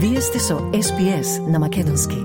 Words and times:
Вие 0.00 0.20
сте 0.20 0.38
со 0.38 0.54
SPS 0.54 1.50
на 1.50 1.58
Македонски. 1.58 2.16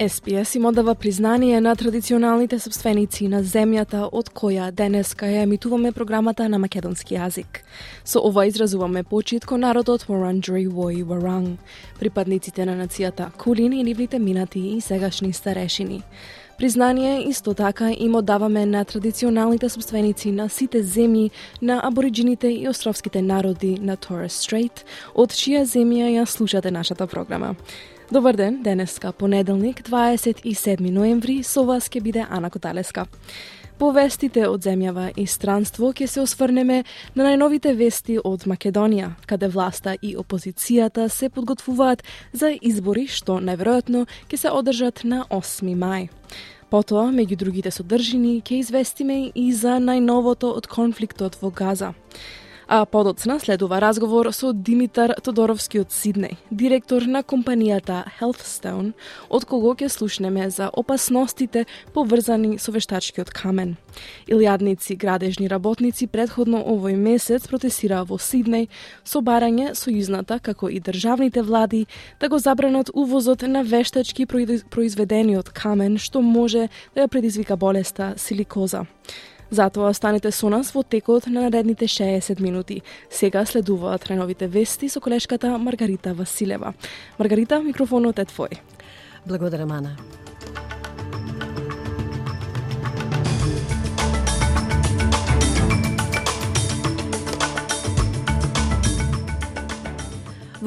SPS 0.00 0.56
им 0.56 0.64
одава 0.64 0.94
признание 0.94 1.60
на 1.60 1.76
традиционалните 1.76 2.58
собственици 2.58 3.28
на 3.28 3.42
земјата 3.44 4.08
од 4.12 4.32
која 4.34 4.72
денеска 4.72 5.26
ја 5.26 5.42
емитуваме 5.42 5.92
програмата 5.92 6.48
на 6.48 6.58
македонски 6.58 7.14
јазик. 7.14 7.62
Со 8.04 8.18
ова 8.18 8.46
изразуваме 8.46 9.02
почит 9.02 9.46
кон 9.46 9.60
народот 9.60 10.02
Варанджери 10.08 10.66
Вои 10.66 11.02
Варанг, 11.02 11.60
припадниците 12.00 12.66
на 12.66 12.74
нацијата 12.74 13.30
Кулин 13.38 13.72
и 13.72 13.84
нивните 13.84 14.18
минати 14.18 14.60
и 14.60 14.80
сегашни 14.80 15.32
старешини. 15.32 16.02
Признание 16.60 17.28
исто 17.28 17.54
така 17.54 17.90
им 17.90 18.14
одаваме 18.14 18.66
на 18.66 18.84
традиционалните 18.84 19.68
собственици 19.68 20.32
на 20.32 20.48
сите 20.48 20.82
земји 20.84 21.30
на 21.62 21.80
абориджините 21.84 22.48
и 22.48 22.68
островските 22.68 23.22
народи 23.22 23.78
на 23.80 23.96
Torres 23.96 24.36
Strait, 24.36 24.84
од 25.14 25.32
чија 25.32 25.64
земја 25.64 26.10
ја 26.12 26.26
слушате 26.28 26.70
нашата 26.70 27.06
програма. 27.06 27.54
Добар 28.12 28.36
ден, 28.36 28.62
денеска 28.62 29.12
понеделник, 29.12 29.82
27 29.88 30.90
ноември, 30.90 31.42
со 31.42 31.64
вас 31.64 31.88
ќе 31.88 32.02
биде 32.02 32.26
Ана 32.30 32.50
Коталеска. 32.50 33.06
По 33.80 33.94
вестите 33.96 34.42
од 34.44 34.60
земјава 34.60 35.06
и 35.16 35.24
странство 35.24 35.88
ќе 35.96 36.06
се 36.06 36.20
осврнеме 36.20 36.82
на 37.16 37.24
најновите 37.24 37.72
вести 37.72 38.18
од 38.20 38.44
Македонија, 38.44 39.14
каде 39.24 39.48
власта 39.48 39.94
и 40.02 40.12
опозицијата 40.20 41.08
се 41.08 41.30
подготвуваат 41.32 42.04
за 42.32 42.52
избори 42.60 43.06
што 43.08 43.40
најверојатно 43.40 44.04
ќе 44.28 44.36
се 44.36 44.52
одржат 44.52 45.00
на 45.04 45.24
8 45.30 45.72
мај. 45.72 46.10
Потоа, 46.70 47.08
меѓу 47.10 47.34
другите 47.34 47.70
содржини, 47.74 48.36
ќе 48.46 48.60
известиме 48.62 49.16
и 49.34 49.48
за 49.50 49.80
најновото 49.82 50.52
од 50.54 50.68
конфликтот 50.70 51.34
во 51.42 51.50
Газа. 51.50 51.88
А 52.72 52.86
подоцна 52.86 53.40
следува 53.40 53.80
разговор 53.80 54.30
со 54.30 54.52
Димитар 54.52 55.16
Тодоровски 55.18 55.80
од 55.82 55.90
Сиднеј, 55.90 56.36
директор 56.54 57.02
на 57.02 57.24
компанијата 57.26 58.04
Healthstone, 58.20 58.92
од 59.26 59.42
кого 59.50 59.72
ќе 59.74 59.88
слушнеме 59.90 60.46
за 60.54 60.68
опасностите 60.70 61.64
поврзани 61.90 62.60
со 62.62 62.70
вештачкиот 62.70 63.32
камен. 63.34 63.74
Илјадници 64.30 64.94
градежни 64.94 65.50
работници 65.50 66.06
предходно 66.06 66.62
овој 66.62 66.94
месец 66.94 67.50
протестираа 67.50 68.04
во 68.06 68.22
Сиднеј 68.22 68.68
со 69.02 69.18
барање 69.18 69.74
сојузната 69.74 70.38
како 70.38 70.70
и 70.70 70.78
државните 70.78 71.42
влади 71.42 71.88
да 72.20 72.28
го 72.28 72.38
забранат 72.38 72.94
увозот 72.94 73.42
на 73.42 73.66
вештачки 73.66 74.30
произведени 74.30 75.36
од 75.42 75.50
камен 75.50 75.98
што 75.98 76.22
може 76.22 76.68
да 76.94 77.02
ја 77.02 77.10
предизвика 77.10 77.56
болеста 77.56 78.14
силикоза. 78.16 78.86
Затоа 79.50 79.90
останете 79.90 80.30
со 80.30 80.48
нас 80.48 80.74
во 80.74 80.82
текот 80.82 81.26
на 81.26 81.42
наредните 81.42 81.86
60 81.86 82.40
минути. 82.40 82.82
Сега 83.10 83.44
следуваат 83.44 84.02
треновите 84.02 84.46
вести 84.46 84.88
со 84.88 85.00
колешката 85.00 85.58
Маргарита 85.58 86.14
Василева. 86.14 86.74
Маргарита, 87.18 87.60
микрофонот 87.60 88.18
е 88.18 88.24
твој. 88.24 88.58
Благодарам, 89.26 89.72
Ана. 89.72 89.96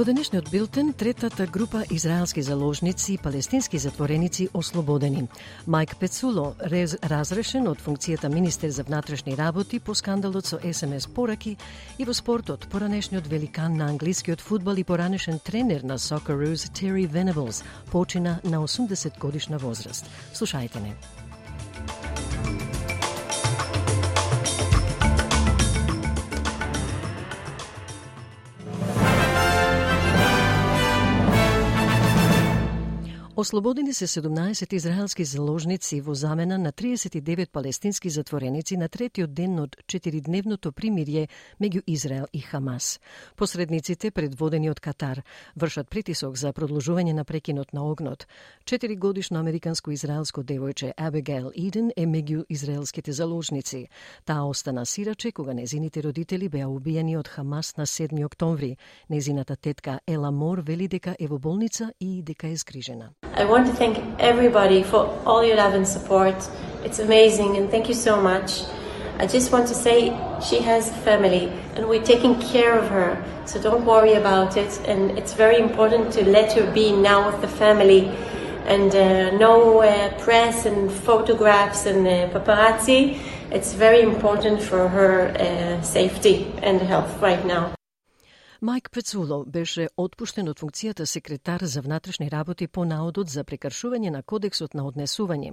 Во 0.04 0.08
денешниот 0.12 0.50
билтен, 0.52 0.92
третата 0.94 1.46
група 1.48 1.86
израелски 1.90 2.42
заложници 2.42 3.14
и 3.14 3.18
палестински 3.18 3.78
затвореници 3.78 4.50
ослободени. 4.54 5.30
Мајк 5.66 5.96
Пецуло 5.96 6.58
рез, 6.59 6.98
разрешен 7.00 7.70
од 7.72 7.80
функцијата 7.80 8.28
министер 8.28 8.74
за 8.76 8.84
внатрешни 8.84 9.38
работи 9.40 9.80
по 9.80 9.96
скандалот 9.96 10.46
со 10.46 10.59
СМС 10.59 11.08
пораки 11.08 11.56
и 11.98 12.04
во 12.04 12.12
спортот 12.14 12.68
поранешниот 12.68 13.31
великан 13.31 13.78
на 13.78 13.88
англискиот 13.96 14.42
фудбал 14.42 14.76
и 14.76 14.84
поранешен 14.84 15.40
тренер 15.40 15.88
на 15.88 15.96
Socceroos 15.98 16.68
Терри 16.74 17.08
Venables 17.08 17.64
почина 17.90 18.42
на 18.44 18.59
80 18.59 19.19
годишна 19.19 19.58
возраст. 19.58 20.06
Слушајте 20.36 20.84
не. 20.84 22.72
Ослободени 33.35 33.94
се 33.94 34.07
17 34.07 34.73
израелски 34.73 35.25
заложници 35.25 36.01
во 36.01 36.13
замена 36.13 36.57
на 36.57 36.71
39 36.71 37.49
палестински 37.51 38.09
затвореници 38.09 38.77
на 38.77 38.89
третиот 38.89 39.33
ден 39.33 39.57
од 39.59 39.73
4-дневното 39.89 40.69
примирје 40.69 41.25
меѓу 41.57 41.81
Израел 41.88 42.27
и 42.33 42.41
Хамас. 42.45 42.99
Посредниците, 43.35 44.11
предводени 44.11 44.69
од 44.69 44.79
Катар, 44.79 45.23
вршат 45.57 45.89
притисок 45.89 46.38
за 46.38 46.53
продолжување 46.53 47.13
на 47.13 47.25
прекинот 47.25 47.73
на 47.73 47.81
огнот. 47.81 48.27
4 48.66 48.99
годишно 48.99 49.39
американско-израелско 49.39 50.44
девојче 50.44 50.94
Абигейл 50.97 51.50
Иден 51.55 51.89
е 51.97 52.05
меѓу 52.05 52.45
израелските 52.50 53.11
заложници. 53.11 53.88
Таа 54.25 54.45
остана 54.45 54.85
сираче 54.85 55.31
кога 55.31 55.53
незините 55.53 56.03
родители 56.03 56.50
беа 56.50 56.69
убиени 56.69 57.17
од 57.17 57.27
Хамас 57.27 57.77
на 57.77 57.85
7 57.85 58.25
октомври. 58.25 58.77
Незината 59.09 59.55
тетка 59.55 60.00
Ела 60.07 60.31
Мор 60.31 60.59
вели 60.59 60.88
дека 60.88 61.15
е 61.19 61.27
во 61.27 61.39
болница 61.39 61.94
и 62.00 62.21
дека 62.21 62.47
е 62.47 62.57
скрижена. 62.57 63.09
I 63.35 63.45
want 63.45 63.66
to 63.66 63.73
thank 63.73 63.97
everybody 64.19 64.83
for 64.83 65.19
all 65.25 65.44
your 65.44 65.57
love 65.57 65.73
and 65.73 65.88
support. 65.88 66.35
It's 66.83 66.99
amazing, 66.99 67.57
and 67.57 67.67
thank 67.71 67.89
you 67.89 67.95
so 67.95 68.21
much. 68.21 68.61
I 69.17 69.25
just 69.25 69.51
want 69.51 69.67
to 69.69 69.73
say 69.73 70.16
she 70.39 70.59
has 70.59 70.91
a 70.91 70.94
family, 70.94 71.51
and 71.75 71.89
we're 71.89 72.03
taking 72.03 72.39
care 72.39 72.77
of 72.77 72.88
her, 72.89 73.17
so 73.45 73.59
don't 73.59 73.85
worry 73.85 74.13
about 74.13 74.55
it. 74.55 74.79
And 74.85 75.17
it's 75.17 75.33
very 75.33 75.57
important 75.57 76.13
to 76.13 76.29
let 76.29 76.53
her 76.53 76.71
be 76.73 76.91
now 76.91 77.31
with 77.31 77.41
the 77.41 77.47
family, 77.47 78.07
and 78.67 78.94
uh, 78.94 79.35
no 79.38 79.81
uh, 79.81 80.13
press 80.19 80.67
and 80.67 80.91
photographs 80.91 81.88
and 81.88 82.05
uh, 82.05 82.39
paparazzi. 82.39 83.19
It's 83.50 83.73
very 83.73 84.01
important 84.01 84.61
for 84.61 84.88
her 84.88 85.29
uh, 85.29 85.81
safety 85.81 86.53
and 86.61 86.79
health 86.79 87.19
right 87.19 87.44
now. 87.45 87.73
Майк 88.63 88.91
Пецуло 88.91 89.44
беше 89.44 89.90
отпуштен 90.00 90.47
од 90.47 90.62
функцијата 90.62 91.03
секретар 91.03 91.66
за 91.68 91.81
внатрешни 91.84 92.29
работи 92.31 92.68
по 92.68 92.85
наодот 92.88 93.28
за 93.28 93.41
прекршување 93.44 94.12
на 94.16 94.22
кодексот 94.24 94.74
на 94.74 94.85
однесување. 94.88 95.50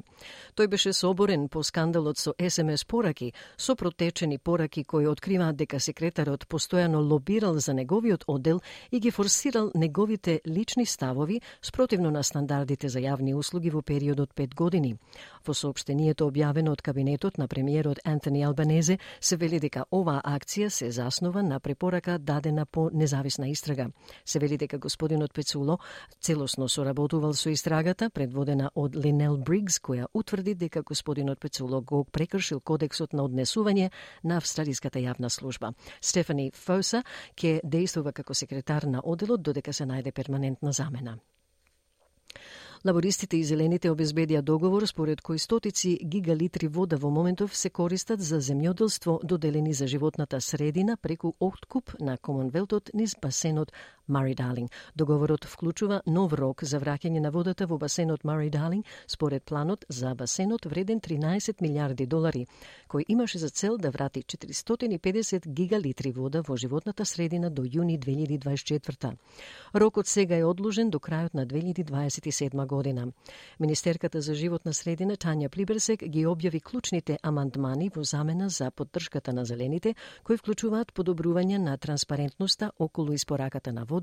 Тој 0.55 0.69
беше 0.71 0.93
соборен 0.95 1.49
по 1.49 1.65
скандалот 1.67 2.19
со 2.23 2.35
СМС 2.39 2.85
пораки, 2.85 3.33
со 3.59 3.75
протечени 3.75 4.39
пораки 4.39 4.85
кои 4.85 5.09
откриваат 5.11 5.57
дека 5.57 5.81
секретарот 5.81 6.47
постојано 6.47 7.01
лобирал 7.03 7.59
за 7.59 7.75
неговиот 7.75 8.25
оддел 8.29 8.61
и 8.93 9.01
ги 9.01 9.11
форсирал 9.11 9.73
неговите 9.75 10.41
лични 10.47 10.87
ставови 10.87 11.41
спротивно 11.63 12.11
на 12.11 12.23
стандардите 12.23 12.89
за 12.89 13.01
јавни 13.01 13.35
услуги 13.35 13.71
во 13.71 13.83
период 13.83 14.21
од 14.21 14.35
5 14.37 14.55
години. 14.55 14.95
Во 15.45 15.55
сообштението 15.55 16.31
објавено 16.31 16.71
од 16.71 16.83
кабинетот 16.83 17.39
на 17.39 17.49
премиерот 17.49 17.99
Антони 18.05 18.45
Албанезе 18.45 18.99
се 19.21 19.37
вели 19.37 19.59
дека 19.59 19.85
оваа 19.91 20.23
акција 20.23 20.69
се 20.69 20.91
заснова 20.91 21.43
на 21.43 21.59
препорака 21.59 22.19
дадена 22.19 22.67
по 22.67 22.91
независна 23.01 23.49
истрага. 23.49 23.89
Се 24.25 24.39
вели 24.39 24.59
дека 24.61 24.79
господинот 24.79 25.33
Пецуло 25.33 25.79
целосно 26.21 26.69
соработувал 26.69 27.35
со 27.35 27.51
истрагата 27.51 28.11
предводена 28.11 28.71
од 28.75 28.97
Линел 28.97 29.39
Бригс, 29.39 29.81
која 29.81 30.07
утврди 30.13 30.55
дека 30.55 30.83
господинот 30.83 31.41
Пецуло 31.41 31.81
го 31.81 32.05
прекршил 32.05 32.61
кодексот 32.61 33.13
на 33.13 33.25
однесување 33.25 33.91
на 34.23 34.37
австралиската 34.37 35.01
јавна 35.01 35.33
служба. 35.33 35.73
Стефани 36.01 36.51
Фоса 36.55 37.03
ќе 37.35 37.61
действува 37.65 38.13
како 38.13 38.35
секретар 38.35 38.85
на 38.87 39.01
оделот 39.05 39.43
додека 39.43 39.73
се 39.73 39.89
најде 39.89 40.13
перманентна 40.13 40.73
замена. 40.73 41.19
Лабористите 42.81 43.37
и 43.37 43.45
зелените 43.45 43.91
обезбедија 43.93 44.41
договор 44.41 44.87
според 44.89 45.21
кој 45.21 45.37
стотици 45.43 45.91
гигалитри 46.01 46.69
вода 46.73 46.97
во 46.97 47.11
моментов 47.13 47.53
се 47.53 47.69
користат 47.69 48.23
за 48.25 48.39
земјоделство 48.41 49.19
доделени 49.23 49.75
за 49.77 49.87
животната 49.87 50.41
средина 50.41 50.97
преку 50.97 51.35
откуп 51.41 51.93
на 52.01 52.17
Комонвелтот 52.17 52.89
низ 52.95 53.13
басенот 53.21 53.73
Мари 54.11 54.35
Далинг. 54.35 54.71
Договорот 54.97 55.45
вклучува 55.45 56.03
нов 56.07 56.33
рок 56.33 56.65
за 56.65 56.81
враќање 56.81 57.21
на 57.21 57.31
водата 57.31 57.67
во 57.67 57.79
басенот 57.79 58.25
Мари 58.25 58.51
Далинг 58.51 58.87
според 59.07 59.45
планот 59.45 59.85
за 59.89 60.15
басенот 60.15 60.67
вреден 60.67 61.01
13 61.01 61.63
милиарди 61.63 62.07
долари, 62.07 62.47
кој 62.89 63.05
имаше 63.09 63.39
за 63.39 63.49
цел 63.49 63.79
да 63.79 63.91
врати 63.91 64.23
450 64.23 65.47
гигалитри 65.47 66.11
вода 66.13 66.43
во 66.43 66.57
животната 66.57 67.05
средина 67.05 67.51
до 67.51 67.63
јуни 67.63 67.99
2024. 67.99 69.17
Рокот 69.75 70.07
сега 70.07 70.37
е 70.37 70.45
одложен 70.45 70.91
до 70.91 70.99
крајот 70.99 71.35
на 71.35 71.47
2027 71.47 72.67
година. 72.67 73.07
Министерката 73.61 74.21
за 74.21 74.35
животна 74.35 74.75
средина 74.75 75.15
Тања 75.17 75.49
Плиберсек 75.49 76.03
ги 76.05 76.27
објави 76.27 76.63
клучните 76.63 77.19
амандмани 77.23 77.91
во 77.95 78.03
замена 78.05 78.49
за 78.49 78.71
поддршката 78.71 79.33
на 79.33 79.45
зелените, 79.45 79.95
кои 80.25 80.37
вклучуваат 80.37 80.93
подобрување 80.93 81.59
на 81.59 81.77
транспарентноста 81.77 82.73
околу 82.79 83.13
испораката 83.13 83.73
на 83.73 83.85
вода 83.85 84.00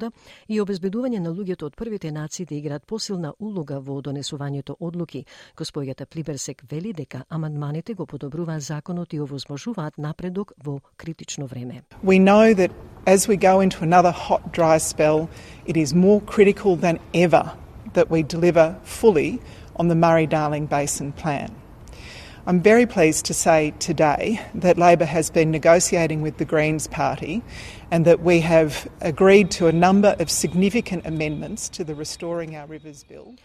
и 0.48 0.62
обезбедување 0.62 1.20
на 1.20 1.30
луѓето 1.30 1.64
од 1.64 1.76
првите 1.76 2.12
нации 2.12 2.46
да 2.46 2.56
играат 2.56 2.86
посилна 2.86 3.34
улога 3.40 3.80
во 3.80 4.02
донесувањето 4.02 4.76
одлуки. 4.80 5.26
Господјата 5.58 6.06
Плиберсек 6.06 6.64
вели 6.70 6.94
дека 6.94 7.24
амандманите 7.30 7.94
го 7.94 8.06
подобруваат 8.06 8.62
законот 8.62 9.14
и 9.14 9.20
овозможуваат 9.20 9.98
напредок 9.98 10.54
во 10.64 10.80
критично 10.98 11.48
време. 11.48 11.84
We 12.04 12.20
know 12.20 12.54
that 12.54 12.72
as 13.06 13.28
we 13.28 13.38
go 13.38 13.60
into 13.62 13.84
another 13.84 14.12
hot, 14.12 14.52
dry 14.54 14.78
spell, 14.78 15.30
it 15.66 15.78
is 15.78 15.94
more 15.94 16.22
critical 16.22 16.76
than 16.76 17.00
ever 17.14 17.52
that 17.94 18.10
we 18.10 18.24
deliver 18.24 18.76
fully 18.84 19.40
on 19.76 19.88
the 19.88 19.96
Murray 19.96 20.28
Darling 20.28 20.68
Basin 20.68 21.12
Plan. 21.12 21.57
I'm 22.48 22.62
very 22.62 22.86
pleased 22.86 23.26
to 23.26 23.34
say 23.34 23.74
today 23.78 24.40
that 24.56 24.78
Labor 24.78 25.04
has 25.04 25.30
been 25.30 25.52
negotiating 25.52 26.22
with 26.22 26.38
the 26.38 26.46
Greens 26.46 26.88
Party 26.88 27.44
and 27.92 28.06
that 28.06 28.22
we 28.22 28.40
have 28.40 28.88
agreed 29.02 29.52
to 29.52 29.68
a 29.68 29.74
number 29.74 30.16
of 30.18 30.32
significant 30.32 31.06
amendments 31.06 31.68
to 31.68 31.84
the 31.84 31.94
Restoring 31.94 32.56
Our 32.56 32.66
Rivers 32.66 33.04
Bill. 33.04 33.36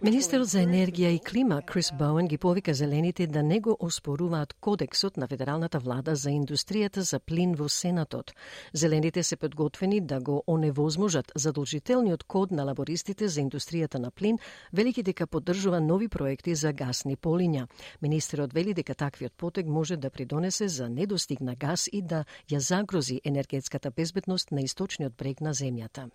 Министерот 0.00 0.48
за 0.48 0.62
енергија 0.64 1.10
и 1.12 1.18
клима 1.20 1.58
Крис 1.68 1.90
Боуен 1.92 2.28
ги 2.28 2.38
повика 2.38 2.72
зелените 2.74 3.26
да 3.26 3.42
не 3.42 3.58
го 3.60 3.76
оспоруваат 3.80 4.52
кодексот 4.60 5.16
на 5.16 5.26
федералната 5.28 5.78
влада 5.78 6.14
за 6.16 6.30
индустријата 6.30 7.00
за 7.00 7.18
плин 7.20 7.52
во 7.54 7.68
Сенатот. 7.68 8.32
Зелените 8.72 9.22
се 9.22 9.36
подготвени 9.36 10.00
да 10.00 10.20
го 10.20 10.44
оневозможат 10.46 11.32
задолжителниот 11.36 12.24
код 12.24 12.50
на 12.50 12.64
лабористите 12.64 13.28
за 13.28 13.40
индустријата 13.40 13.98
на 13.98 14.10
плин, 14.10 14.38
велики 14.72 15.02
дека 15.02 15.26
поддржува 15.26 15.80
нови 15.80 16.08
проекти 16.08 16.54
за 16.54 16.72
гасни 16.72 17.16
полиња. 17.16 17.66
Министерот 18.02 18.52
вели 18.52 18.74
дека 18.74 18.94
таквиот 18.94 19.32
потег 19.36 19.66
може 19.66 19.96
да 19.96 20.10
придонесе 20.10 20.68
за 20.68 20.88
недостиг 20.88 21.40
на 21.40 21.54
газ 21.54 21.88
и 21.92 22.02
да 22.02 22.24
ја 22.48 22.58
загрози 22.58 23.20
енергетската 23.24 23.90
безбедност 23.90 24.50
на 24.50 24.60
источниот 24.60 25.12
брег 25.12 25.40
на 25.40 25.54
земјата. 25.54 26.08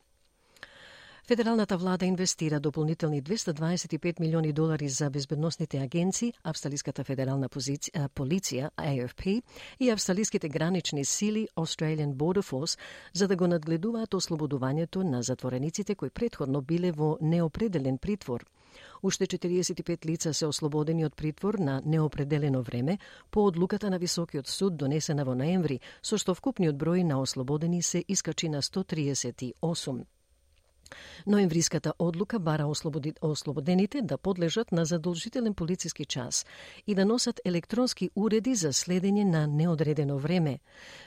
Федералната 1.27 1.77
влада 1.77 2.05
инвестира 2.05 2.59
дополнителни 2.59 3.23
225 3.23 4.19
милиони 4.19 4.53
долари 4.53 4.89
за 4.89 5.09
безбедносните 5.09 5.77
агенции, 5.77 6.33
Австралиската 6.43 7.03
федерална 7.03 7.49
позиција, 7.49 8.09
полиција, 8.13 8.69
AFP, 8.77 9.41
и 9.79 9.89
австралиските 9.89 10.49
гранични 10.49 11.05
сили, 11.05 11.47
Australian 11.55 12.13
Border 12.13 12.45
Force, 12.51 12.79
за 13.13 13.27
да 13.27 13.35
го 13.35 13.47
надгледуваат 13.47 14.13
ослободувањето 14.13 15.03
на 15.03 15.23
затворениците 15.23 15.95
кои 15.95 16.09
предходно 16.09 16.61
биле 16.61 16.91
во 16.91 17.17
неопределен 17.21 17.97
притвор. 17.97 18.45
Уште 19.03 19.25
45 19.25 20.05
лица 20.05 20.33
се 20.33 20.45
ослободени 20.45 21.05
од 21.05 21.15
притвор 21.15 21.53
на 21.53 21.81
неопределено 21.85 22.61
време 22.61 22.99
по 23.31 23.45
одлуката 23.45 23.89
на 23.89 23.97
Високиот 23.97 24.47
суд 24.47 24.77
донесена 24.77 25.25
во 25.25 25.33
ноември, 25.33 25.81
со 26.03 26.17
што 26.17 26.35
вкупниот 26.35 26.75
број 26.75 27.03
на 27.03 27.17
ослободени 27.21 27.81
се 27.81 28.05
искачи 28.07 28.49
на 28.49 28.61
138. 28.61 30.05
Ноемвриската 31.27 31.93
одлука 31.99 32.39
бара 32.39 32.67
ослободените 33.21 34.01
да 34.01 34.17
подлежат 34.17 34.71
на 34.71 34.85
задолжителен 34.85 35.53
полициски 35.53 36.05
час 36.05 36.45
и 36.87 36.95
да 36.95 37.05
носат 37.05 37.41
електронски 37.45 38.09
уреди 38.15 38.55
за 38.55 38.73
следење 38.73 39.23
на 39.23 39.47
неодредено 39.47 40.17
време. 40.17 40.59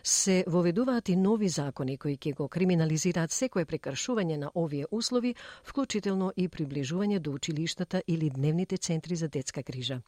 Се 0.02 0.44
воведуваат 0.46 1.08
и 1.08 1.16
нови 1.16 1.48
закони 1.48 1.98
кои 1.98 2.16
ќе 2.16 2.34
го 2.34 2.48
криминализираат 2.48 3.32
секое 3.32 3.64
прекршување 3.64 4.36
на 4.36 4.50
овие 4.54 4.86
услови, 4.90 5.34
вклучително 5.64 6.32
и 6.36 6.48
приближување 6.48 7.18
до 7.18 7.32
училиштата 7.32 8.02
или 8.06 8.30
дневните 8.30 8.76
центри 8.76 9.16
за 9.16 9.28
детска 9.28 9.62
грижа. 9.62 10.00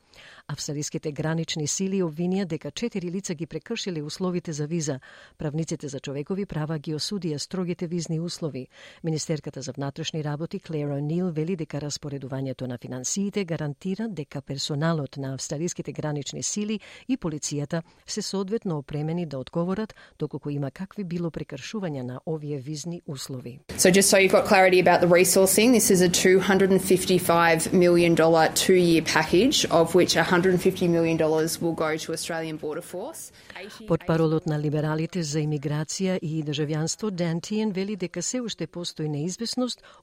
Австралиските 0.46 1.12
гранични 1.12 1.66
сили 1.66 2.02
обвинија 2.02 2.44
дека 2.44 2.70
четири 2.70 3.10
лица 3.10 3.34
ги 3.34 3.46
прекршиле 3.46 4.02
условите 4.02 4.52
за 4.52 4.66
виза. 4.66 5.00
Правниците 5.38 5.88
за 5.88 6.00
човекови 6.00 6.46
права 6.46 6.78
ги 6.78 6.94
осудија 6.94 7.36
строгите 7.38 7.86
визни 7.86 8.20
услови. 8.20 8.66
Министерката 9.04 9.59
Министерката 9.60 9.62
за 9.62 9.72
внатрешни 9.72 10.24
работи 10.24 10.60
Клер 10.60 10.88
О'Нил 10.88 11.30
вели 11.30 11.56
дека 11.56 11.80
распоредувањето 11.80 12.66
на 12.66 12.78
финансиите 12.78 13.44
гарантира 13.44 14.08
дека 14.08 14.40
персоналот 14.40 15.16
на 15.16 15.34
австралиските 15.34 15.92
гранични 15.92 16.42
сили 16.42 16.80
и 17.08 17.16
полицијата 17.16 17.82
се 18.06 18.22
соодветно 18.22 18.78
опремени 18.78 19.26
да 19.26 19.38
одговорат 19.38 19.94
доколку 20.18 20.50
има 20.50 20.70
какви 20.70 21.04
било 21.04 21.30
прекршувања 21.30 22.02
на 22.02 22.20
овие 22.26 22.58
визни 22.58 23.02
услови. 23.06 23.60
So 23.78 23.90
just 23.90 24.08
so 24.08 24.16
you've 24.16 24.32
got 24.32 24.46
clarity 24.46 24.80
about 24.80 25.00
the 25.00 25.08
resourcing, 25.08 25.72
this 25.72 25.90
is 25.90 26.00
a 26.00 26.08
255 26.08 27.72
million 27.72 28.14
dollar 28.14 28.48
two-year 28.54 29.02
package 29.02 29.66
of 29.70 29.94
which 29.94 30.16
150 30.16 30.88
million 30.88 31.16
dollars 31.16 31.60
will 31.60 31.74
go 31.74 31.96
to 31.96 32.12
Australian 32.12 32.56
Border 32.56 32.82
Force. 32.82 33.32
Портпаролот 33.88 34.46
на 34.46 34.58
либералите 34.58 35.22
за 35.22 35.40
имиграција 35.40 36.18
и 36.22 36.42
државјанство 36.44 37.10
Дан 37.10 37.40
Тиен 37.40 37.72
вели 37.72 37.96
дека 37.96 38.22
се 38.22 38.40
уште 38.40 38.66
постои 38.66 39.08
неизвестност 39.08 39.49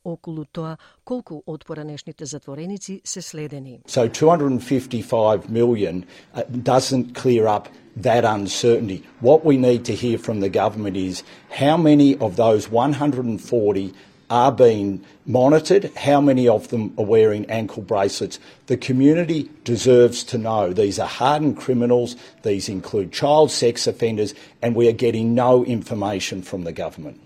околу 0.04 0.44
тоа 0.44 0.76
колку 1.04 1.42
од 1.46 1.64
поранешните 1.64 2.26
затвореници 2.26 3.00
се 3.04 3.22
следени. 3.22 3.80
So 3.86 4.08
255 4.08 5.48
million 5.48 6.04
uh, 6.34 6.42
doesn't 6.50 7.14
clear 7.14 7.46
up 7.46 7.68
that 7.96 8.24
uncertainty. 8.24 9.02
What 9.20 9.44
we 9.44 9.56
need 9.56 9.84
to 9.84 9.94
hear 9.94 10.18
from 10.18 10.40
the 10.40 10.48
government 10.48 10.96
is 10.96 11.22
how 11.50 11.76
many 11.76 12.16
of 12.18 12.36
those 12.36 12.70
140 12.70 13.92
are 14.32 14.50
being 14.50 15.04
monitored, 15.26 15.94
how 15.94 16.18
many 16.18 16.48
of 16.48 16.68
them 16.68 16.94
are 16.98 17.04
wearing 17.04 17.44
ankle 17.50 17.82
bracelets. 17.82 18.38
The 18.66 18.78
community 18.78 19.50
deserves 19.64 20.24
to 20.24 20.38
know 20.38 20.72
these 20.72 20.98
are 20.98 21.06
hardened 21.06 21.58
criminals, 21.58 22.16
these 22.42 22.68
include 22.68 23.12
child 23.12 23.50
sex 23.50 23.86
offenders, 23.86 24.34
and 24.62 24.74
we 24.74 24.88
are 24.88 24.92
getting 24.92 25.34
no 25.34 25.66
information 25.66 26.40
from 26.40 26.64
the 26.64 26.72
government. 26.72 27.25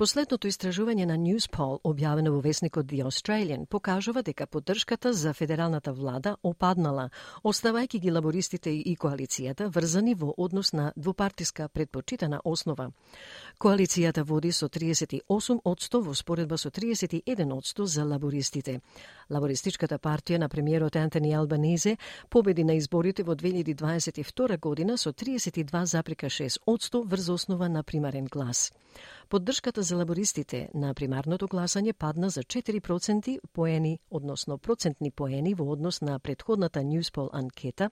Последното 0.00 0.48
истражување 0.48 1.04
на 1.04 1.18
Newspol, 1.20 1.74
објавено 1.84 2.30
во 2.32 2.38
весникот 2.40 2.86
The 2.88 3.02
Australian, 3.04 3.66
покажува 3.68 4.22
дека 4.24 4.46
поддршката 4.46 5.12
за 5.12 5.34
федералната 5.36 5.92
влада 5.92 6.36
опаднала, 6.42 7.10
оставајќи 7.44 8.00
ги 8.00 8.10
лабористите 8.10 8.72
и 8.72 8.96
коалицијата 8.96 9.68
врзани 9.68 10.14
во 10.14 10.32
однос 10.38 10.72
на 10.72 10.92
двупартиска 10.96 11.68
предпочитана 11.68 12.40
основа. 12.44 12.88
Коалицијата 13.60 14.24
води 14.24 14.52
со 14.52 14.70
38 14.72 15.60
одсто 15.64 16.00
во 16.00 16.14
споредба 16.14 16.56
со 16.56 16.70
31 16.70 17.52
одсто 17.52 17.86
за 17.86 18.04
лабористите. 18.04 18.80
Лабористичката 19.30 19.98
партија 19.98 20.38
на 20.42 20.48
премиерот 20.48 20.96
Антони 20.96 21.34
Албанезе 21.34 21.96
победи 22.30 22.64
на 22.64 22.74
изборите 22.74 23.22
во 23.22 23.36
2022 23.36 24.58
година 24.58 24.98
со 24.98 25.12
32,6% 25.12 27.04
врз 27.06 27.28
основа 27.28 27.68
на 27.68 27.82
примарен 27.82 28.24
глас. 28.24 28.72
Поддршката 29.28 29.82
за 29.82 29.96
лабористите 29.96 30.68
на 30.74 30.90
примарното 30.94 31.46
гласање 31.46 31.92
падна 31.92 32.30
за 32.30 32.42
4% 32.42 33.38
поени, 33.52 33.98
односно 34.10 34.58
процентни 34.58 35.10
поени 35.10 35.54
во 35.54 35.68
однос 35.70 36.00
на 36.00 36.18
предходната 36.18 36.80
Newspol 36.80 37.28
анкета, 37.32 37.90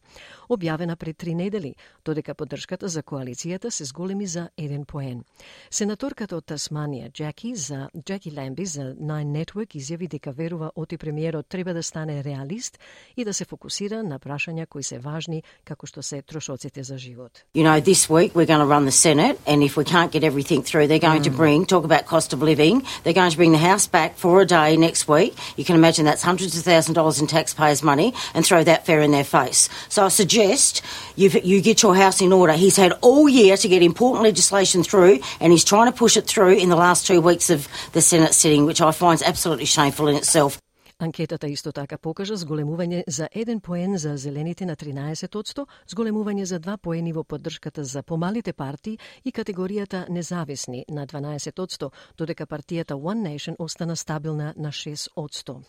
објавена 0.50 0.96
пред 0.96 1.17
три 1.17 1.34
недели, 1.34 1.75
додека 2.05 2.34
поддршката 2.34 2.88
за 2.88 3.02
коалицијата 3.02 3.70
се 3.70 3.84
зголеми 3.84 4.26
за 4.26 4.49
1 4.56 4.84
поен. 4.84 5.23
Сенаторката 5.70 6.36
од 6.36 6.44
Тасманија, 6.51 7.13
Джеки, 7.13 7.55
за, 7.55 7.89
Джеки 8.05 8.34
Ламби 8.34 8.67
за 8.67 8.94
Nine 8.98 9.31
Network 9.39 9.79
изјави 9.79 10.08
дека 10.08 10.32
верува 10.32 10.72
оти 10.74 10.98
премиерот 11.28 11.45
треба 11.50 11.73
да 11.73 11.83
стане 11.83 12.23
реалист 12.23 12.80
и 13.18 13.26
да 13.26 13.33
се 13.33 13.45
фокусира 13.45 14.04
на 14.04 14.19
прашања 14.19 14.66
кои 14.69 14.83
се 14.83 15.00
важни 15.00 15.44
како 15.68 15.85
што 15.85 16.02
се 16.02 16.21
трошоците 16.21 16.83
за 16.83 16.97
живот. 16.97 17.44
You 17.56 17.64
know, 17.68 17.81
this 17.81 18.09
week 18.09 18.31
we're 18.35 18.52
going 18.54 18.64
to 18.64 18.71
run 18.76 18.85
the 18.85 18.97
Senate 19.07 19.35
and 19.45 19.64
if 19.64 19.76
we 19.76 19.83
can't 19.83 20.12
get 20.16 20.23
everything 20.23 20.64
through, 20.64 20.88
they're 20.88 21.07
going 21.09 21.23
mm. 21.23 21.30
to 21.30 21.35
bring, 21.42 21.66
talk 21.66 21.83
about 21.83 22.06
cost 22.06 22.31
of 22.33 22.40
living, 22.42 22.76
they're 23.04 23.19
going 23.21 23.31
to 23.35 23.38
bring 23.42 23.52
the 23.52 23.66
House 23.71 23.85
back 23.97 24.12
for 24.23 24.33
a 24.42 24.45
day 24.45 24.78
next 24.78 25.04
week. 25.16 25.33
You 25.57 25.66
can 25.66 25.76
imagine 25.76 26.06
that's 26.06 26.23
hundreds 26.23 26.57
of 26.57 26.64
thousands 26.64 26.92
of 26.94 26.95
dollars 26.95 27.19
in 27.19 27.28
taxpayers' 27.28 27.83
money 27.83 28.14
and 28.33 28.45
throw 28.45 28.64
that 28.64 28.85
fair 28.85 29.02
in 29.02 29.12
their 29.12 29.30
face. 29.38 29.62
So 29.90 30.06
I 30.06 30.12
suggest 30.21 30.81
you 31.21 31.28
you 31.52 31.57
get 31.69 31.83
your 31.83 31.95
house 32.04 32.21
in 32.21 32.31
order. 32.31 32.54
He's 32.54 32.78
had 32.78 32.94
all 33.02 33.28
year 33.28 33.57
to 33.57 33.68
get 33.68 33.81
important 33.83 34.23
legislation 34.23 34.83
through 34.83 35.19
and 35.42 35.52
he's 35.52 35.68
trying 35.73 35.92
to 35.92 35.97
push 36.04 36.16
it 36.16 36.26
through 36.33 36.56
in 36.64 36.69
the 36.69 36.80
last 36.88 37.07
two 37.09 37.19
weeks 37.30 37.50
of 37.50 37.68
the 37.92 38.02
Senate 38.02 38.33
sitting, 38.33 38.66
which 38.66 38.81
I 38.90 38.92
find 38.92 39.16
is 39.19 39.28
absolutely 39.31 39.66
shameful 39.66 40.07
in 40.07 40.16
itself. 40.16 40.59
Анкетата 41.00 41.46
исто 41.46 41.70
така 41.72 41.94
покажа 41.98 42.34
зголемување 42.34 43.05
за 43.06 43.28
еден 43.31 43.60
поен 43.60 43.93
за 44.02 44.17
зелените 44.19 44.67
на 44.67 44.74
13%, 44.76 45.64
зголемување 45.93 46.43
за 46.43 46.58
два 46.58 46.74
поени 46.76 47.12
во 47.12 47.22
поддршката 47.22 47.84
за 47.84 48.02
помалите 48.02 48.52
партии 48.52 48.98
и 49.24 49.32
категоријата 49.32 50.08
независни 50.08 50.84
на 50.88 51.06
12%, 51.06 51.90
додека 52.19 52.46
партијата 52.46 52.98
One 52.98 53.22
Nation 53.22 53.55
остана 53.58 53.96
стабилна 53.96 54.55
на 54.56 54.72
6%. 54.72 55.62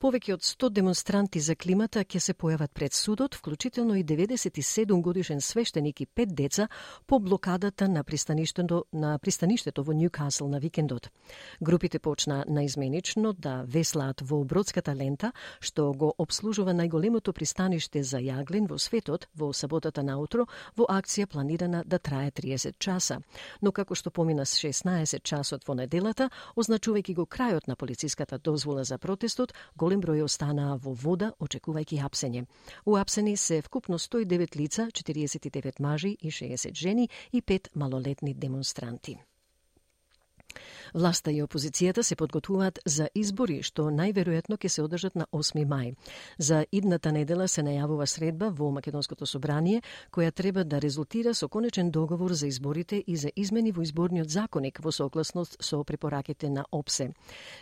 Повеќе 0.00 0.34
од 0.34 0.42
100 0.42 0.70
демонстранти 0.70 1.40
за 1.40 1.54
климата 1.54 2.04
ќе 2.04 2.20
се 2.20 2.34
појават 2.34 2.72
пред 2.74 2.94
судот, 2.94 3.34
вклучително 3.34 3.96
и 3.96 4.04
97 4.04 5.00
годишен 5.02 5.40
свештеник 5.40 6.00
и 6.00 6.06
пет 6.06 6.34
деца 6.34 6.68
по 7.06 7.18
блокадата 7.18 7.88
на 7.88 8.04
пристаништето 8.04 8.84
на 8.92 9.18
пристаништето 9.18 9.82
во 9.84 9.92
Ньюкасл 9.92 10.48
на 10.48 10.58
викендот. 10.58 11.10
Групите 11.62 11.98
почна 11.98 12.44
наизменично 12.48 13.32
да 13.32 13.64
веслаат 13.66 14.20
во 14.20 14.44
бродската 14.44 14.94
лента 14.94 15.32
што 15.60 15.92
го 15.92 16.14
обслужува 16.18 16.74
најголемото 16.74 17.32
пристаниште 17.32 18.02
за 18.02 18.18
јаглен 18.18 18.66
во 18.68 18.78
светот 18.78 19.28
во 19.34 19.52
саботата 19.52 20.02
наутро 20.02 20.46
во 20.76 20.86
акција 20.88 21.26
планирана 21.26 21.82
да 21.86 21.98
трае 21.98 22.30
30 22.30 22.78
часа. 22.78 23.20
Но 23.62 23.72
како 23.72 23.94
што 23.94 24.10
помина 24.10 24.44
16 24.44 25.22
часот 25.22 25.66
во 25.68 25.74
неделата, 25.74 26.30
означувајќи 26.56 27.14
го 27.14 27.26
крајот 27.26 27.68
на 27.68 27.76
полициската 27.76 28.38
дозвола 28.38 28.84
за 28.84 28.98
протестот, 28.98 29.54
голем 29.84 30.00
број 30.00 30.24
останаа 30.24 30.78
во 30.80 30.94
вода, 31.04 31.32
очекувајќи 31.44 32.00
хапсење. 32.00 32.46
Уапсени 32.88 33.36
се 33.36 33.60
вкупно 33.62 34.00
109 34.00 34.56
лица, 34.56 34.88
49 34.88 35.80
мажи 35.84 36.16
и 36.20 36.32
60 36.32 36.74
жени 36.74 37.08
и 37.32 37.42
5 37.42 37.74
малолетни 37.74 38.34
демонстранти. 38.34 39.18
Власта 40.94 41.32
и 41.32 41.42
опозицијата 41.42 42.02
се 42.02 42.16
подготвуваат 42.16 42.78
за 42.84 43.08
избори 43.14 43.62
што 43.62 43.88
најверојатно 43.90 44.58
ќе 44.58 44.68
се 44.68 44.82
одржат 44.82 45.14
на 45.14 45.26
8 45.32 45.64
мај. 45.66 45.94
За 46.38 46.64
идната 46.72 47.12
недела 47.12 47.48
се 47.48 47.62
најавува 47.62 48.06
средба 48.06 48.50
во 48.50 48.70
Македонското 48.70 49.26
собрание 49.26 49.82
која 50.12 50.32
треба 50.32 50.64
да 50.64 50.80
резултира 50.80 51.34
со 51.34 51.48
конечен 51.48 51.90
договор 51.90 52.32
за 52.32 52.46
изборите 52.46 53.02
и 53.06 53.16
за 53.16 53.30
измени 53.36 53.72
во 53.72 53.82
изборниот 53.82 54.30
законик 54.30 54.78
во 54.82 54.92
согласност 54.92 55.56
со 55.60 55.84
препораките 55.84 56.50
на 56.50 56.64
ОПСЕ. 56.72 57.10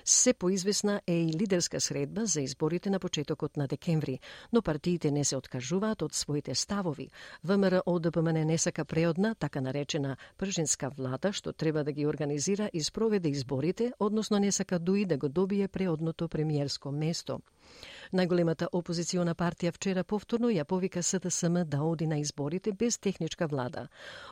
Се 0.04 0.32
поизвесна 0.32 1.00
е 1.06 1.14
и 1.14 1.32
лидерска 1.32 1.80
средба 1.80 2.26
за 2.26 2.40
изборите 2.40 2.90
на 2.90 2.99
почетокот 2.99 3.56
на 3.56 3.66
декември, 3.66 4.18
но 4.52 4.62
партиите 4.62 5.11
не 5.11 5.25
се 5.25 5.37
откажуваат 5.37 6.02
од 6.02 6.14
своите 6.14 6.54
ставови. 6.54 7.11
ВМРО 7.44 7.99
ДПМН 8.00 8.44
не 8.46 8.58
сака 8.58 8.84
преодна, 8.84 9.34
така 9.34 9.61
наречена 9.61 10.16
пржинска 10.38 10.90
влада, 10.90 11.32
што 11.32 11.52
треба 11.52 11.84
да 11.84 11.92
ги 11.92 12.06
организира 12.06 12.70
и 12.72 12.81
спроведе 12.84 13.28
изборите, 13.28 13.92
односно 14.00 14.38
не 14.38 14.52
сака 14.52 14.78
дуи 14.78 15.04
да 15.04 15.16
го 15.18 15.28
добие 15.28 15.68
преодното 15.68 16.28
премиерско 16.28 16.92
место. 16.92 17.40
Најголемата 18.12 18.66
опозициона 18.76 19.33
партија 19.33 19.71
вчера 19.73 20.02
повторно 20.04 20.50
ја 20.52 20.66
повика 20.69 21.00
СДСМ 21.02 21.62
да 21.64 21.78
оди 21.81 22.07
на 22.07 22.19
изборите 22.21 22.73
без 22.73 22.99
техничка 22.99 23.47
влада. 23.49 23.87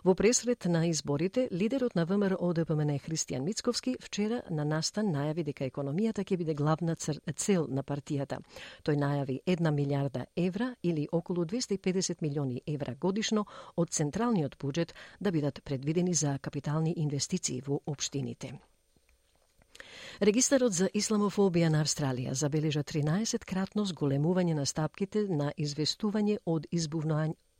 Во 0.04 0.14
пресред 0.14 0.66
на 0.68 0.82
изборите, 0.86 1.48
лидерот 1.52 1.96
на 1.96 2.04
ВМРО 2.04 2.36
ОДПМН 2.50 2.98
Христијан 3.00 3.40
Мицковски 3.40 3.96
вчера 4.00 4.42
на 4.50 4.68
настан 4.68 5.08
најави 5.08 5.46
дека 5.48 5.64
економијата 5.64 6.28
ќе 6.28 6.36
биде 6.36 6.54
главна 6.54 6.94
цел 6.96 7.66
на 7.68 7.82
партијата. 7.82 8.42
Тој 8.84 9.00
најави 9.00 9.40
1 9.46 9.72
милиарда 9.72 10.26
евра 10.36 10.74
или 10.82 11.08
околу 11.10 11.46
250 11.46 12.20
милиони 12.20 12.60
евра 12.66 12.94
годишно 12.94 13.46
од 13.76 13.96
централниот 13.96 14.58
буџет 14.60 14.92
да 15.20 15.32
бидат 15.32 15.64
предвидени 15.64 16.14
за 16.14 16.38
капитални 16.38 16.92
инвестиции 16.96 17.62
во 17.64 17.80
општините. 17.86 18.58
Регистарот 20.20 20.72
за 20.76 20.88
исламофобија 20.94 21.68
на 21.72 21.80
Австралија 21.84 22.34
забележа 22.36 22.82
13 22.82 23.44
кратно 23.44 23.84
зголемување 23.84 24.54
на 24.54 24.66
стапките 24.66 25.26
на 25.28 25.52
известување 25.56 26.38
од 26.46 26.66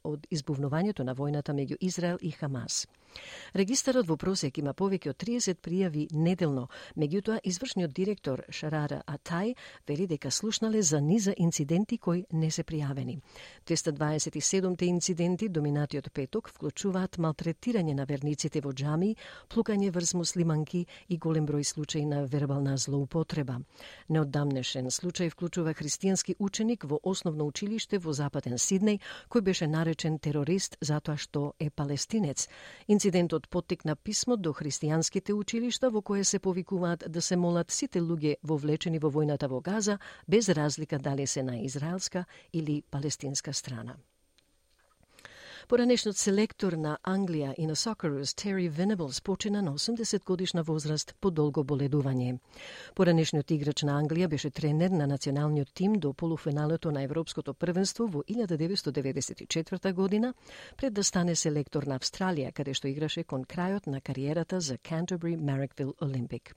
од 0.04 0.26
избувнувањето 0.30 1.04
на 1.04 1.14
војната 1.14 1.52
меѓу 1.52 1.76
Израел 1.80 2.18
и 2.20 2.30
Хамас. 2.30 2.86
Регистарот 3.54 4.06
во 4.06 4.16
просек 4.16 4.58
има 4.58 4.74
повеќе 4.74 5.10
од 5.10 5.18
30 5.18 5.58
пријави 5.64 6.06
неделно, 6.12 6.68
меѓутоа 6.96 7.40
извршниот 7.44 7.92
директор 7.92 8.44
Шарара 8.48 9.02
Атај 9.06 9.54
вели 9.88 10.06
дека 10.06 10.30
слушнале 10.30 10.82
за 10.82 11.00
низа 11.00 11.34
инциденти 11.36 11.98
кои 11.98 12.24
не 12.32 12.50
се 12.50 12.62
пријавени. 12.64 13.18
227 13.66 14.82
инциденти 14.82 15.48
доминатиот 15.48 16.12
петок 16.12 16.48
вклучуваат 16.48 17.18
малтретирање 17.18 17.94
на 17.94 18.04
верниците 18.04 18.60
во 18.60 18.72
џами, 18.72 19.16
плукање 19.48 19.90
врз 19.90 20.14
муслиманки 20.14 20.86
и 21.08 21.18
голем 21.18 21.46
број 21.46 21.64
случаи 21.64 22.04
на 22.06 22.24
вербална 22.26 22.76
злоупотреба. 22.76 23.60
Неоддамнешен 24.08 24.90
случај 24.90 25.30
вклучува 25.30 25.74
христијански 25.74 26.36
ученик 26.38 26.84
во 26.84 27.00
основно 27.02 27.46
училиште 27.46 27.98
во 27.98 28.12
Западен 28.12 28.58
Сиднеј, 28.58 29.00
кој 29.28 29.40
беше 29.40 29.66
наречен 29.66 30.18
терорист 30.18 30.76
затоа 30.80 31.16
што 31.16 31.54
е 31.58 31.70
палестинец. 31.70 32.48
Инцидентот 33.00 33.46
поттекна 33.48 33.94
писмо 33.96 34.36
до 34.36 34.50
христијанските 34.52 35.32
училишта 35.32 35.88
во 35.88 36.02
кое 36.04 36.24
се 36.30 36.38
повикуваат 36.38 37.06
да 37.08 37.22
се 37.24 37.36
молат 37.40 37.72
сите 37.72 38.02
луѓе 38.04 38.34
вовлечени 38.44 39.00
во 39.00 39.08
војната 39.08 39.48
во 39.48 39.62
Газа, 39.64 39.96
без 40.28 40.50
разлика 40.52 40.98
дали 40.98 41.26
се 41.26 41.42
на 41.42 41.56
израелска 41.64 42.26
или 42.52 42.82
палестинска 42.90 43.54
страна. 43.54 43.96
Поранешниот 45.70 46.18
селектор 46.18 46.74
на 46.74 46.96
Англија 47.06 47.52
и 47.54 47.66
на 47.66 47.76
Сокерус 47.78 48.32
Терри 48.34 48.68
Венеблс, 48.68 49.20
почина 49.20 49.60
на 49.62 49.72
80 49.78 50.24
годишна 50.24 50.62
возраст 50.62 51.14
по 51.20 51.30
долго 51.30 51.62
боледување. 51.62 52.38
Поранешниот 52.98 53.50
играч 53.54 53.84
на 53.86 54.00
Англија 54.00 54.26
беше 54.32 54.50
тренер 54.50 54.90
на 54.90 55.06
националниот 55.06 55.70
тим 55.74 55.92
до 55.92 56.12
полуфиналето 56.12 56.90
на 56.90 57.02
Европското 57.02 57.54
првенство 57.54 58.06
во 58.06 58.22
1994 58.22 59.92
година, 59.92 60.34
пред 60.76 60.92
да 60.94 61.04
стане 61.04 61.36
селектор 61.36 61.86
на 61.86 62.00
Австралија, 62.00 62.50
каде 62.52 62.74
што 62.74 62.88
играше 62.88 63.22
кон 63.22 63.44
крајот 63.44 63.86
на 63.86 64.00
кариерата 64.00 64.60
за 64.60 64.74
Canterbury 64.74 65.38
Marrickville 65.38 65.94
Olympic. 66.02 66.50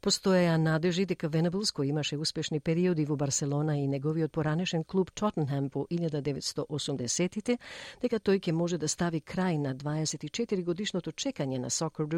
Постоеа 0.00 0.56
надежи 0.58 1.04
дека 1.04 1.28
Венеблс, 1.28 1.74
кој 1.76 1.90
имаше 1.92 2.16
успешни 2.16 2.60
периоди 2.60 3.04
во 3.04 3.16
Барселона 3.16 3.76
и 3.76 3.86
неговиот 3.86 4.32
поранешен 4.32 4.84
клуб 4.84 5.10
Тоттенхем 5.12 5.68
во 5.74 5.84
1980-тите, 5.90 7.58
дека 8.00 8.16
тој 8.16 8.40
ќе 8.40 8.52
може 8.52 8.78
да 8.78 8.88
стави 8.88 9.20
крај 9.20 9.58
на 9.60 9.74
24 9.74 10.64
годишното 10.64 11.12
чекање 11.12 11.58
на 11.58 11.68
Soccer 11.68 12.08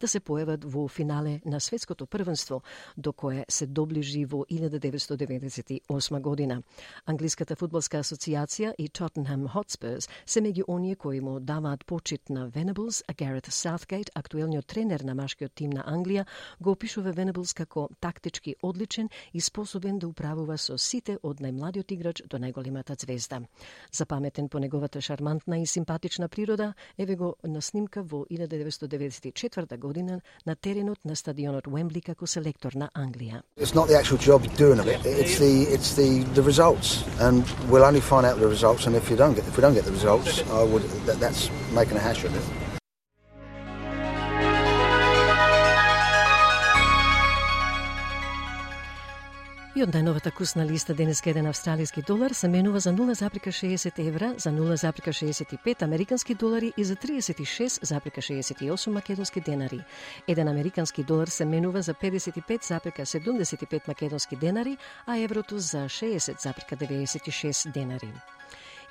да 0.00 0.08
се 0.08 0.20
појават 0.20 0.64
во 0.64 0.86
финале 0.88 1.40
на 1.44 1.60
светското 1.60 2.06
првенство, 2.06 2.62
до 2.96 3.12
кое 3.12 3.44
се 3.48 3.66
доближи 3.66 4.24
во 4.24 4.44
1998 4.50 6.20
година. 6.20 6.62
Англиската 7.06 7.56
фудбалска 7.56 7.98
асоциација 8.04 8.74
и 8.78 8.88
Тоттенхем 8.88 9.48
Хотспурс 9.48 10.08
се 10.26 10.40
меѓу 10.40 10.64
оние 10.68 10.96
кои 10.96 11.20
му 11.20 11.40
даваат 11.40 11.86
почит 11.86 12.30
на 12.30 12.50
Venables, 12.50 13.02
а 13.08 13.14
Гарет 13.14 13.46
Саутгейт, 13.46 14.10
актуелниот 14.14 14.66
тренер 14.66 15.00
на 15.00 15.14
машкиот 15.14 15.54
тим 15.54 15.70
на 15.70 15.84
Англија, 15.88 16.26
го 16.60 16.70
опишува 16.70 16.89
опишува 16.90 17.12
Венеблс 17.14 17.52
како 17.54 17.88
тактички 18.00 18.56
одличен 18.62 19.08
и 19.32 19.40
способен 19.40 19.98
да 19.98 20.08
управува 20.08 20.56
со 20.58 20.74
сите 20.78 21.18
од 21.22 21.38
најмладиот 21.38 21.92
играч 21.94 22.22
до 22.26 22.38
најголемата 22.42 22.96
звезда. 22.98 23.40
Запаметен 23.92 24.48
по 24.48 24.58
неговата 24.58 25.00
шармантна 25.00 25.60
и 25.62 25.66
симпатична 25.66 26.28
природа, 26.28 26.74
еве 26.98 27.14
го 27.14 27.36
на 27.44 27.62
снимка 27.62 28.02
во 28.02 28.24
1994 28.30 29.78
година 29.78 30.20
на 30.46 30.56
теренот 30.56 30.98
на 31.04 31.14
стадионот 31.14 31.68
Уембли 31.68 32.00
како 32.00 32.26
селектор 32.26 32.74
на 32.74 32.90
Англија. 32.94 33.42
It's 33.56 33.74
not 33.74 33.86
the 33.86 33.96
actual 33.96 34.18
job 34.18 34.42
doing 34.58 34.80
of 34.80 34.88
it, 34.88 35.06
it's 35.06 35.38
the 35.38 35.70
it's 35.70 35.94
the 35.94 36.24
the 36.34 36.42
results 36.42 37.04
and 37.20 37.44
we'll 37.70 37.84
only 37.84 38.00
find 38.00 38.26
out 38.26 38.40
the 38.40 38.48
results 38.48 38.86
and 38.86 38.96
if 38.96 39.08
you 39.10 39.16
don't 39.16 39.34
get 39.34 39.46
if 39.46 39.56
we 39.56 39.62
don't 39.62 39.74
get 39.74 39.84
the 39.84 39.92
results, 39.92 40.42
I 40.50 40.64
would 40.64 40.82
that, 41.06 41.20
that's 41.20 41.50
making 41.72 41.96
a 41.98 42.00
hash 42.00 42.24
of 42.24 42.34
it. 42.34 42.69
И 49.70 49.84
од 49.84 49.92
најновата 49.94 50.32
кусна 50.34 50.64
листа 50.66 50.94
денеска 50.98 51.30
еден 51.30 51.46
австралиски 51.46 52.02
долар 52.02 52.32
се 52.34 52.48
менува 52.50 52.80
за 52.82 52.90
0,60 52.90 54.00
евра, 54.08 54.34
за 54.36 54.50
0,65 54.50 55.82
американски 55.82 56.34
долари 56.34 56.72
и 56.76 56.84
за 56.84 56.96
36,68 56.96 58.90
македонски 58.90 59.40
денари. 59.40 59.80
Еден 60.28 60.48
американски 60.48 61.04
долар 61.04 61.28
се 61.28 61.44
менува 61.44 61.82
за 61.82 61.94
55,75 61.94 63.88
македонски 63.88 64.36
денари, 64.36 64.76
а 65.06 65.18
еврото 65.18 65.58
за 65.58 65.78
60,96 65.78 67.72
денари. 67.72 68.12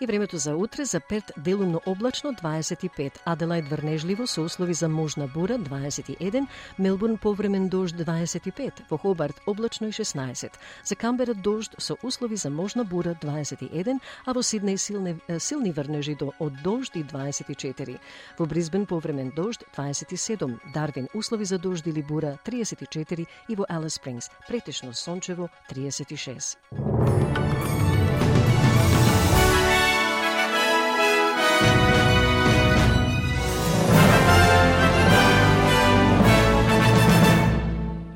И 0.02 0.06
времето 0.06 0.38
за 0.38 0.56
утре 0.56 0.86
за 0.86 1.00
Перт 1.00 1.32
делумно 1.38 1.82
облачно 1.86 2.34
25, 2.34 3.12
Аделајд 3.26 3.68
врнежливо 3.70 4.28
со 4.28 4.42
услови 4.42 4.74
за 4.74 4.88
можна 4.88 5.28
бура 5.28 5.58
21, 5.60 6.48
Мелбурн 6.78 7.18
повремен 7.18 7.68
дожд 7.70 7.96
25, 7.96 8.72
во 8.90 8.98
Хобарт 8.98 9.42
облачно 9.46 9.88
и 9.88 9.92
16, 9.92 10.52
за 10.86 10.96
Камбера 10.96 11.34
дожд 11.34 11.76
со 11.78 11.98
услови 12.04 12.36
за 12.36 12.50
можна 12.50 12.86
бура 12.86 13.16
21, 13.22 14.00
а 14.26 14.34
во 14.34 14.40
Сиднеј 14.40 14.78
силни, 14.78 15.20
силни 15.40 15.72
врнежи 15.72 16.16
до 16.16 16.32
од 16.40 16.54
дожд 16.64 16.96
и 16.96 17.04
24. 17.04 18.00
Во 18.38 18.46
Бризбен 18.46 18.86
повремен 18.86 19.34
дожд 19.36 19.64
27, 19.78 20.60
Дарвин 20.74 21.10
услови 21.14 21.46
за 21.46 21.60
дожд 21.60 21.88
или 21.88 22.02
бура 22.02 22.38
34 22.46 23.28
и 23.50 23.56
во 23.56 23.66
Алис 23.68 23.94
Спрингс 23.94 24.30
претешно 24.48 24.94
сончево 24.94 25.50
36. 25.70 26.58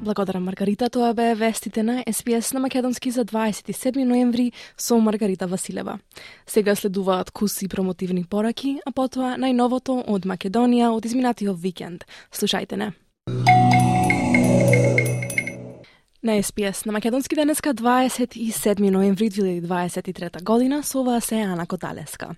Благодарам 0.03 0.43
Маргарита, 0.43 0.89
тоа 0.89 1.13
бе 1.13 1.31
вестите 1.35 1.83
на 1.83 2.03
СПС 2.11 2.53
на 2.53 2.59
Македонски 2.59 3.11
за 3.11 3.23
27 3.25 4.03
ноември 4.03 4.51
со 4.77 4.99
Маргарита 4.99 5.47
Василева. 5.47 5.99
Сега 6.47 6.75
следуваат 6.75 7.31
куси 7.31 7.67
промотивни 7.67 8.23
пораки, 8.23 8.79
а 8.85 8.91
потоа 8.91 9.37
најновото 9.39 10.03
од 10.03 10.27
Македонија 10.27 10.91
од 10.91 11.07
изминатиот 11.07 11.55
викенд. 11.55 12.03
Слушајте 12.35 12.75
не. 12.75 12.91
На 16.23 16.43
СПС 16.43 16.85
на 16.85 16.91
Македонски 16.91 17.35
денеска 17.35 17.73
27 17.73 18.89
ноември 18.89 19.29
2023 19.29 20.43
година 20.43 20.83
со 20.83 20.99
ова 20.99 21.21
се 21.21 21.35
Ана 21.35 21.65
Коталеска. 21.65 22.35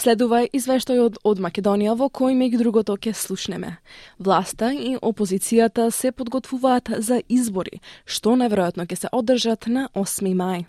Следува 0.00 0.46
извештајот 0.56 1.18
од 1.28 1.40
Македонија 1.44 1.92
во 1.92 2.06
кој 2.08 2.32
меѓу 2.32 2.62
другото 2.62 2.94
ќе 2.96 3.12
слушнеме. 3.12 3.74
Власта 4.16 4.70
и 4.72 4.94
опозицијата 4.96 5.90
се 5.92 6.08
подготвуваат 6.08 6.88
за 7.04 7.18
избори, 7.28 7.82
што 8.08 8.32
најверојатно 8.40 8.86
ќе 8.88 8.96
се 8.96 9.10
одржат 9.12 9.68
на 9.68 9.90
8 9.92 10.32
мај. 10.40 10.64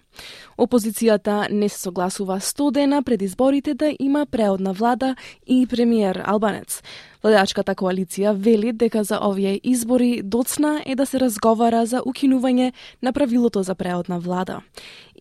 Опозицијата 0.59 1.45
не 1.47 1.69
се 1.71 1.79
согласува 1.79 2.41
100 2.43 2.71
дена 2.75 3.03
пред 3.07 3.21
изборите 3.21 3.73
да 3.73 3.93
има 3.99 4.25
преодна 4.25 4.73
влада 4.73 5.15
и 5.47 5.63
премиер 5.63 6.23
Албанец. 6.25 6.81
Владачката 7.23 7.75
коалиција 7.77 8.33
вели 8.33 8.71
дека 8.73 9.03
за 9.03 9.19
овие 9.21 9.59
избори 9.63 10.21
доцна 10.23 10.81
е 10.85 10.95
да 10.95 11.05
се 11.05 11.19
разговара 11.19 11.85
за 11.85 12.01
укинување 12.01 12.71
на 13.01 13.13
правилото 13.13 13.63
за 13.63 13.75
преодна 13.75 14.19
влада. 14.19 14.61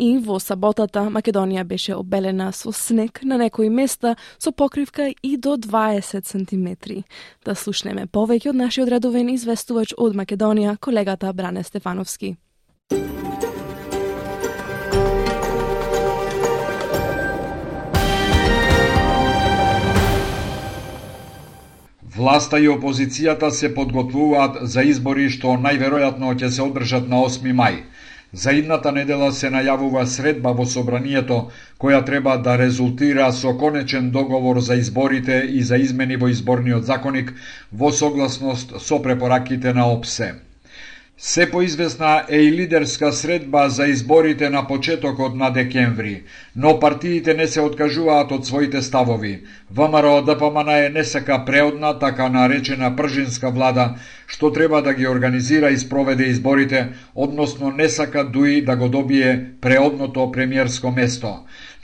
И 0.00 0.16
во 0.18 0.38
саботата 0.40 1.04
Македонија 1.12 1.64
беше 1.64 1.94
обелена 1.94 2.52
со 2.52 2.72
снег 2.72 3.20
на 3.22 3.38
некои 3.38 3.68
места 3.68 4.16
со 4.38 4.52
покривка 4.52 5.12
и 5.22 5.36
до 5.36 5.56
20 5.56 6.24
сантиметри. 6.24 7.04
Да 7.44 7.54
слушнеме 7.54 8.06
повеќе 8.06 8.50
од 8.50 8.56
нашиот 8.56 8.88
редовен 8.88 9.28
известувач 9.28 9.92
од 9.98 10.16
Македонија, 10.16 10.78
колегата 10.80 11.32
Бране 11.32 11.64
Стефановски. 11.64 12.36
Власта 22.20 22.58
и 22.60 22.66
опозицијата 22.68 23.48
се 23.48 23.68
подготвуваат 23.74 24.56
за 24.72 24.82
избори 24.84 25.28
што 25.36 25.54
најверојатно 25.66 26.32
ќе 26.42 26.50
се 26.56 26.60
одржат 26.64 27.06
на 27.12 27.20
8 27.28 27.54
мај. 27.60 27.78
За 28.42 28.52
идната 28.58 28.92
недела 28.96 29.30
се 29.38 29.48
најавува 29.54 30.02
средба 30.14 30.52
во 30.58 30.66
собранието 30.72 31.38
која 31.84 32.02
треба 32.10 32.36
да 32.48 32.58
резултира 32.60 33.30
со 33.38 33.54
конечен 33.64 34.10
договор 34.18 34.60
за 34.68 34.76
изборите 34.82 35.40
и 35.48 35.62
за 35.72 35.80
измени 35.86 36.20
во 36.24 36.28
изборниот 36.34 36.84
законик 36.92 37.32
во 37.72 37.92
согласност 38.02 38.76
со 38.90 39.00
препораките 39.08 39.72
на 39.72 39.88
ОПСЕ. 39.96 40.32
Се 41.22 41.50
поизвестна 41.50 42.24
е 42.28 42.36
и 42.36 42.52
лидерска 42.52 43.12
средба 43.12 43.68
за 43.68 43.86
изборите 43.86 44.50
на 44.50 44.66
почетокот 44.66 45.34
на 45.36 45.50
декември, 45.50 46.22
но 46.56 46.78
партиите 46.78 47.34
не 47.34 47.46
се 47.46 47.60
откажуваат 47.60 48.32
од 48.32 48.46
своите 48.46 48.80
ставови. 48.82 49.42
ВМРО 49.70 50.22
ДПМН 50.22 50.68
е 50.68 50.88
не 50.88 51.04
сака 51.04 51.44
преодна, 51.44 51.98
така 51.98 52.28
наречена 52.28 52.96
пржинска 52.96 53.50
влада, 53.50 53.94
што 54.26 54.52
треба 54.52 54.80
да 54.82 54.94
ги 54.94 55.08
организира 55.08 55.70
и 55.70 55.78
спроведе 55.78 56.24
изборите, 56.24 56.88
односно 57.14 57.70
не 57.70 57.88
сака 57.88 58.24
дуи 58.24 58.64
да 58.64 58.76
го 58.76 58.88
добие 58.88 59.44
преодното 59.60 60.32
премиерско 60.32 60.90
место. 60.90 61.36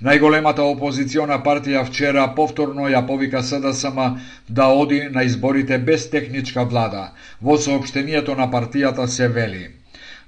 Најголемата 0.04 0.60
опозициона 0.60 1.36
партија 1.44 1.82
вчера 1.88 2.24
повторно 2.36 2.88
ја 2.92 3.00
повика 3.10 3.40
СДСМ 3.42 4.00
да 4.48 4.66
оди 4.80 4.98
на 5.14 5.22
изборите 5.24 5.78
без 5.78 6.10
техничка 6.10 6.64
влада. 6.64 7.12
Во 7.40 7.56
сообштенијето 7.56 8.36
на 8.36 8.50
партијата 8.52 9.06
се 9.06 9.28
вели. 9.28 9.62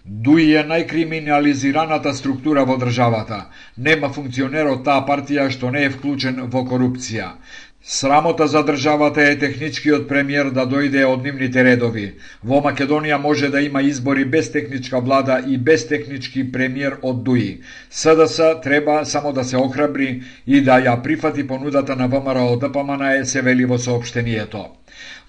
Дуи 0.06 0.54
е 0.56 0.62
најкриминализираната 0.64 2.14
структура 2.16 2.64
во 2.64 2.78
државата. 2.80 3.42
Нема 3.76 4.08
функционер 4.08 4.72
од 4.72 4.84
таа 4.88 5.04
партија 5.04 5.50
што 5.52 5.70
не 5.70 5.84
е 5.84 5.90
вклучен 5.90 6.40
во 6.48 6.64
корупција. 6.64 7.28
Срамота 7.82 8.46
за 8.46 8.64
државата 8.64 9.22
е 9.22 9.38
техничкиот 9.38 10.08
премиер 10.08 10.48
да 10.50 10.64
дојде 10.66 11.04
од 11.06 11.22
нивните 11.22 11.62
редови. 11.62 12.06
Во 12.42 12.58
Македонија 12.64 13.18
може 13.22 13.50
да 13.54 13.60
има 13.62 13.82
избори 13.86 14.24
без 14.24 14.50
техничка 14.52 15.00
влада 15.00 15.38
и 15.46 15.58
без 15.58 15.86
технички 15.86 16.42
премиер 16.52 16.98
од 17.02 17.22
ДУИ. 17.24 17.60
СДС 17.90 18.60
треба 18.62 19.04
само 19.04 19.32
да 19.32 19.44
се 19.44 19.56
охрабри 19.56 20.22
и 20.46 20.60
да 20.60 20.80
ја 20.82 21.02
прифати 21.02 21.46
понудата 21.46 21.96
на 21.96 22.08
ВМРО 22.08 22.56
ДПМН 22.56 23.24
се 23.24 23.42
вели 23.42 23.64
во 23.64 23.78
сообштенијето. 23.78 24.66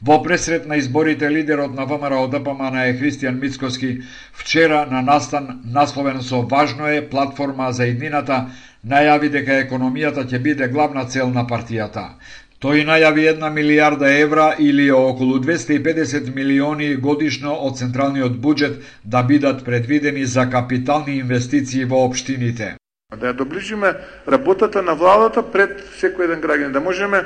Во 0.02 0.22
пресрет 0.24 0.66
на 0.66 0.78
изборите 0.78 1.30
лидерот 1.32 1.74
на 1.76 1.86
ВМРО 1.86 2.28
ДПМН 2.28 2.76
е 2.82 2.98
Христијан 2.98 3.40
Мицкоски 3.40 4.02
вчера 4.34 4.88
на 4.92 5.02
настан 5.02 5.62
насловен 5.66 6.22
со 6.22 6.42
важно 6.42 6.88
е 6.88 7.10
платформа 7.10 7.72
за 7.72 7.86
иднината 7.86 8.46
најави 8.84 9.30
дека 9.30 9.60
економијата 9.66 10.24
ќе 10.24 10.40
биде 10.40 10.68
главна 10.68 11.06
цел 11.06 11.30
на 11.30 11.46
партијата. 11.48 12.16
Тој 12.60 12.84
најави 12.88 13.28
една 13.30 13.50
милиарда 13.50 14.10
евра 14.20 14.56
или 14.60 14.90
околу 14.92 15.40
250 15.40 16.34
милиони 16.36 16.96
годишно 16.96 17.54
од 17.56 17.78
централниот 17.80 18.36
буџет 18.36 18.82
да 19.04 19.24
бидат 19.24 19.64
предвидени 19.66 20.26
за 20.26 20.50
капитални 20.50 21.20
инвестиции 21.20 21.86
во 21.86 22.04
општините. 22.08 22.76
Да 23.16 23.32
ја 23.32 23.34
доближиме 23.34 23.94
работата 24.28 24.82
на 24.82 24.94
владата 24.94 25.42
пред 25.42 25.80
секој 26.02 26.28
еден 26.28 26.44
граѓанин, 26.44 26.72
да 26.72 26.84
можеме 26.84 27.24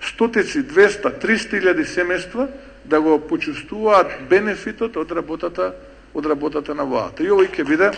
стотици, 0.00 0.62
200, 0.68 1.16
300 1.20 1.60
илјади 1.60 1.88
семејства 1.88 2.48
да 2.84 3.00
го 3.00 3.18
почувствуваат 3.18 4.12
бенефитот 4.28 4.96
од 4.96 5.10
работата 5.16 5.72
од 6.14 6.26
работата 6.26 6.74
на 6.74 6.84
владата. 6.84 7.22
И 7.22 7.30
овој 7.30 7.50
ќе 7.50 7.66
биде 7.66 7.90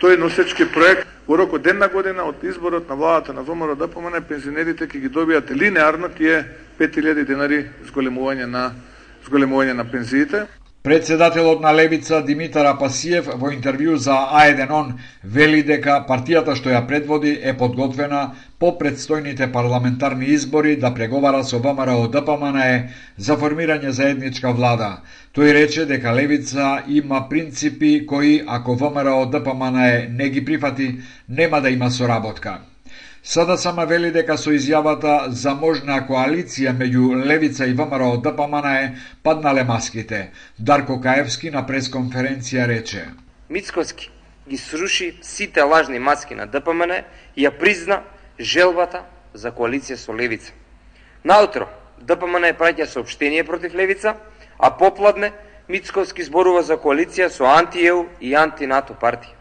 тој 0.00 0.18
носечки 0.18 0.66
проект 0.66 1.06
во 1.26 1.36
рок 1.36 1.52
од 1.54 1.66
една 1.66 1.88
година 1.88 2.24
од 2.26 2.42
изборот 2.44 2.88
на 2.88 2.94
владата 2.94 3.32
на 3.32 3.42
ВМРО 3.42 3.74
да 3.74 3.86
ДПМН 3.86 4.22
пензионерите 4.28 4.86
ќе 4.86 5.00
ги 5.00 5.08
добијат 5.08 5.50
линеарно 5.54 6.08
тие 6.08 6.44
5000 6.78 7.24
денари 7.24 7.64
зголемување 7.86 8.46
на 8.46 8.72
зголемување 9.26 9.76
на 9.76 9.84
пензиите. 9.84 10.46
Председателот 10.82 11.60
на 11.60 11.74
Левица 11.74 12.22
Димитар 12.24 12.64
Апасиев 12.64 13.26
во 13.36 13.50
интервју 13.52 13.98
за 14.00 14.14
А1 14.32 14.94
вели 15.24 15.60
дека 15.62 15.98
партијата 16.08 16.54
што 16.56 16.72
ја 16.72 16.80
предводи 16.88 17.34
е 17.36 17.52
подготвена 17.52 18.20
по 18.58 18.70
предстојните 18.80 19.50
парламентарни 19.52 20.32
избори 20.32 20.78
да 20.80 20.94
преговара 20.94 21.44
со 21.44 21.60
ВМРО 21.60 22.08
ДПМН 22.08 22.88
за 23.18 23.36
формирање 23.36 23.92
заедничка 23.92 24.54
влада. 24.56 25.04
Тој 25.36 25.52
рече 25.52 25.84
дека 25.84 26.16
Левица 26.16 26.82
има 26.88 27.28
принципи 27.28 28.06
кои, 28.06 28.40
ако 28.46 28.74
ВМРО 28.74 29.26
ДПМН 29.26 30.08
не 30.16 30.30
ги 30.30 30.44
прифати, 30.44 30.94
нема 31.28 31.60
да 31.60 31.70
има 31.70 31.90
соработка. 31.90 32.69
Сада 33.22 33.58
сама 33.58 33.84
вели 33.84 34.08
дека 34.10 34.38
со 34.40 34.54
изјавата 34.56 35.28
за 35.28 35.52
можна 35.52 35.98
коалиција 36.08 36.72
меѓу 36.72 37.18
Левица 37.28 37.66
и 37.68 37.74
ВМРО 37.76 38.16
ДПМН 38.24 38.68
е 38.72 38.94
паднале 39.22 39.64
маските. 39.64 40.30
Дарко 40.58 40.96
Каевски 41.00 41.50
на 41.50 41.66
пресконференција 41.68 42.64
рече. 42.66 43.04
Мицкоски 43.50 44.08
ги 44.48 44.56
сруши 44.56 45.18
сите 45.22 45.60
лажни 45.62 45.98
маски 45.98 46.34
на 46.34 46.46
ДПМН 46.46 47.04
и 47.36 47.44
ја 47.44 47.50
призна 47.58 48.00
желбата 48.40 49.04
за 49.34 49.52
коалиција 49.52 50.00
со 50.00 50.16
Левица. 50.16 50.52
Наутро, 51.24 51.68
ДПМН 52.00 52.56
праќа 52.56 52.86
сообштение 52.88 53.44
против 53.44 53.74
Левица, 53.74 54.16
а 54.58 54.70
попладне 54.70 55.32
Мицковски 55.68 56.24
зборува 56.24 56.62
за 56.62 56.80
коалиција 56.80 57.28
со 57.28 57.44
анти-ЕУ 57.44 58.06
и 58.20 58.32
анти-НАТО 58.34 58.96
партија. 58.96 59.36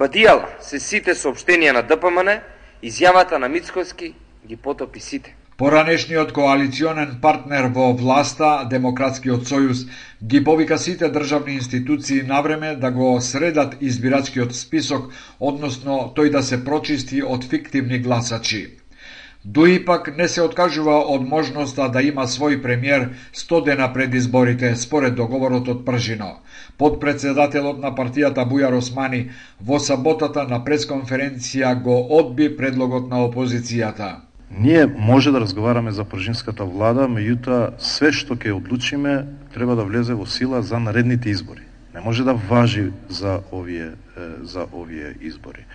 Бадијала 0.00 0.48
се 0.64 0.80
сите 0.80 1.12
сообштенија 1.12 1.76
на 1.76 1.82
ДПМН, 1.82 2.40
изјавата 2.82 3.38
на 3.38 3.48
Мицкоски 3.48 4.14
ги 4.46 4.56
потопи 4.56 5.00
сите. 5.00 5.36
Поранешниот 5.56 6.32
коалиционен 6.34 7.18
партнер 7.22 7.68
во 7.70 7.92
власта, 7.94 8.66
Демократскиот 8.70 9.46
сојуз, 9.46 9.84
ги 10.24 10.40
повика 10.44 10.78
сите 10.78 11.10
државни 11.12 11.54
институции 11.54 12.22
навреме 12.26 12.74
да 12.76 12.90
го 12.90 13.20
средат 13.20 13.76
избирачкиот 13.80 14.56
список, 14.56 15.12
односно 15.38 16.12
тој 16.16 16.30
да 16.34 16.42
се 16.42 16.64
прочисти 16.64 17.22
од 17.22 17.44
фиктивни 17.44 18.02
гласачи. 18.02 18.81
Дуи 19.44 19.84
пак 19.84 20.16
не 20.16 20.28
се 20.28 20.42
откажува 20.42 21.00
од 21.10 21.22
можноста 21.26 21.88
да 21.90 21.98
има 22.06 22.28
свој 22.30 22.60
премиер 22.62 23.08
100 23.34 23.64
дена 23.64 23.88
пред 23.92 24.14
изборите, 24.14 24.76
според 24.76 25.16
договорот 25.18 25.68
од 25.68 25.80
Пржино. 25.84 26.38
Подпредседателот 26.78 27.80
на 27.82 27.90
партијата 27.90 28.44
Бујар 28.46 28.76
Османи 28.78 29.32
во 29.58 29.80
саботата 29.82 30.44
на 30.46 30.60
пресконференција 30.62 31.74
го 31.82 31.96
одби 32.18 32.46
предлогот 32.56 33.10
на 33.10 33.24
опозицијата. 33.26 34.22
Ние 34.50 34.86
може 34.86 35.32
да 35.32 35.40
разговараме 35.40 35.90
за 35.90 36.04
пржинската 36.04 36.64
влада, 36.64 37.08
меѓутоа 37.10 37.74
све 37.82 38.12
што 38.12 38.38
ќе 38.38 38.54
одлучиме 38.54 39.26
треба 39.54 39.74
да 39.74 39.82
влезе 39.82 40.14
во 40.14 40.26
сила 40.26 40.62
за 40.62 40.78
наредните 40.78 41.34
избори. 41.34 41.66
Не 41.94 42.00
може 42.00 42.22
да 42.24 42.32
важи 42.32 42.92
за 43.08 43.40
овие 43.50 43.90
за 44.42 44.66
овие 44.70 45.16
избори 45.20 45.66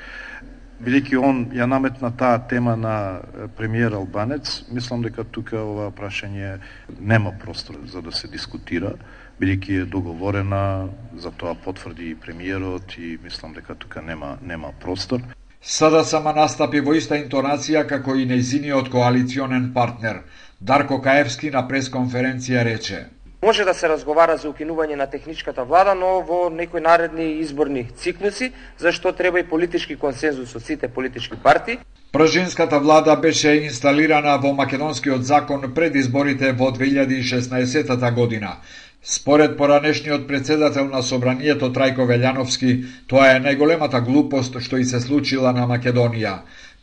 бидејќи 0.84 1.18
он 1.18 1.40
ја 1.56 1.66
наметна 1.70 2.12
таа 2.18 2.40
тема 2.50 2.76
на 2.76 3.22
премиер 3.58 3.96
Албанец, 3.98 4.64
мислам 4.72 5.02
дека 5.02 5.24
тука 5.24 5.58
ова 5.62 5.90
прашање 5.92 6.58
нема 7.00 7.34
простор 7.44 7.80
за 7.86 8.02
да 8.02 8.12
се 8.12 8.28
дискутира, 8.28 8.94
бидејќи 9.42 9.82
е 9.82 9.90
договорена, 9.90 10.90
за 11.18 11.32
тоа 11.32 11.56
потврди 11.56 12.12
и 12.12 12.16
премиерот 12.16 12.98
и 12.98 13.18
мислам 13.24 13.54
дека 13.54 13.76
тука 13.76 14.02
нема 14.02 14.38
нема 14.42 14.72
простор. 14.82 15.22
Сада 15.62 16.04
сама 16.06 16.34
настапи 16.34 16.80
во 16.80 16.94
иста 16.96 17.18
интонација 17.18 17.88
како 17.90 18.16
и 18.16 18.28
нејзиниот 18.30 18.92
коалиционен 18.94 19.72
партнер. 19.74 20.22
Дарко 20.62 21.02
Каевски 21.02 21.50
на 21.52 21.66
пресконференција 21.68 22.64
рече. 22.64 23.06
Може 23.44 23.66
да 23.66 23.74
се 23.74 23.86
разговара 23.90 24.34
за 24.38 24.50
укинување 24.50 24.96
на 24.98 25.06
техничката 25.06 25.64
влада, 25.64 25.94
но 25.96 26.24
во 26.26 26.50
некои 26.50 26.82
наредни 26.82 27.38
изборни 27.44 27.86
циклуси, 27.96 28.52
зашто 28.78 29.12
треба 29.14 29.40
и 29.40 29.46
политички 29.46 29.96
консензус 29.96 30.56
од 30.58 30.66
сите 30.66 30.88
политички 30.88 31.38
партии. 31.44 31.78
Пржинската 32.12 32.80
влада 32.80 33.16
беше 33.16 33.54
инсталирана 33.62 34.40
во 34.42 34.54
македонскиот 34.58 35.24
закон 35.24 35.74
пред 35.76 35.96
изборите 35.96 36.52
во 36.52 36.72
2016 36.72 38.14
година. 38.14 38.58
Според 39.04 39.58
поранешниот 39.58 40.28
председател 40.28 40.90
на 40.90 41.04
Собранието 41.04 41.70
Трајко 41.70 42.10
Велјановски, 42.10 42.86
тоа 43.08 43.36
е 43.36 43.40
најголемата 43.40 44.02
глупост 44.02 44.58
што 44.60 44.82
и 44.82 44.86
се 44.86 45.00
случила 45.00 45.54
на 45.54 45.68
Македонија. 45.70 46.40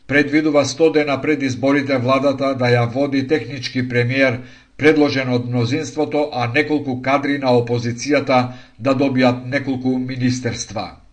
Предвидува 0.07 0.63
100 0.65 0.93
дена 0.93 1.21
пред 1.21 1.43
изборите 1.43 1.97
владата 1.97 2.55
да 2.55 2.65
ја 2.71 2.85
води 2.93 3.27
технички 3.27 3.89
премиер, 3.89 4.39
предложен 4.77 5.29
од 5.29 5.47
мнозинството, 5.47 6.29
а 6.33 6.47
неколку 6.47 7.01
кадри 7.01 7.37
на 7.37 7.53
опозицијата 7.55 8.39
да 8.79 8.95
добијат 8.95 9.45
неколку 9.45 9.97
министерства. 9.97 11.04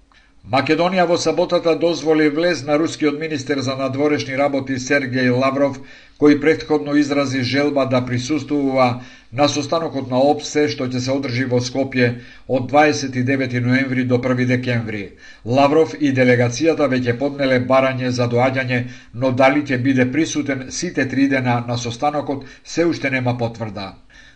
Македонија 0.51 1.05
во 1.07 1.17
саботата 1.23 1.73
дозволи 1.83 2.25
влез 2.37 2.63
на 2.67 2.77
рускиот 2.79 3.19
министер 3.19 3.61
за 3.63 3.77
надворешни 3.79 4.39
работи 4.41 4.79
Сергеј 4.85 5.31
Лавров, 5.31 5.77
кој 6.19 6.41
предходно 6.41 6.97
изрази 6.99 7.43
желба 7.51 7.85
да 7.87 8.01
присуствува 8.07 8.89
на 9.33 9.47
состанокот 9.49 10.11
на 10.11 10.19
ОПСЕ 10.33 10.67
што 10.75 10.89
ќе 10.91 11.05
се 11.05 11.15
одржи 11.15 11.47
во 11.47 11.63
Скопје 11.63 12.11
од 12.49 12.67
29 12.75 13.55
ноември 13.69 14.05
до 14.05 14.19
1 14.19 14.45
декември. 14.51 15.05
Лавров 15.47 15.95
и 16.01 16.11
делегацијата 16.11 16.91
веќе 16.91 17.19
поднеле 17.23 17.61
барање 17.61 18.11
за 18.11 18.27
доаѓање, 18.27 18.85
но 19.15 19.31
дали 19.31 19.63
ќе 19.63 19.79
биде 19.79 20.11
присутен 20.11 20.71
сите 20.71 21.07
три 21.09 21.29
дена 21.29 21.63
на 21.69 21.79
состанокот 21.79 22.45
се 22.65 22.85
уште 22.85 23.11
нема 23.11 23.39
потврда. 23.39 23.93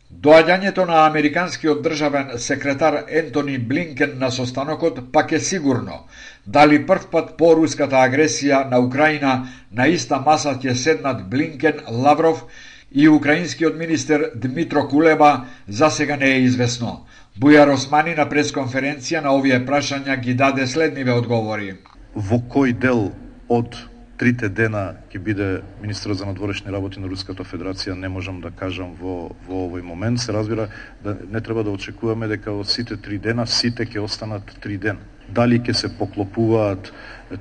Доаѓањето 0.06 0.84
на 0.86 1.00
американскиот 1.04 1.80
државен 1.82 2.28
секретар 2.38 3.04
Ентони 3.20 3.58
Блинкен 3.58 4.12
на 4.18 4.30
состанокот 4.30 5.00
пак 5.12 5.32
е 5.32 5.40
сигурно. 5.40 6.06
Дали 6.46 6.86
прв 6.86 7.08
пат 7.10 7.32
по 7.36 7.56
руската 7.56 7.96
агресија 7.96 8.70
на 8.70 8.78
Украина 8.78 9.48
на 9.72 9.88
иста 9.88 10.20
маса 10.20 10.54
ќе 10.62 10.74
седнат 10.74 11.24
Блинкен, 11.30 11.80
Лавров 11.90 12.44
и 12.92 13.08
украинскиот 13.08 13.76
министер 13.76 14.30
Дмитро 14.34 14.86
Кулеба, 14.88 15.46
за 15.68 15.90
сега 15.90 16.16
не 16.16 16.30
е 16.30 16.40
известно. 16.40 17.04
Бујар 17.40 17.74
Османи 17.74 18.14
на 18.14 18.28
пресконференција 18.30 19.24
на 19.26 19.34
овие 19.34 19.58
прашања 19.66 20.20
ги 20.22 20.34
даде 20.34 20.66
следниве 20.66 21.12
одговори. 21.12 21.74
Во 22.14 22.38
кој 22.38 22.78
дел 22.78 23.10
од 23.48 23.74
трите 24.18 24.48
дена 24.48 24.96
ќе 25.12 25.18
биде 25.18 25.48
министр 25.82 26.14
за 26.14 26.26
надворешни 26.26 26.72
работи 26.72 27.00
на 27.00 27.08
Руската 27.08 27.44
Федерација, 27.44 27.94
не 27.94 28.08
можам 28.08 28.40
да 28.40 28.50
кажам 28.50 28.94
во, 29.00 29.30
во 29.48 29.66
овој 29.66 29.82
момент. 29.82 30.20
Се 30.20 30.32
разбира 30.32 30.68
да 31.04 31.16
не 31.32 31.40
треба 31.40 31.64
да 31.64 31.70
очекуваме 31.70 32.28
дека 32.28 32.52
од 32.52 32.68
сите 32.68 32.96
три 32.96 33.18
дена, 33.18 33.46
сите 33.46 33.86
ќе 33.86 34.04
останат 34.04 34.56
три 34.60 34.78
дена. 34.78 35.00
Дали 35.28 35.58
ќе 35.60 35.72
се 35.74 35.88
поклопуваат 35.98 36.92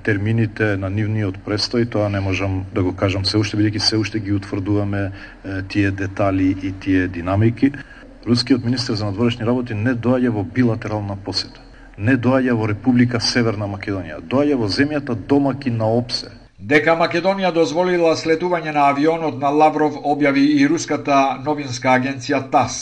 термините 0.03 0.75
на 0.77 0.89
нивниот 0.89 1.37
престој, 1.45 1.89
тоа 1.89 2.09
не 2.09 2.19
можам 2.19 2.63
да 2.73 2.83
го 2.83 2.95
кажам 2.95 3.25
се 3.25 3.37
уште, 3.37 3.57
бидејќи 3.57 3.79
се 3.79 3.97
уште 3.97 4.19
ги 4.19 4.33
утврдуваме 4.33 5.11
тие 5.69 5.91
детали 5.91 6.55
и 6.63 6.71
тие 6.71 7.07
динамики. 7.07 7.71
Рускиот 8.25 8.65
министер 8.65 8.95
за 8.95 9.05
надворешни 9.05 9.45
работи 9.45 9.73
не 9.73 9.93
доаѓа 9.93 10.33
во 10.33 10.43
билатерална 10.43 11.15
посета 11.15 11.61
не 11.97 12.17
доаѓа 12.17 12.53
во 12.59 12.67
Република 12.67 13.21
Северна 13.23 13.69
Македонија, 13.71 14.19
доаѓа 14.19 14.57
во 14.59 14.67
земјата 14.67 15.15
домаки 15.15 15.71
на 15.71 15.87
ОПСЕ, 15.87 16.31
Дека 16.65 16.95
Македонија 16.97 17.51
дозволила 17.53 18.11
слетување 18.17 18.71
на 18.73 18.85
авионот 18.89 19.35
на 19.41 19.49
Лавров 19.53 19.97
објави 20.11 20.45
и 20.59 20.63
руската 20.71 21.17
новинска 21.45 21.91
агенција 21.93 22.39
ТАС. 22.55 22.77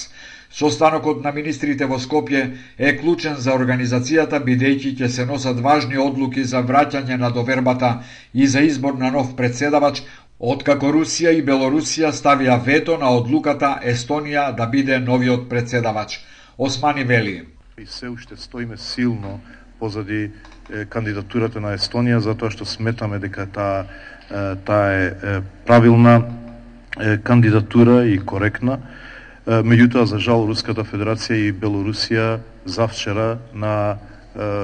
Состанокот 0.60 1.20
на 1.26 1.34
министрите 1.36 1.90
во 1.92 1.98
Скопје 2.00 2.44
е 2.78 2.94
клучен 3.02 3.36
за 3.46 3.52
организацијата 3.58 4.40
бидејќи 4.46 4.94
ќе 5.02 5.10
се 5.16 5.26
носат 5.26 5.60
важни 5.66 6.00
одлуки 6.06 6.46
за 6.54 6.62
враќање 6.70 7.18
на 7.26 7.34
довербата 7.40 7.92
и 8.34 8.48
за 8.48 8.64
избор 8.70 8.96
на 9.04 9.12
нов 9.18 9.36
председавач, 9.36 10.04
откако 10.40 10.94
Русија 10.96 11.36
и 11.36 11.44
Белорусија 11.52 12.16
ставија 12.22 12.58
вето 12.70 12.98
на 13.04 13.12
одлуката 13.18 13.76
Естонија 13.96 14.46
да 14.56 14.72
биде 14.78 15.00
новиот 15.00 15.50
председавач. 15.50 16.22
Османи 16.58 17.04
вели. 17.04 17.38
И 17.78 17.86
се 17.86 18.10
уште 18.10 18.38
стоиме 18.38 18.78
силно 18.78 19.40
позади 19.80 20.30
кандидатурата 20.90 21.62
на 21.62 21.74
Естонија 21.78 22.22
затоа 22.24 22.52
што 22.52 22.66
сметаме 22.66 23.20
дека 23.20 23.46
таа 23.46 23.86
таа 24.66 24.94
е 24.94 25.42
правилна 25.66 26.22
кандидатура 27.24 28.06
и 28.06 28.20
коректна. 28.20 28.80
Меѓутоа, 29.46 30.06
за 30.08 30.20
жал, 30.24 30.48
Руската 30.48 30.86
Федерација 30.88 31.36
и 31.36 31.52
Белорусија 31.52 32.40
завчера 32.66 33.40
на 33.54 34.00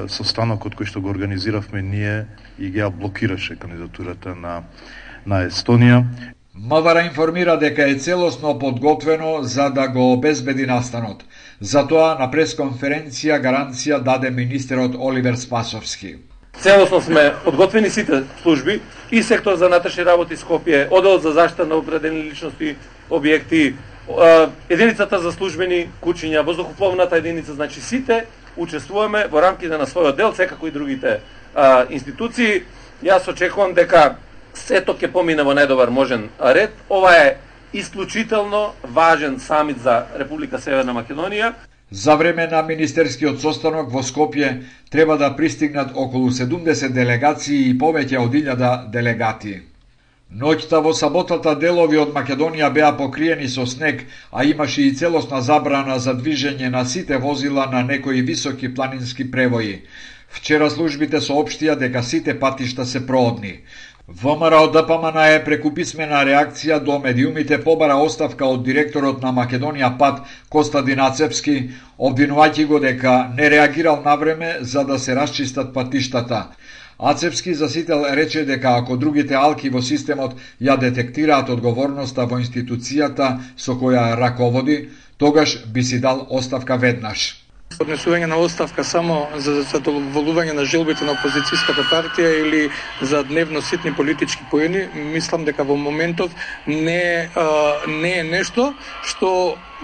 состанокот 0.08 0.78
кој 0.80 0.88
што 0.88 1.02
го 1.02 1.12
организиравме 1.12 1.82
ние 1.82 2.26
и 2.58 2.72
ја 2.72 2.90
блокираше 2.90 3.60
кандидатурата 3.60 4.36
на 4.36 4.64
на 5.26 5.44
Естонија. 5.46 6.04
МВР 6.56 7.02
информира 7.02 7.58
дека 7.58 7.90
е 7.90 7.96
целосно 7.96 8.60
подготвено 8.60 9.38
за 9.42 9.70
да 9.70 9.88
го 9.88 10.14
обезбеди 10.14 10.66
настанот. 10.66 11.24
Затоа 11.62 12.16
на 12.18 12.26
пресконференција 12.32 13.38
гаранција 13.38 14.00
даде 14.02 14.32
министерот 14.32 14.96
Оливер 14.98 15.36
Спасовски. 15.38 16.16
Целосно 16.60 17.02
сме 17.02 17.34
подготвени 17.44 17.90
сите 17.90 18.24
служби 18.42 18.82
и 19.12 19.24
сектор 19.24 19.56
за 19.56 19.70
натрешни 19.70 20.06
работи 20.06 20.38
Скопје, 20.38 20.88
одел 20.92 21.20
за 21.20 21.32
заштита 21.32 21.66
на 21.66 21.76
определени 21.76 22.24
личности, 22.24 22.76
објекти, 23.10 23.74
единицата 24.70 25.20
за 25.20 25.32
службени 25.32 25.90
кучиња, 26.02 26.42
воздухопловната 26.42 27.18
единица, 27.18 27.54
значи 27.54 27.82
сите 27.82 28.26
учествуваме 28.58 29.28
во 29.28 29.42
рамките 29.42 29.78
на 29.78 29.86
својот 29.86 30.16
дел, 30.16 30.34
секако 30.34 30.68
и 30.68 30.72
другите 30.72 31.20
а, 31.56 31.86
институции. 31.90 32.64
Јас 33.04 33.30
очекувам 33.30 33.74
дека 33.74 34.18
сето 34.54 34.94
ќе 34.94 35.12
помине 35.12 35.44
во 35.44 35.54
најдобар 35.54 35.90
можен 35.90 36.30
ред. 36.40 36.72
Ова 36.90 37.16
е 37.16 37.38
исклучително 37.74 38.74
важен 38.84 39.40
самит 39.40 39.82
за 39.82 40.06
Република 40.16 40.60
Северна 40.60 40.94
Македонија. 40.94 41.54
За 41.92 42.16
време 42.16 42.48
на 42.48 42.62
министерскиот 42.62 43.42
состанок 43.42 43.90
во 43.92 44.04
Скопје 44.06 44.64
треба 44.92 45.18
да 45.18 45.36
пристигнат 45.36 45.92
околу 45.96 46.30
70 46.30 46.94
делегации 46.94 47.70
и 47.70 47.78
повеќе 47.78 48.18
од 48.22 48.34
1000 48.34 48.90
делегати. 48.94 49.62
Ноќта 50.30 50.84
во 50.86 50.94
саботата 50.94 51.56
делови 51.58 51.98
од 51.98 52.12
Македонија 52.14 52.70
беа 52.74 52.92
покриени 52.98 53.48
со 53.50 53.66
снег, 53.66 54.04
а 54.32 54.44
имаше 54.46 54.84
и 54.84 54.94
целосна 54.94 55.42
забрана 55.42 55.98
за 56.00 56.14
движење 56.14 56.70
на 56.70 56.86
сите 56.86 57.18
возила 57.18 57.66
на 57.66 57.82
некои 57.84 58.22
високи 58.22 58.74
планински 58.74 59.32
превои. 59.32 59.82
Вчера 60.30 60.70
службите 60.70 61.18
соопштија 61.18 61.76
дека 61.76 62.04
сите 62.04 62.40
патишта 62.40 62.86
се 62.86 63.02
проодни. 63.08 63.56
ВМРО 64.12 64.72
ДПМН 64.72 65.18
е 65.22 65.42
преку 65.46 65.70
писмена 65.70 66.24
реакција 66.26 66.80
до 66.82 66.96
медиумите 67.00 67.60
побара 67.62 67.94
оставка 68.02 68.48
од 68.50 68.64
директорот 68.66 69.20
на 69.22 69.30
Македонија 69.38 69.92
ПАТ 70.00 70.24
Костадин 70.50 71.02
Ацепски, 71.06 71.58
обвинувајќи 72.00 72.66
го 72.72 72.80
дека 72.82 73.14
не 73.38 73.50
реагирал 73.54 74.02
на 74.02 74.16
време 74.16 74.56
за 74.62 74.84
да 74.84 74.98
се 75.00 75.16
расчистат 75.16 75.74
патиштата. 75.74 76.48
Ацепски 76.98 77.54
засител 77.54 78.06
рече 78.10 78.46
дека 78.46 78.74
ако 78.80 78.98
другите 78.98 79.36
алки 79.38 79.70
во 79.70 79.82
системот 79.82 80.34
ја 80.62 80.80
детектираат 80.82 81.50
одговорноста 81.50 82.26
во 82.26 82.42
институцијата 82.42 83.30
со 83.58 83.78
која 83.78 84.18
раководи, 84.18 84.90
тогаш 85.18 85.60
би 85.68 85.84
си 85.84 86.02
дал 86.02 86.26
оставка 86.30 86.78
веднаш 86.78 87.49
поднесување 87.78 88.28
на 88.30 88.38
оставка 88.42 88.84
само 88.84 89.16
за 89.38 89.62
задоволување 89.72 90.54
на 90.58 90.66
желбите 90.66 91.06
на 91.06 91.14
опозицијската 91.14 91.86
партија 91.92 92.32
или 92.42 92.62
за 93.02 93.24
дневно 93.24 93.62
ситни 93.62 93.94
политички 93.96 94.48
поени, 94.52 94.88
мислам 95.14 95.46
дека 95.46 95.64
во 95.64 95.78
моментов 95.78 96.32
не, 96.68 97.30
а, 97.36 97.46
не 97.88 98.14
е 98.20 98.24
нешто 98.24 98.74
што 99.04 99.30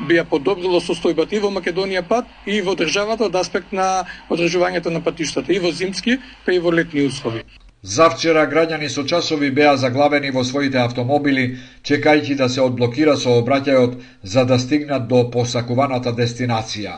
би 0.07 0.17
ја 0.17 0.25
подобрило 0.29 0.81
состојбата 0.81 1.37
и 1.37 1.43
во 1.43 1.53
Македонија 1.53 2.01
пат 2.07 2.25
и 2.45 2.61
во 2.61 2.75
државата 2.75 3.29
од 3.29 3.35
аспект 3.35 3.71
на 3.71 4.05
одржувањето 4.29 4.91
на 4.91 5.03
патиштата 5.05 5.53
и 5.53 5.59
во 5.59 5.71
зимски, 5.71 6.17
па 6.45 6.57
и 6.57 6.59
во 6.59 6.73
летни 6.73 7.05
услови. 7.05 7.45
Завчера 7.85 8.47
граѓани 8.49 8.87
со 8.89 9.03
часови 9.05 9.51
беа 9.53 9.75
заглавени 9.77 10.31
во 10.33 10.43
своите 10.43 10.79
автомобили, 10.81 11.59
чекајќи 11.85 12.35
да 12.35 12.49
се 12.49 12.63
одблокира 12.65 13.13
сообраќајот 13.13 13.99
за 14.23 14.45
да 14.49 14.57
стигнат 14.59 15.07
до 15.07 15.29
посакуваната 15.29 16.15
дестинација. 16.17 16.95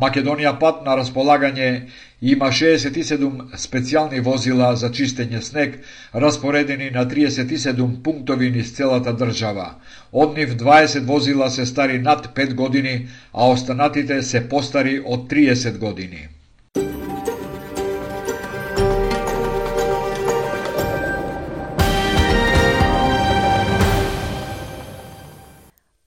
Македонија 0.00 0.50
пат 0.60 0.78
на 0.84 0.94
располагање 0.96 1.66
има 2.34 2.48
67 2.58 3.58
специјални 3.64 4.22
возила 4.28 4.70
за 4.82 4.88
чистење 4.98 5.40
снег, 5.48 5.76
распоредени 6.24 6.88
на 6.94 7.04
37 7.10 8.00
пунктови 8.02 8.50
низ 8.56 8.72
целата 8.78 9.12
држава. 9.12 9.68
Од 10.12 10.36
нив 10.38 10.56
20 10.64 11.06
возила 11.06 11.50
се 11.50 11.66
стари 11.66 11.98
над 11.98 12.32
5 12.34 12.54
години, 12.54 13.08
а 13.32 13.50
останатите 13.50 14.22
се 14.22 14.48
постари 14.48 15.00
од 15.04 15.28
30 15.28 15.78
години. 15.78 16.28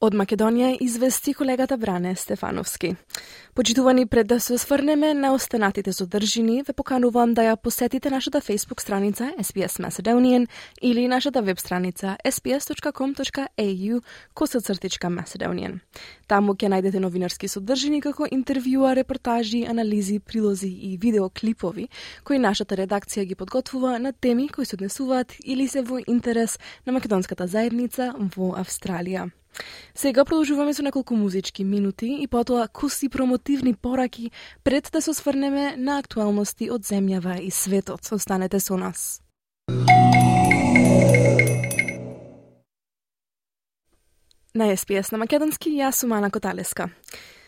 Од 0.05 0.13
Македонија 0.13 0.75
извести 0.85 1.33
колегата 1.33 1.77
Бране 1.81 2.11
Стефановски. 2.15 2.91
Почитувани 3.55 4.05
пред 4.05 4.27
да 4.27 4.39
се 4.39 4.53
осврнеме 4.53 5.13
на 5.13 5.33
останатите 5.33 5.93
содржини, 5.93 6.63
ве 6.67 6.73
поканувам 6.73 7.33
да 7.33 7.41
ја 7.41 7.55
посетите 7.55 8.09
нашата 8.09 8.41
Facebook 8.41 8.81
страница 8.81 9.31
SBS 9.39 9.81
Macedonian 9.81 10.47
или 10.81 11.07
нашата 11.07 11.41
веб 11.41 11.59
страница 11.59 12.17
sbs.com.au 12.25 14.01
косацртичка 14.33 15.07
Macedonian. 15.07 15.79
Таму 16.27 16.53
ќе 16.53 16.69
најдете 16.69 17.01
новинарски 17.01 17.47
содржини 17.47 18.01
како 18.01 18.27
интервјуа, 18.29 18.93
репортажи, 18.95 19.63
анализи, 19.65 20.19
прилози 20.19 20.69
и 20.69 20.97
видеоклипови 21.01 21.87
кои 22.23 22.37
нашата 22.37 22.77
редакција 22.77 23.25
ги 23.25 23.35
подготвува 23.35 23.97
на 23.99 24.13
теми 24.13 24.49
кои 24.49 24.65
се 24.65 24.75
однесуваат 24.75 25.33
или 25.43 25.67
се 25.67 25.81
во 25.81 25.97
интерес 26.07 26.59
на 26.85 26.93
македонската 26.93 27.47
заедница 27.47 28.13
во 28.37 28.53
Австралија. 28.53 29.31
Сега 29.95 30.25
продолжуваме 30.25 30.73
со 30.73 30.83
неколку 30.83 31.15
музички 31.15 31.63
минути 31.63 32.17
и 32.21 32.27
потоа 32.27 32.67
куси 32.67 33.09
промотивни 33.09 33.73
пораки 33.73 34.31
пред 34.63 34.89
да 34.93 35.01
се 35.01 35.09
осврнеме 35.09 35.75
на 35.77 35.99
актуалности 35.99 36.71
од 36.71 36.81
земјава 36.81 37.39
и 37.39 37.51
светот. 37.51 38.11
Останете 38.11 38.59
со 38.59 38.77
нас. 38.77 39.21
На 44.55 44.77
СПС 44.77 45.11
на 45.11 45.17
Македонски, 45.17 45.69
јас 45.69 45.99
сум 45.99 46.13
Ана 46.13 46.31
Коталеска 46.31 46.89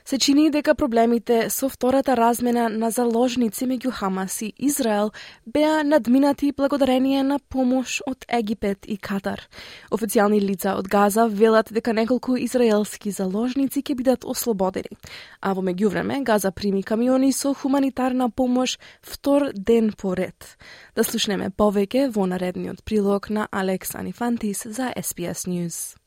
се 0.07 0.17
чини 0.17 0.47
дека 0.51 0.71
проблемите 0.75 1.49
со 1.49 1.67
втората 1.69 2.15
размена 2.17 2.69
на 2.69 2.89
заложници 2.91 3.65
меѓу 3.67 3.91
Хамас 3.91 4.41
и 4.41 4.53
Израел 4.57 5.11
беа 5.45 5.83
надминати 5.83 6.53
благодарение 6.55 7.23
на 7.23 7.39
помош 7.39 7.99
од 8.07 8.23
Египет 8.29 8.87
и 8.87 8.95
Катар. 8.97 9.43
Официјални 9.91 10.39
лица 10.39 10.77
од 10.79 10.87
Газа 10.87 11.27
велат 11.27 11.73
дека 11.75 11.91
неколку 11.93 12.37
израелски 12.39 13.11
заложници 13.11 13.83
ќе 13.83 13.95
бидат 13.99 14.23
ослободени, 14.23 14.95
а 15.41 15.51
во 15.51 15.61
меѓувреме 15.61 16.23
Газа 16.23 16.51
прими 16.51 16.83
камиони 16.83 17.33
со 17.33 17.53
хуманитарна 17.53 18.29
помош 18.29 18.79
втор 19.03 19.51
ден 19.53 19.91
поред. 19.91 20.55
Да 20.95 21.03
слушнеме 21.03 21.51
повеќе 21.51 22.07
во 22.15 22.25
наредниот 22.31 22.83
прилог 22.87 23.29
на 23.29 23.49
Алекс 23.51 23.95
Анифантис 23.95 24.63
за 24.63 24.93
SPS 24.95 25.51
News. 25.51 25.97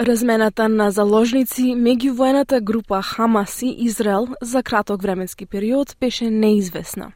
Размената 0.00 0.64
на 0.68 0.90
заложници 0.90 1.74
меѓу 1.76 2.14
воената 2.16 2.60
група 2.60 3.02
Хамас 3.02 3.62
и 3.62 3.76
Израел 3.84 4.28
за 4.42 4.62
краток 4.62 5.02
временски 5.02 5.46
период 5.46 5.96
беше 6.00 6.30
неизвестна. 6.30 7.12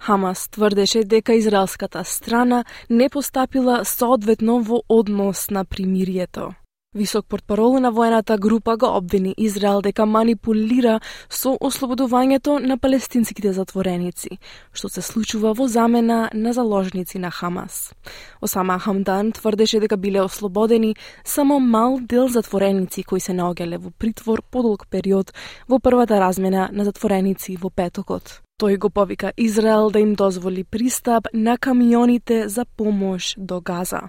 Хамас 0.00 0.48
тврдеше 0.48 1.04
дека 1.04 1.34
израелската 1.34 2.04
страна 2.04 2.64
не 2.90 3.08
постапила 3.08 3.84
соодветно 3.84 4.60
во 4.60 4.82
однос 4.88 5.50
на 5.50 5.64
примирието. 5.64 6.50
Висок 6.96 7.26
портпарол 7.26 7.80
на 7.80 7.92
воената 7.92 8.38
група 8.38 8.76
го 8.76 8.96
обвини 8.96 9.34
Израел 9.38 9.82
дека 9.82 10.06
манипулира 10.06 11.00
со 11.28 11.52
ослободувањето 11.60 12.56
на 12.56 12.78
палестинските 12.80 13.52
затвореници, 13.52 14.38
што 14.72 14.88
се 14.88 15.02
случува 15.04 15.52
во 15.52 15.66
замена 15.68 16.30
на 16.32 16.52
заложници 16.56 17.18
на 17.18 17.30
Хамас. 17.30 17.92
Осама 18.40 18.78
Хамдан 18.78 19.32
тврдеше 19.32 19.80
дека 19.80 19.96
биле 19.96 20.22
ослободени 20.24 20.96
само 21.24 21.60
мал 21.60 21.98
дел 22.00 22.28
затвореници 22.28 23.04
кои 23.04 23.20
се 23.20 23.36
наоѓале 23.36 23.76
во 23.76 23.92
притвор 23.92 24.40
подолг 24.50 24.88
период 24.88 25.34
во 25.68 25.78
првата 25.78 26.16
размена 26.20 26.70
на 26.72 26.84
затвореници 26.84 27.58
во 27.60 27.68
петокот. 27.68 28.40
Тој 28.56 28.78
го 28.78 28.88
повика 28.88 29.32
Израел 29.36 29.90
да 29.90 30.00
им 30.00 30.14
дозволи 30.14 30.64
пристап 30.64 31.28
на 31.34 31.58
камионите 31.58 32.48
за 32.48 32.64
помош 32.64 33.34
до 33.36 33.60
Газа. 33.60 34.08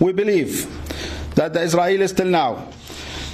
We 0.00 0.12
believe 0.12 0.68
that 1.36 1.52
the 1.52 1.60
Israelis 1.60 2.16
till 2.16 2.26
now 2.26 2.66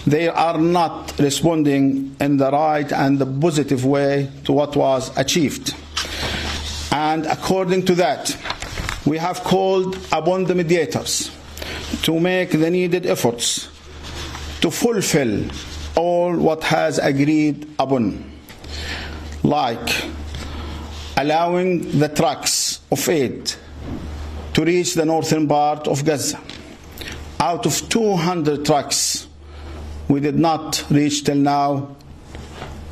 they 0.07 0.29
are 0.29 0.59
not 0.59 1.17
responding 1.19 2.15
in 2.21 2.37
the 2.37 2.51
right 2.51 2.93
and 2.93 3.19
the 3.19 3.27
positive 3.27 3.85
way 3.85 4.29
to 4.45 4.53
what 4.53 4.75
was 4.75 5.17
achieved. 5.17 5.75
And 6.91 7.25
according 7.27 7.85
to 7.87 7.95
that, 7.95 8.37
we 9.07 9.19
have 9.19 9.45
called 9.45 9.97
upon 10.11 10.45
the 10.45 10.55
mediators 10.57 11.31
to 12.03 12.19
make 12.19 12.51
the 12.51 12.69
needed 12.71 13.07
efforts 13.07 13.69
to 14.61 14.71
fulfill 14.71 15.49
all 15.95 16.37
what 16.37 16.65
has 16.65 16.99
agreed 16.99 17.69
upon, 17.79 18.25
like 19.45 20.05
allowing 21.17 21.99
the 22.01 22.09
trucks 22.09 22.81
of 22.91 23.09
aid 23.09 23.53
to 24.55 24.65
reach 24.65 24.95
the 24.95 25.05
northern 25.05 25.47
part 25.47 25.87
of 25.87 26.05
Gaza 26.05 26.41
out 27.50 27.66
of 27.66 27.74
200 27.88 28.64
trucks, 28.64 29.26
we 30.09 30.20
did 30.20 30.38
not 30.38 30.85
reach 30.90 31.24
till 31.24 31.42
now 31.57 31.96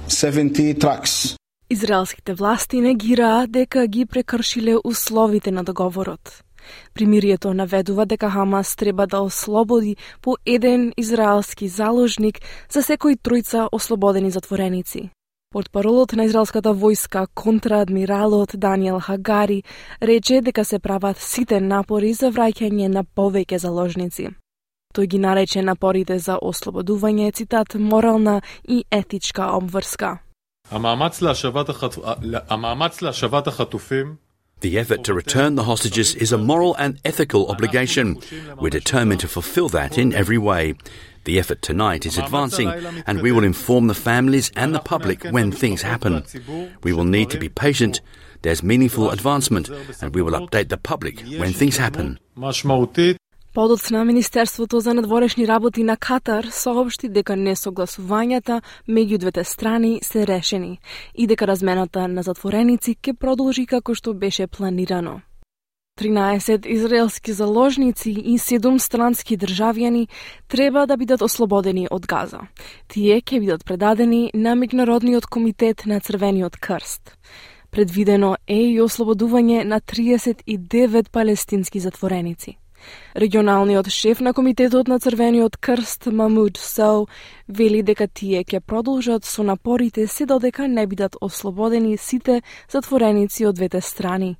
70 0.08 0.74
trucks. 0.74 1.36
Израелските 1.70 2.34
власти 2.34 2.80
негираа 2.80 3.46
дека 3.46 3.86
ги 3.86 4.06
прекршиле 4.06 4.74
условите 4.84 5.50
на 5.50 5.64
договорот. 5.64 6.42
Примирието 6.94 7.54
наведува 7.54 8.06
дека 8.06 8.30
Хамас 8.30 8.76
треба 8.76 9.06
да 9.06 9.20
ослободи 9.20 9.96
по 10.22 10.36
еден 10.46 10.92
израелски 10.96 11.68
заложник 11.68 12.40
за 12.70 12.82
секој 12.82 13.16
тројца 13.22 13.68
ослободени 13.72 14.30
затвореници. 14.30 15.10
Портпаролот 15.50 16.12
на 16.12 16.24
израелската 16.24 16.74
војска, 16.74 17.26
контраадмиралот 17.34 18.50
Даниел 18.54 19.00
Хагари, 19.00 19.62
рече 20.02 20.40
дека 20.40 20.64
се 20.64 20.78
прават 20.78 21.18
сите 21.18 21.60
напори 21.60 22.12
за 22.12 22.30
враќање 22.30 22.86
на 22.88 23.04
повеќе 23.04 23.56
заложници. 23.56 24.28
Тој 24.95 25.07
ги 25.07 25.19
нарече 25.19 25.61
напорите 25.61 26.19
за 26.19 26.37
ослободување, 26.39 27.33
цитат, 27.35 27.75
морална 27.75 28.41
и 28.63 28.85
етичка 28.91 29.51
обврска. 29.57 30.19
The 34.61 34.77
effort 34.77 35.03
to 35.03 35.13
return 35.13 35.55
the 35.55 35.63
hostages 35.63 36.15
is 36.15 36.31
a 36.31 36.37
moral 36.37 36.75
and 36.79 36.97
ethical 37.03 37.47
obligation. 37.47 38.17
We're 38.61 38.69
determined 38.69 39.19
to 39.19 39.27
fulfill 39.27 39.67
that 39.69 39.97
in 39.97 40.13
every 40.13 40.37
way. 40.37 40.75
The 41.25 41.39
effort 41.39 41.61
tonight 41.61 42.05
is 42.05 42.17
advancing, 42.17 42.69
and 43.05 43.21
we 43.21 43.31
will 43.33 43.43
inform 43.43 43.87
the 43.87 44.01
families 44.09 44.51
and 44.55 44.73
the 44.73 44.79
public 44.79 45.25
when 45.25 45.51
things 45.51 45.81
happen. 45.81 46.23
We 46.83 46.93
will 46.93 47.03
need 47.03 47.29
to 47.31 47.37
be 47.37 47.49
patient. 47.49 48.01
There's 48.43 48.63
meaningful 48.63 49.11
advancement, 49.11 49.69
and 50.01 50.15
we 50.15 50.21
will 50.21 50.39
update 50.39 50.69
the 50.69 50.77
public 50.77 51.15
when 51.37 51.51
things 51.51 51.77
happen. 51.77 52.19
Подоцна 53.54 54.04
Министерството 54.04 54.80
за 54.80 54.94
надворешни 54.94 55.48
работи 55.48 55.82
на 55.82 55.96
Катар 55.96 56.46
соопшти 56.52 57.08
дека 57.10 57.34
несогласувањата 57.34 58.60
меѓу 58.86 59.18
двете 59.18 59.42
страни 59.44 59.98
се 60.02 60.22
решени 60.26 60.78
и 61.14 61.26
дека 61.26 61.48
размената 61.50 62.06
на 62.08 62.22
затвореници 62.22 62.94
ќе 62.94 63.16
продолжи 63.18 63.66
како 63.66 63.94
што 63.94 64.14
беше 64.14 64.46
планирано. 64.46 65.20
13 65.98 66.66
израелски 66.66 67.32
заложници 67.32 68.10
и 68.10 68.38
7 68.38 68.78
странски 68.78 69.36
државјани 69.36 70.06
треба 70.48 70.86
да 70.86 70.96
бидат 70.96 71.22
ослободени 71.22 71.88
од 71.90 72.06
Газа. 72.06 72.46
Тие 72.86 73.18
ќе 73.18 73.40
бидат 73.40 73.64
предадени 73.64 74.30
на 74.34 74.54
Меѓународниот 74.54 75.26
комитет 75.26 75.86
на 75.86 76.00
Црвениот 76.00 76.56
крст. 76.56 77.18
Предвидено 77.70 78.36
е 78.46 78.62
и 78.70 78.80
ослободување 78.80 79.64
на 79.64 79.80
39 79.80 81.10
палестински 81.10 81.80
затвореници. 81.80 82.60
Регионалниот 83.14 83.90
шеф 83.90 84.20
на 84.20 84.32
Комитетот 84.32 84.88
на 84.88 84.98
Црвениот 84.98 85.56
крст 85.56 86.06
Мамуд 86.06 86.56
Соу 86.56 87.08
вели 87.48 87.82
дека 87.82 88.06
тие 88.06 88.44
ќе 88.44 88.60
продолжат 88.60 89.24
со 89.24 89.42
напорите 89.42 90.06
се 90.06 90.26
додека 90.26 90.68
не 90.68 90.86
бидат 90.86 91.16
ослободени 91.20 91.96
сите 91.96 92.42
затвореници 92.70 93.46
од 93.46 93.56
двете 93.56 93.80
страни. 93.80 94.36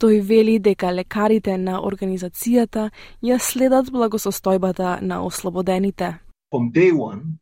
Тој 0.00 0.20
вели 0.20 0.58
дека 0.58 0.92
лекарите 0.92 1.58
на 1.58 1.80
организацијата 1.82 2.90
ја 3.22 3.38
следат 3.38 3.86
благосостојбата 3.90 5.00
на 5.02 5.22
ослободените. 5.26 6.18
From 6.52 6.72
day 6.72 6.92
one, 6.92 7.38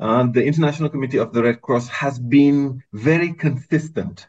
uh, 0.00 0.24
the 0.32 0.44
International 0.44 0.90
Committee 0.90 1.18
of 1.18 1.32
the 1.32 1.42
Red 1.42 1.60
Cross 1.60 1.88
has 2.02 2.18
been 2.18 2.82
very 2.92 3.32
consistent 3.32 4.28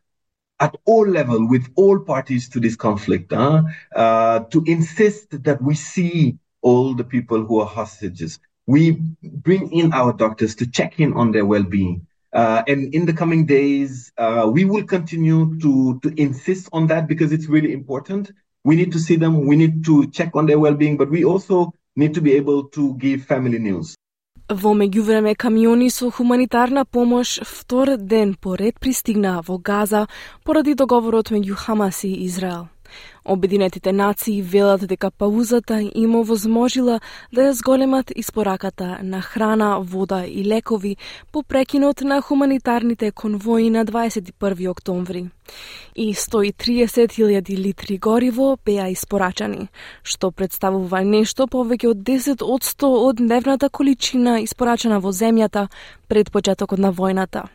at 0.62 0.78
all 0.86 1.08
level 1.08 1.47
with 1.50 1.67
all 1.76 2.00
parties 2.00 2.47
to 2.50 2.60
this 2.60 2.76
conflict 2.76 3.34
uh, 3.34 3.63
uh, 3.95 4.39
to 4.52 4.63
insist 4.67 5.43
that 5.43 5.62
we 5.62 5.74
see 5.76 6.38
all 6.62 6.93
the 6.93 7.04
people 7.04 7.43
who 7.43 7.60
are 7.60 7.65
hostages. 7.65 8.39
We 8.67 8.91
bring 9.24 9.74
in 9.74 9.91
our 9.91 10.13
doctors 10.13 10.56
to 10.56 10.69
check 10.69 11.00
in 11.00 11.13
on 11.13 11.32
their 11.32 11.45
well-being. 11.45 12.06
Uh, 12.32 12.62
and 12.67 12.93
in 12.93 13.06
the 13.06 13.13
coming 13.13 13.45
days, 13.45 14.13
uh, 14.17 14.50
we 14.54 14.63
will 14.63 14.84
continue 14.84 15.60
to, 15.60 16.00
to 16.02 16.13
insist 16.21 16.69
on 16.71 16.88
that 16.88 17.08
because 17.08 17.32
it's 17.34 17.47
really 17.47 17.74
important. 17.74 18.32
We 18.63 18.76
need 18.76 18.91
to 18.93 19.00
see 19.00 19.15
them. 19.15 19.47
We 19.47 19.56
need 19.56 19.84
to 19.86 20.10
check 20.12 20.36
on 20.36 20.45
their 20.45 20.60
well-being, 20.60 20.95
but 20.95 21.10
we 21.10 21.26
also 21.26 21.74
need 21.95 22.13
to 22.13 22.21
be 22.21 22.34
able 22.34 22.65
to 22.69 22.93
give 22.95 23.24
family 23.24 23.60
news. 23.60 23.95
Во 24.49 24.73
меѓувреме 24.75 25.36
камиони 25.36 25.89
со 25.89 26.10
хуманитарна 26.12 26.86
помош 26.86 27.39
втор 27.45 27.97
ден 27.97 28.34
поред 28.34 28.80
пристигнаа 28.80 29.41
во 29.47 29.58
Газа 29.58 30.08
поради 30.43 30.73
договорот 30.73 31.32
меѓу 31.32 31.56
Хамас 31.56 32.04
и 32.04 32.25
Израел. 32.25 32.67
Обединетите 33.25 33.91
нации 33.91 34.41
велат 34.41 34.88
дека 34.88 35.12
паузата 35.12 35.82
им 35.95 36.15
овозможила 36.15 36.99
да 37.34 37.41
ја 37.41 37.51
зголемат 37.51 38.12
испораката 38.15 38.97
на 39.04 39.21
храна, 39.21 39.77
вода 39.80 40.25
и 40.25 40.45
лекови 40.45 40.97
по 41.32 41.43
прекинот 41.43 42.01
на 42.01 42.21
хуманитарните 42.21 43.12
конвои 43.12 43.69
на 43.69 43.86
21 43.86 44.69
октомври. 44.69 45.30
И 45.95 46.13
130.000 46.13 47.58
литри 47.58 47.97
гориво 47.97 48.58
беа 48.65 48.89
испорачани, 48.89 49.67
што 50.04 50.32
представува 50.32 51.04
нешто 51.04 51.47
повеќе 51.47 51.91
од 51.91 51.97
10 51.97 52.41
од 52.41 52.62
100 52.63 52.91
од 53.08 53.15
дневната 53.17 53.69
количина 53.69 54.39
испорачана 54.41 54.99
во 54.99 55.12
земјата 55.12 55.67
пред 56.08 56.32
почетокот 56.32 56.80
на 56.80 56.93
војната 56.93 57.49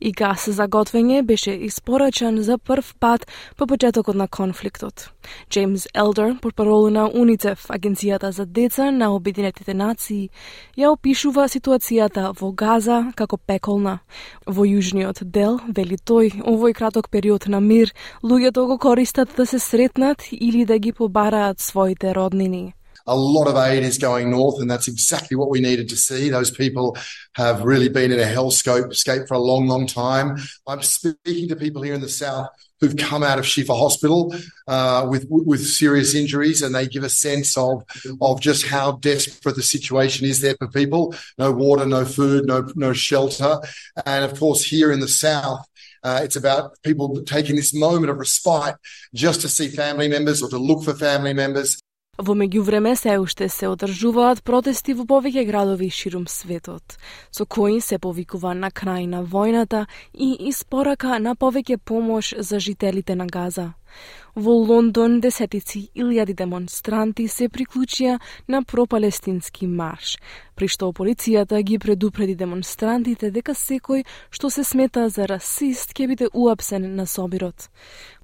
и 0.00 0.12
газ 0.12 0.48
за 0.48 0.68
готвење 0.68 1.22
беше 1.22 1.50
испорачан 1.50 2.42
за 2.42 2.58
прв 2.58 2.94
пат 3.00 3.26
по 3.56 3.66
почетокот 3.66 4.16
на 4.16 4.28
конфликтот. 4.28 5.10
Джеймс 5.50 5.86
Елдер, 5.94 6.36
порпарол 6.40 6.90
на 6.90 7.06
УНИЦЕФ, 7.08 7.66
Агенцијата 7.68 8.30
за 8.30 8.46
деца 8.46 8.90
на 8.90 9.10
Обединетите 9.14 9.74
нации, 9.74 10.30
ја 10.78 10.92
опишува 10.92 11.48
ситуацијата 11.48 12.32
во 12.40 12.52
Газа 12.52 13.12
како 13.16 13.36
пеколна. 13.36 13.98
Во 14.46 14.64
јужниот 14.64 15.24
дел, 15.24 15.60
вели 15.68 15.96
тој, 15.96 16.42
овој 16.44 16.74
краток 16.74 17.10
период 17.10 17.48
на 17.48 17.60
мир, 17.60 17.94
луѓето 18.22 18.66
го 18.66 18.78
користат 18.78 19.28
да 19.36 19.46
се 19.46 19.58
сретнат 19.58 20.22
или 20.32 20.64
да 20.64 20.78
ги 20.78 20.92
побараат 20.92 21.60
своите 21.60 22.14
роднини. 22.14 22.74
A 23.06 23.16
lot 23.16 23.46
of 23.46 23.56
aid 23.56 23.82
is 23.82 23.98
going 23.98 24.30
north, 24.30 24.60
and 24.60 24.70
that's 24.70 24.88
exactly 24.88 25.36
what 25.36 25.50
we 25.50 25.60
needed 25.60 25.88
to 25.90 25.96
see. 25.96 26.28
Those 26.28 26.50
people 26.50 26.96
have 27.34 27.62
really 27.62 27.88
been 27.88 28.12
in 28.12 28.20
a 28.20 28.24
hellscape 28.24 29.28
for 29.28 29.34
a 29.34 29.38
long, 29.38 29.68
long 29.68 29.86
time. 29.86 30.36
I'm 30.66 30.82
speaking 30.82 31.48
to 31.48 31.56
people 31.56 31.82
here 31.82 31.94
in 31.94 32.00
the 32.00 32.08
south 32.08 32.48
who've 32.80 32.96
come 32.96 33.22
out 33.22 33.38
of 33.38 33.44
Shifa 33.44 33.76
Hospital 33.78 34.34
uh, 34.66 35.06
with 35.08 35.26
with 35.28 35.64
serious 35.64 36.14
injuries, 36.14 36.62
and 36.62 36.74
they 36.74 36.86
give 36.86 37.04
a 37.04 37.08
sense 37.08 37.56
of 37.56 37.84
of 38.20 38.40
just 38.40 38.66
how 38.66 38.92
desperate 38.92 39.56
the 39.56 39.62
situation 39.62 40.26
is 40.26 40.40
there 40.40 40.56
for 40.58 40.68
people. 40.68 41.14
No 41.38 41.52
water, 41.52 41.86
no 41.86 42.04
food, 42.04 42.46
no 42.46 42.68
no 42.74 42.92
shelter, 42.92 43.60
and 44.04 44.24
of 44.24 44.38
course 44.38 44.64
here 44.64 44.92
in 44.92 45.00
the 45.00 45.08
south. 45.08 45.66
Uh, 46.02 46.20
it's 46.22 46.36
about 46.36 46.80
people 46.84 47.20
taking 47.24 47.56
this 47.56 47.74
moment 47.74 48.10
of 48.10 48.18
respite 48.18 48.76
just 49.12 49.40
to 49.40 49.48
see 49.48 49.66
family 49.66 50.06
members 50.06 50.40
or 50.40 50.48
to 50.48 50.58
look 50.58 50.84
for 50.84 50.94
family 50.94 51.32
members 51.32 51.82
Во 52.16 52.32
меѓувреме 52.32 52.94
се 52.96 53.18
уште 53.20 53.48
се 53.52 53.68
одржуваат 53.68 54.40
протести 54.40 54.94
во 54.96 55.04
повеќе 55.04 55.42
градови 55.44 55.90
ширум 55.92 56.24
светот, 56.32 56.96
со 57.30 57.44
кои 57.44 57.80
се 57.84 57.98
повикува 58.00 58.54
на 58.56 58.70
крај 58.72 59.04
на 59.12 59.20
војната 59.20 59.84
и 60.14 60.30
испорака 60.48 61.18
на 61.20 61.36
повеќе 61.36 61.76
помош 61.76 62.32
за 62.38 62.58
жителите 62.58 63.14
на 63.14 63.26
Газа. 63.26 63.74
Во 64.36 64.52
Лондон 64.52 65.20
десетици 65.20 65.86
илјади 65.96 66.34
демонстранти 66.36 67.24
се 67.28 67.48
приклучија 67.48 68.18
на 68.48 68.62
пропалестински 68.62 69.66
марш, 69.66 70.18
при 70.54 70.68
што 70.68 70.90
полицијата 70.92 71.62
ги 71.62 71.78
предупреди 71.78 72.34
демонстрантите 72.36 73.30
дека 73.30 73.54
секој 73.56 74.04
што 74.30 74.50
се 74.50 74.64
смета 74.64 75.08
за 75.08 75.24
расист 75.30 75.94
ќе 75.96 76.08
биде 76.12 76.28
уапсен 76.32 76.84
на 76.96 77.06
собирот. 77.06 77.70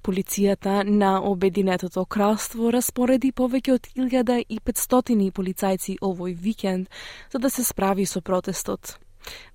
Полицијата 0.03 0.83
на 0.83 1.17
Обединетото 1.23 2.05
кралство 2.05 2.69
распореди 2.69 3.31
повеќе 3.31 3.73
од 3.73 3.87
1500 3.97 5.31
полицајци 5.31 5.97
овој 5.97 6.37
викенд 6.37 6.89
за 7.31 7.39
да 7.39 7.49
се 7.49 7.63
справи 7.63 8.05
со 8.05 8.21
протестот. 8.21 8.99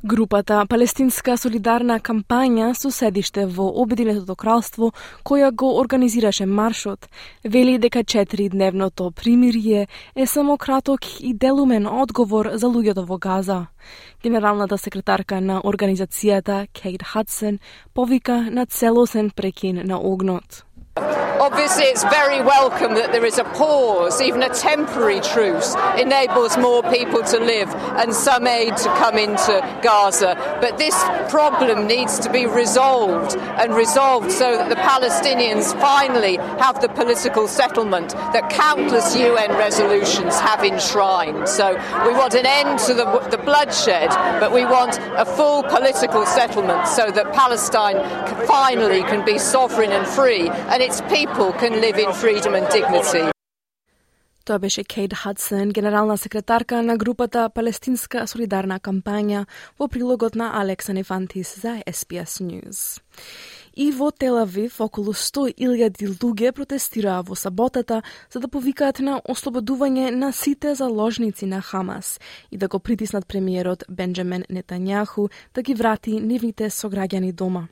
Групата 0.04 0.66
Палестинска 0.68 1.36
солидарна 1.36 1.98
кампања 2.00 2.70
со 2.78 2.90
седиште 2.90 3.46
во 3.46 3.66
Обединетото 3.82 4.36
кралство, 4.36 4.92
која 5.24 5.50
го 5.50 5.72
организираше 5.80 6.46
маршот, 6.46 7.08
вели 7.44 7.78
дека 7.78 8.04
четиридневното 8.04 9.10
примирие 9.10 9.88
е 10.14 10.26
само 10.26 10.56
краток 10.58 11.00
и 11.20 11.34
делумен 11.34 11.86
одговор 11.86 12.50
за 12.54 12.66
луѓето 12.66 13.06
во 13.06 13.18
Газа. 13.18 13.66
Генералната 14.22 14.78
секретарка 14.78 15.40
на 15.40 15.60
организацијата 15.62 16.66
Кейт 16.72 17.02
Хадсен 17.02 17.58
повика 17.94 18.50
на 18.50 18.66
целосен 18.66 19.30
прекин 19.30 19.82
на 19.84 19.98
огнот. 19.98 20.67
Obviously, 21.40 21.84
it's 21.84 22.04
very 22.04 22.40
welcome 22.42 22.94
that 22.94 23.12
there 23.12 23.24
is 23.24 23.38
a 23.38 23.44
pause, 23.44 24.20
even 24.20 24.42
a 24.42 24.48
temporary 24.48 25.20
truce, 25.20 25.74
enables 25.98 26.56
more 26.58 26.82
people 26.82 27.22
to 27.22 27.38
live 27.38 27.68
and 27.98 28.14
some 28.14 28.46
aid 28.46 28.76
to 28.76 28.88
come 28.96 29.16
into 29.16 29.60
Gaza. 29.82 30.34
But 30.60 30.78
this 30.78 30.94
problem 31.30 31.86
needs 31.86 32.18
to 32.20 32.30
be 32.30 32.46
resolved 32.46 33.36
and 33.36 33.74
resolved 33.74 34.30
so 34.32 34.56
that 34.56 34.68
the 34.68 34.76
Palestinians 34.76 35.78
finally 35.80 36.36
have 36.36 36.80
the 36.80 36.88
political 36.88 37.48
settlement 37.48 38.10
that 38.32 38.50
countless 38.50 39.16
UN 39.16 39.50
resolutions 39.56 40.38
have 40.40 40.64
enshrined. 40.64 41.48
So 41.48 41.72
we 42.06 42.12
want 42.12 42.34
an 42.34 42.46
end 42.46 42.78
to 42.80 42.94
the, 42.94 43.04
the 43.30 43.38
bloodshed, 43.38 44.08
but 44.40 44.52
we 44.52 44.64
want 44.64 44.98
a 45.16 45.24
full 45.24 45.62
political 45.62 46.26
settlement 46.26 46.86
so 46.88 47.10
that 47.10 47.32
Palestine 47.32 47.96
finally 48.46 49.02
can 49.02 49.24
be 49.24 49.38
sovereign 49.38 49.92
and 49.92 50.06
free 50.06 50.48
and 50.48 50.82
its 50.88 51.00
people 51.16 51.50
can 51.62 51.72
live 51.84 51.98
in 52.04 52.10
freedom 52.22 52.52
and 52.58 52.66
dignity. 52.76 53.30
Тоа 54.44 54.58
беше 54.58 54.84
Кейт 54.84 55.14
Хадсен, 55.14 55.68
генерална 55.68 56.18
секретарка 56.18 56.82
на 56.82 56.96
групата 56.96 57.50
Палестинска 57.54 58.26
солидарна 58.26 58.80
кампања 58.80 59.44
во 59.78 59.88
прилогот 59.88 60.34
на 60.34 60.48
Алекса 60.60 60.92
Нефантис 60.92 61.60
за 61.60 61.82
SPS 61.86 62.40
News. 62.40 63.00
И 63.76 63.92
во 63.92 64.10
Телавив 64.10 64.80
околу 64.80 65.12
100.000 65.12 66.16
луѓе 66.22 66.52
протестираа 66.52 67.22
во 67.22 67.36
саботата 67.36 68.02
за 68.32 68.40
да 68.40 68.48
повикаат 68.48 69.00
на 69.00 69.20
ослободување 69.28 70.10
на 70.10 70.32
сите 70.32 70.74
заложници 70.74 71.46
на 71.46 71.60
Хамас 71.60 72.20
и 72.50 72.56
да 72.56 72.68
го 72.68 72.78
притиснат 72.78 73.26
премиерот 73.26 73.84
Бенджамен 73.88 74.44
Нетањаху 74.50 75.28
да 75.54 75.62
ги 75.62 75.74
врати 75.74 76.20
нивните 76.20 76.70
сограѓани 76.70 77.32
дома. 77.32 77.68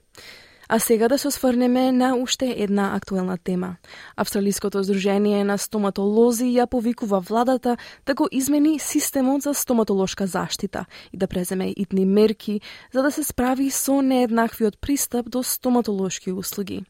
А 0.69 0.79
сега 0.79 1.09
да 1.09 1.19
се 1.19 1.29
осврнеме 1.29 1.93
на 1.93 2.17
уште 2.17 2.55
една 2.59 2.97
актуелна 2.97 3.39
тема. 3.39 3.77
Австралиското 4.17 4.83
здружение 4.83 5.45
на 5.45 5.59
стоматолози 5.59 6.45
ја 6.45 6.67
повикува 6.67 7.21
владата 7.21 7.77
да 8.07 8.15
го 8.15 8.29
измени 8.33 8.79
системот 8.79 9.43
за 9.43 9.55
стоматолошка 9.55 10.27
заштита 10.27 10.85
и 11.13 11.17
да 11.17 11.27
преземе 11.27 11.75
итни 11.77 12.05
мерки 12.05 12.61
за 12.95 13.03
да 13.03 13.11
се 13.13 13.25
справи 13.25 13.71
со 13.71 14.03
нееднаквиот 14.03 14.81
пристап 14.81 15.31
до 15.31 15.43
стоматолошки 15.43 16.33
услуги. 16.33 16.85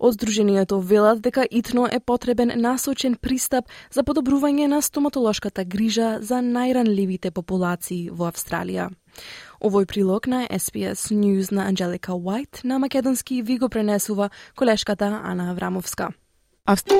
Од 0.00 0.16
Сдруженијето 0.16 0.80
велат 0.80 1.20
дека 1.20 1.44
итно 1.50 1.86
е 1.92 2.00
потребен 2.00 2.52
насочен 2.56 3.16
пристап 3.20 3.68
за 3.92 4.02
подобрување 4.02 4.66
на 4.66 4.80
стоматолошката 4.82 5.64
грижа 5.64 6.18
за 6.22 6.40
најранливите 6.40 7.30
популации 7.30 8.08
во 8.08 8.30
Австралија. 8.32 8.88
Овој 9.60 9.86
прилог 9.86 10.26
на 10.26 10.46
SPS 10.46 11.12
News 11.12 11.52
на 11.52 11.68
Анджелика 11.68 12.14
Уайт 12.14 12.60
на 12.64 12.78
македонски 12.78 13.42
ви 13.42 13.58
го 13.58 13.68
пренесува 13.68 14.30
колешката 14.56 15.20
Ана 15.24 15.50
Аврамовска. 15.50 16.08
Австр... 16.66 16.94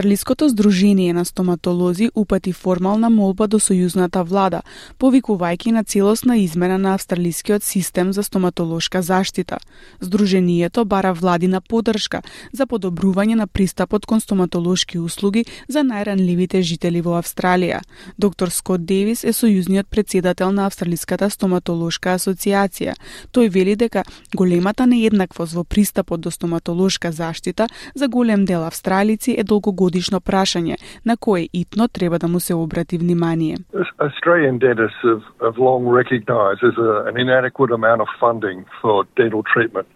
Австралиското 0.00 0.48
здружение 0.48 1.12
на 1.12 1.24
стоматолози 1.24 2.10
упати 2.14 2.52
формална 2.52 3.10
молба 3.10 3.44
до 3.46 3.58
сојузната 3.60 4.22
влада, 4.24 4.62
повикувајќи 4.96 5.74
на 5.76 5.82
целосна 5.84 6.38
измена 6.40 6.78
на 6.78 6.94
австралискиот 6.94 7.62
систем 7.62 8.12
за 8.12 8.22
стоматолошка 8.22 9.02
заштита. 9.02 9.58
Здружението 10.00 10.84
бара 10.84 11.12
владина 11.12 11.60
поддршка 11.60 12.22
за 12.52 12.64
подобрување 12.66 13.34
на 13.34 13.46
пристапот 13.46 14.06
кон 14.06 14.20
стоматолошки 14.20 14.98
услуги 14.98 15.44
за 15.68 15.84
најранливите 15.84 16.62
жители 16.62 17.04
во 17.04 17.20
Австралија. 17.20 17.82
Доктор 18.18 18.48
Скот 18.48 18.86
Девис 18.86 19.24
е 19.24 19.36
сојузниот 19.36 19.84
председател 19.90 20.48
на 20.52 20.64
Австралиската 20.66 21.28
стоматолошка 21.30 22.16
асоциација. 22.16 22.96
Тој 23.36 23.50
вели 23.50 23.76
дека 23.76 24.04
големата 24.34 24.86
нееднаквост 24.86 25.52
во 25.52 25.64
пристапот 25.64 26.20
до 26.20 26.30
стоматолошка 26.30 27.12
заштита 27.12 27.68
за 27.94 28.08
голем 28.08 28.44
дел 28.44 28.64
австралици 28.64 29.36
е 29.38 29.44
долгогодишна 29.44 29.89
годишно 29.89 30.19
прашање 30.19 30.75
на 31.05 31.17
кое 31.17 31.49
итно 31.53 31.87
треба 31.87 32.19
да 32.19 32.27
му 32.27 32.39
се 32.39 32.53
обрати 32.53 32.97
внимание. 32.97 33.57
Australian 33.99 34.59
dentists 34.59 35.01
have, 35.03 35.23
have 35.41 35.57
long 35.57 35.83
recognised 36.01 36.59
there's 36.61 36.81
a, 36.91 36.93
an 37.09 37.15
inadequate 37.25 37.71
amount 37.79 38.01
of 38.01 38.09
funding 38.19 38.65
for 38.81 38.95
dental 39.21 39.43
treatment 39.53 39.87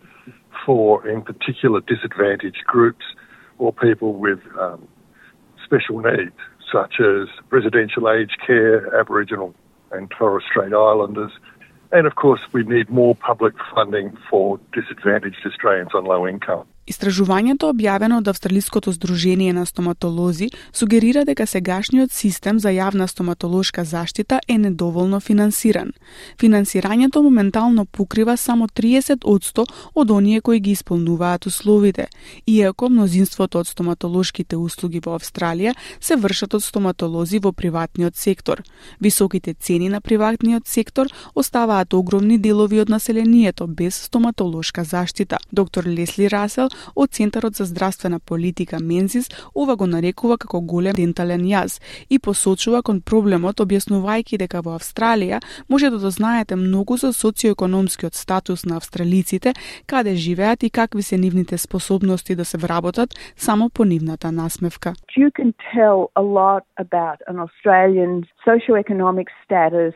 for, 0.66 1.08
in 1.08 1.22
particular, 1.22 1.82
disadvantaged 1.82 2.64
groups 2.66 3.06
or 3.58 3.74
people 3.74 4.14
with 4.14 4.40
um, 4.60 4.88
special 5.66 6.00
needs, 6.00 6.40
such 6.72 7.00
as 7.00 7.28
residential 7.50 8.10
aged 8.10 8.38
care, 8.46 8.78
Aboriginal 9.00 9.54
and 9.92 10.12
Torres 10.12 10.44
Strait 10.50 10.74
Islanders. 10.74 11.32
And 11.92 12.06
of 12.06 12.16
course, 12.16 12.42
we 12.54 12.64
need 12.64 12.90
more 12.90 13.16
public 13.16 13.56
funding 13.74 14.16
for 14.30 14.60
disadvantaged 14.74 15.42
Australians 15.46 15.90
on 15.96 16.06
low 16.06 16.28
income. 16.28 16.68
Истражувањето 16.87 17.71
објавено 17.73 18.19
од 18.21 18.29
Австралиското 18.29 18.93
здружение 18.93 19.53
на 19.53 19.65
стоматолози 19.67 20.51
сугерира 20.73 21.25
дека 21.25 21.47
сегашниот 21.47 22.13
систем 22.13 22.59
за 22.61 22.69
јавна 22.77 23.07
стоматолошка 23.09 23.85
заштита 23.85 24.41
е 24.49 24.59
недоволно 24.59 25.21
финансиран. 25.21 25.93
Финансирањето 26.41 27.23
моментално 27.23 27.87
покрива 27.87 28.37
само 28.37 28.69
30% 28.69 29.65
од 29.95 30.11
оние 30.11 30.41
кои 30.41 30.61
ги 30.61 30.71
исполнуваат 30.71 31.47
условите, 31.47 32.07
иако 32.47 32.89
мнозинството 32.89 33.59
од 33.59 33.67
стоматолошките 33.67 34.57
услуги 34.57 35.01
во 35.01 35.17
Австралија 35.17 35.73
се 36.01 36.17
вршат 36.17 36.55
од 36.55 36.65
стоматолози 36.65 37.39
во 37.39 37.53
приватниот 37.53 38.17
сектор. 38.17 38.63
Високите 39.01 39.55
цени 39.55 39.89
на 39.89 40.01
приватниот 40.01 40.69
сектор 40.69 41.09
оставаат 41.35 41.95
огромни 41.95 42.39
делови 42.39 42.81
од 42.81 42.89
населението 42.89 43.67
без 43.67 44.03
стоматолошка 44.05 44.85
заштита. 44.85 45.39
Доктор 45.53 45.85
Лесли 45.85 46.29
Расел 46.31 46.69
од 46.95 47.11
Центарот 47.11 47.55
за 47.57 47.65
здравствена 47.65 48.19
политика 48.21 48.79
Мензис 48.81 49.31
ова 49.55 49.77
го 49.77 49.87
нарекува 49.87 50.37
како 50.39 50.61
голем 50.61 50.95
дентален 50.95 51.45
јаз 51.45 51.81
и 52.11 52.19
посочува 52.19 52.83
кон 52.83 53.01
проблемот 53.01 53.61
објаснувајќи 53.61 54.39
дека 54.39 54.61
во 54.65 54.77
Австралија 54.79 55.41
може 55.69 55.91
да 55.91 55.99
дознаете 55.99 56.57
многу 56.57 56.97
за 56.97 57.13
социоекономскиот 57.13 58.15
статус 58.15 58.65
на 58.65 58.77
австралиците, 58.77 59.55
каде 59.87 60.15
живеат 60.15 60.63
и 60.63 60.71
какви 60.71 61.03
се 61.03 61.19
нивните 61.19 61.59
способности 61.59 62.35
да 62.35 62.45
се 62.45 62.59
вработат 62.59 63.15
само 63.37 63.71
по 63.71 63.85
нивната 63.85 64.33
насмевка. 64.33 64.93
You 65.19 65.31
can 65.31 65.53
tell 65.75 65.99
a 66.17 66.23
lot 66.23 66.65
about 66.85 67.19
an 67.31 67.39
Australian's 67.47 68.27
socioeconomic 68.47 69.29
status, 69.45 69.95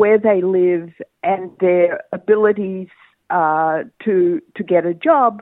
where 0.00 0.18
they 0.18 0.40
live 0.60 0.88
and 1.32 1.42
their 1.64 1.90
abilities 2.18 2.88
uh, 3.30 3.76
to 4.04 4.14
to 4.56 4.62
get 4.72 4.82
a 4.92 4.94
job 5.08 5.32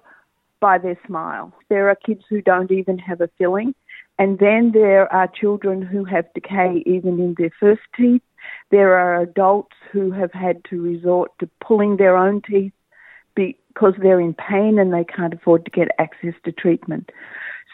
by 0.61 0.79
their 0.79 0.99
smile. 1.07 1.53
There 1.69 1.89
are 1.89 1.97
kids 1.97 2.23
who 2.29 2.41
don't 2.43 2.71
even 2.71 2.99
have 2.99 3.21
a 3.21 3.31
filling. 3.39 3.75
And 4.19 4.39
then 4.39 4.73
there 4.73 5.11
are 5.13 5.27
children 5.27 5.81
who 5.81 6.05
have 6.05 6.33
decay 6.35 6.83
even 6.85 7.19
in 7.19 7.35
their 7.39 7.51
first 7.59 7.81
teeth. 7.97 8.23
There 8.71 8.99
are 8.99 9.21
adults 9.21 9.77
who 9.91 10.11
have 10.13 10.33
had 10.33 10.63
to 10.71 10.83
resort 10.83 11.31
to 11.41 11.49
pulling 11.67 11.97
their 11.97 12.17
own 12.17 12.43
teeth 12.43 12.73
because 13.35 13.95
they're 14.03 14.21
in 14.21 14.35
pain 14.35 14.79
and 14.79 14.93
they 14.93 15.05
can't 15.05 15.35
afford 15.35 15.65
to 15.65 15.71
get 15.71 15.89
access 15.99 16.35
to 16.45 16.53
treatment. 16.53 17.11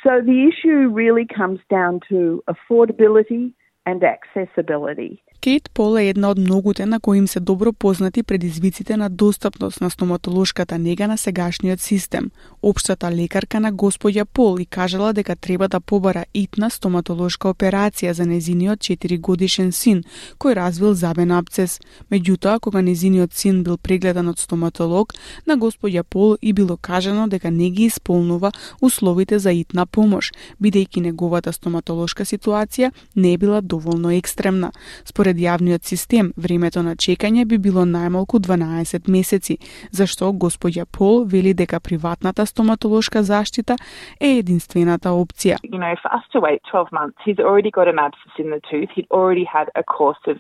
So 0.05 0.20
the 0.20 0.49
issue 0.49 0.89
really 0.89 1.26
comes 1.26 1.59
down 1.68 2.01
to 2.09 2.45
affordability 2.49 3.53
and 3.84 4.05
accessibility. 4.05 5.22
Кейт 5.41 5.70
Пол 5.70 5.99
е 5.99 6.09
една 6.09 6.30
од 6.30 6.39
многуте 6.39 6.87
на 6.87 7.01
кои 7.01 7.18
им 7.18 7.28
се 7.28 7.41
добро 7.41 7.72
познати 7.72 8.22
предизвиците 8.22 8.97
на 8.97 9.11
достапност 9.11 9.80
на 9.80 9.91
стоматолошката 9.91 10.78
нега 10.78 11.07
на 11.07 11.18
сегашниот 11.18 11.80
систем. 11.80 12.30
Обштата 12.62 13.11
лекарка 13.12 13.61
на 13.61 13.72
господја 13.72 14.24
Пол 14.24 14.59
и 14.59 14.66
кажала 14.66 15.12
дека 15.12 15.37
треба 15.37 15.68
да 15.68 15.80
побара 15.80 16.24
итна 16.34 16.70
стоматолошка 16.70 17.49
операција 17.49 18.11
за 18.11 18.26
незиниот 18.26 18.78
4 18.78 19.20
годишен 19.20 19.72
син, 19.72 20.03
кој 20.39 20.55
развил 20.55 20.95
забен 20.95 21.30
абцес. 21.30 21.78
Меѓутоа, 22.11 22.59
кога 22.61 22.82
незиниот 22.82 23.34
син 23.34 23.62
бил 23.62 23.76
прегледан 23.76 24.28
од 24.28 24.39
стоматолог, 24.39 25.14
на 25.47 25.57
господја 25.57 26.03
Пол 26.03 26.37
и 26.43 26.53
било 26.53 26.76
кажано 26.76 27.28
дека 27.28 27.51
не 27.51 27.70
ги 27.70 27.84
исполнува 27.84 28.53
условите 28.80 29.39
за 29.39 29.53
итна 29.53 29.87
помош, 29.87 30.32
бидејќи 30.62 31.01
неговата 31.01 31.53
стоматолошка 31.53 32.24
ситуација 32.24 32.91
не 33.14 33.39
била 33.39 33.61
доволно 33.61 34.11
екстремна. 34.11 34.72
Според 35.05 35.26
Според 35.27 35.43
јавниот 35.43 35.83
систем, 35.83 36.29
времето 36.39 36.83
на 36.87 36.93
чекање 36.95 37.43
би 37.51 37.57
било 37.59 37.83
најмалку 37.83 38.39
12 38.39 39.09
месеци, 39.11 39.57
зашто 39.91 40.29
господја 40.31 40.85
Пол 40.87 41.24
вели 41.27 41.51
дека 41.51 41.81
приватната 41.83 42.47
стоматолошка 42.47 43.24
заштита 43.27 43.74
е 44.20 44.39
единствената 44.39 45.11
опција. 45.11 45.59
You 45.66 45.81
know, 45.83 45.97
for 45.99 46.14
us 46.14 46.22
to 46.31 46.39
wait 46.39 46.62
12 46.70 46.93
months, 46.93 47.18
he's 47.27 47.43
already 47.43 47.72
got 47.72 47.89
an 47.89 47.99
abscess 47.99 48.39
in 48.39 48.55
the 48.55 48.61
tooth. 48.70 48.91
He'd 48.95 49.11
already 49.11 49.43
had 49.43 49.66
a 49.74 49.83
course 49.83 50.22
of 50.29 50.39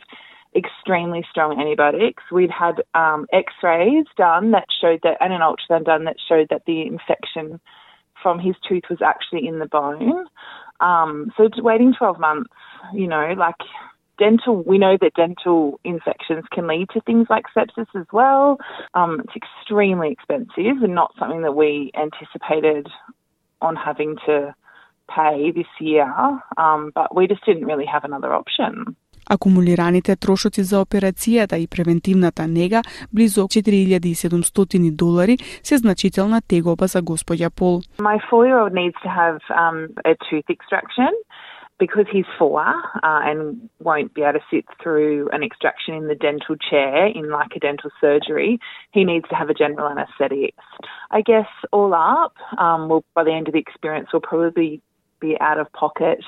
extremely 0.54 1.26
strong 1.32 1.58
antibiotics. 1.58 2.22
We'd 2.30 2.54
had 2.54 2.76
um, 2.94 3.26
X-rays 3.32 4.06
done 4.16 4.52
that 4.52 4.68
showed 4.80 5.00
that, 5.02 5.16
and 5.18 5.32
an 5.32 5.42
ultrasound 5.48 5.86
done 5.86 6.04
that 6.04 6.18
showed 6.28 6.46
that 6.50 6.62
the 6.70 6.86
infection 6.86 7.58
from 8.22 8.38
his 8.38 8.54
tooth 8.68 8.86
was 8.88 9.02
actually 9.02 9.48
in 9.48 9.58
the 9.58 9.66
bone. 9.66 10.26
Um, 10.78 11.32
so 11.36 11.48
waiting 11.56 11.92
12 11.98 12.20
months, 12.20 12.54
you 12.94 13.08
know, 13.08 13.34
like 13.36 13.62
dental, 14.17 14.63
we 14.63 14.77
know 14.77 14.97
that 15.01 15.13
dental 15.15 15.79
infections 15.83 16.45
can 16.53 16.67
lead 16.67 16.87
to 16.93 17.01
things 17.01 17.27
like 17.29 17.45
sepsis 17.55 17.87
as 17.95 18.05
well. 18.13 18.57
Um, 18.93 19.21
it's 19.23 19.35
extremely 19.35 20.11
expensive 20.11 20.77
and 20.85 20.93
not 20.93 21.11
something 21.19 21.41
that 21.41 21.55
we 21.55 21.91
anticipated 21.95 22.87
on 23.61 23.75
having 23.75 24.17
to 24.27 24.53
pay 25.15 25.51
this 25.51 25.71
year, 25.79 26.07
um, 26.57 26.91
but 26.95 27.15
we 27.15 27.27
just 27.27 27.45
didn't 27.45 27.65
really 27.65 27.85
have 27.85 28.03
another 28.03 28.33
option. 28.33 28.95
Акумулираните 29.29 30.15
трошоци 30.15 30.63
за 30.63 30.81
операцијата 30.81 31.55
и 31.57 31.67
превентивната 31.67 32.47
нега, 32.47 32.81
близу 33.13 33.41
4700 33.41 34.91
долари, 34.95 35.37
се 35.63 35.77
значителна 35.77 36.41
тегоба 36.41 36.87
за 36.87 37.01
господја 37.01 37.49
Пол. 37.49 37.81
My 37.99 38.17
four-year-old 38.29 38.73
needs 38.73 38.97
to 39.05 39.09
have 39.09 39.37
um, 39.63 39.77
a 40.05 40.13
tooth 40.27 40.49
extraction. 40.49 41.13
because 41.78 42.06
he's 42.10 42.24
four 42.38 42.62
uh, 42.62 42.72
and 43.02 43.68
won't 43.80 44.14
be 44.14 44.22
able 44.22 44.34
to 44.34 44.44
sit 44.50 44.64
through 44.82 45.28
an 45.32 45.42
extraction 45.42 45.94
in 45.94 46.08
the 46.08 46.14
dental 46.14 46.56
chair 46.56 47.06
in 47.06 47.30
like 47.30 47.50
a 47.54 47.60
dental 47.60 47.90
surgery, 48.00 48.58
he 48.92 49.04
needs 49.04 49.28
to 49.28 49.34
have 49.34 49.50
a 49.50 49.54
general 49.54 49.88
anaesthetic. 49.88 50.54
I 51.10 51.20
guess 51.20 51.48
all 51.72 51.92
up, 51.92 52.34
um, 52.58 52.88
well, 52.88 53.04
by 53.14 53.24
the 53.24 53.32
end 53.32 53.48
of 53.48 53.54
the 53.54 53.60
experience, 53.60 54.08
we'll 54.12 54.22
probably 54.22 54.80
be 55.20 55.36
out 55.40 55.58
of 55.58 55.72
pocket 55.72 56.22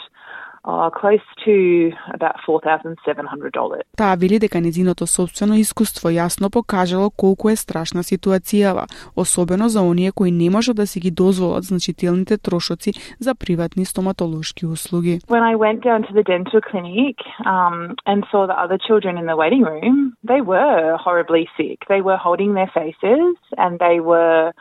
uh, 0.69 0.91
close 0.91 1.25
to 1.45 1.91
about 2.15 2.37
$4,700. 2.47 3.83
Таа 3.97 4.17
вели 4.17 4.39
дека 4.39 4.61
незиното 4.61 5.07
собствено 5.07 5.57
искуство 5.57 6.09
јасно 6.13 6.51
покажало 6.53 7.11
колку 7.11 7.49
е 7.49 7.57
страшна 7.57 8.03
ситуацијава, 8.03 8.85
особено 9.17 9.69
за 9.69 9.83
оние 9.83 10.13
кои 10.13 10.31
не 10.31 10.51
можат 10.51 10.77
да 10.77 10.87
си 10.87 11.01
ги 11.01 11.11
дозволат 11.11 11.65
значителните 11.65 12.39
трошоци 12.39 12.93
за 13.21 13.35
приватни 13.35 13.85
стоматолошки 13.85 14.67
услуги. 14.67 15.21
When 15.29 15.43
I 15.43 15.57
went 15.57 15.81
down 15.81 16.01
to 16.09 16.13
the 16.13 16.25
dental 16.35 16.61
clinic 16.61 17.17
um, 17.47 17.97
and 18.07 18.19
saw 18.31 18.47
the 18.47 18.59
other 18.65 18.79
children 18.87 19.17
in 19.21 19.27
the 19.27 19.37
waiting 19.43 19.65
room, 19.73 19.97
they 20.31 20.43
were 20.53 20.97
horribly 21.07 21.45
sick. 21.57 21.79
They 21.89 22.03
were 22.09 22.19
holding 22.27 22.53
their 22.55 22.71
faces 22.81 23.35
and 23.57 23.73
they 23.79 23.99
were, 24.11 24.53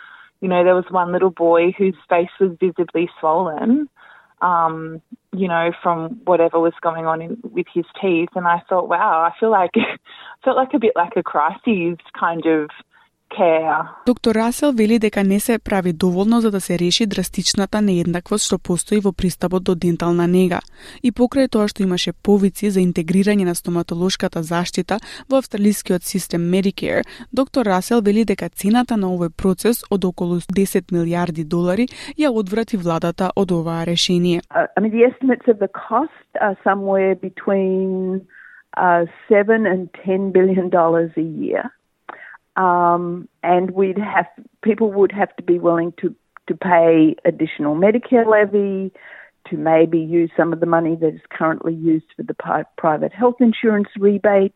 you 0.41 0.49
know, 0.51 0.61
there 0.63 0.79
was 0.81 0.89
one 1.01 1.11
little 1.11 1.35
boy 1.47 1.61
whose 1.77 1.97
face 2.13 2.33
was 2.39 2.51
visibly 2.65 3.05
swollen. 3.19 3.89
Um, 4.41 5.01
you 5.33 5.47
know, 5.47 5.71
from 5.81 6.19
whatever 6.25 6.59
was 6.59 6.73
going 6.81 7.05
on 7.05 7.21
in, 7.21 7.37
with 7.43 7.67
his 7.73 7.85
teeth. 8.01 8.29
And 8.35 8.47
I 8.47 8.61
thought, 8.69 8.89
wow, 8.89 9.21
I 9.21 9.37
feel 9.39 9.51
like, 9.51 9.71
felt 10.43 10.57
like 10.57 10.73
a 10.73 10.79
bit 10.79 10.93
like 10.95 11.13
a 11.15 11.23
crisis 11.23 11.97
kind 12.17 12.45
of 12.45 12.69
care. 13.29 13.87
Доктор 14.05 14.35
Расел 14.35 14.71
вели 14.71 14.99
дека 14.99 15.23
не 15.23 15.39
се 15.39 15.59
прави 15.59 15.93
доволно 15.93 16.41
за 16.41 16.51
да 16.51 16.61
се 16.61 16.79
реши 16.79 17.05
драстичната 17.05 17.81
нееднаквост 17.81 18.45
што 18.45 18.57
постои 18.57 18.99
во 18.99 19.11
пристапот 19.11 19.63
до 19.63 19.75
дентална 19.75 20.27
нега. 20.27 20.59
И 21.03 21.11
покрај 21.11 21.49
тоа 21.49 21.67
што 21.67 21.83
имаше 21.83 22.13
повици 22.13 22.69
за 22.69 22.79
интегрирање 22.79 23.45
на 23.45 23.55
стоматолошката 23.55 24.43
заштита 24.43 24.99
во 25.29 25.37
австралискиот 25.37 26.03
систем 26.03 26.41
Medicare, 26.41 27.03
доктор 27.31 27.65
Расел 27.65 28.01
вели 28.01 28.25
дека 28.25 28.49
цената 28.49 28.97
на 28.97 29.07
овој 29.07 29.29
процес 29.29 29.83
од 29.89 30.05
околу 30.05 30.39
10 30.39 30.91
милиарди 30.91 31.43
долари 31.43 31.87
ја 32.17 32.29
одврати 32.31 32.77
владата 32.77 33.31
од 33.35 33.51
оваа 33.51 33.85
решение. 33.85 34.41
Uh, 34.51 34.67
I 34.77 34.79
mean, 34.81 34.91
the 34.91 35.03
estimates 35.03 35.47
of 35.47 35.59
the 35.59 35.67
cost 35.67 36.29
are 36.41 36.57
somewhere 36.63 37.15
between 37.15 38.21
uh, 38.77 39.05
7 39.27 39.65
and 39.65 39.89
10 40.05 40.31
billion 40.31 40.69
dollars 40.69 41.11
a 41.17 41.21
year. 41.21 41.71
Um, 42.57 43.29
and 43.43 43.71
we'd 43.71 43.97
have 43.97 44.25
people 44.63 44.91
would 44.91 45.11
have 45.11 45.33
to 45.37 45.43
be 45.43 45.59
willing 45.59 45.93
to 46.01 46.13
to 46.47 46.55
pay 46.55 47.15
additional 47.25 47.75
Medicare 47.75 48.25
levy, 48.25 48.91
to 49.49 49.57
maybe 49.57 49.99
use 49.99 50.31
some 50.35 50.53
of 50.53 50.59
the 50.59 50.65
money 50.65 50.95
that 50.95 51.13
is 51.13 51.21
currently 51.29 51.73
used 51.73 52.05
for 52.15 52.23
the 52.23 52.33
pri- 52.33 52.63
private 52.77 53.13
health 53.13 53.35
insurance 53.39 53.89
rebate 53.97 54.55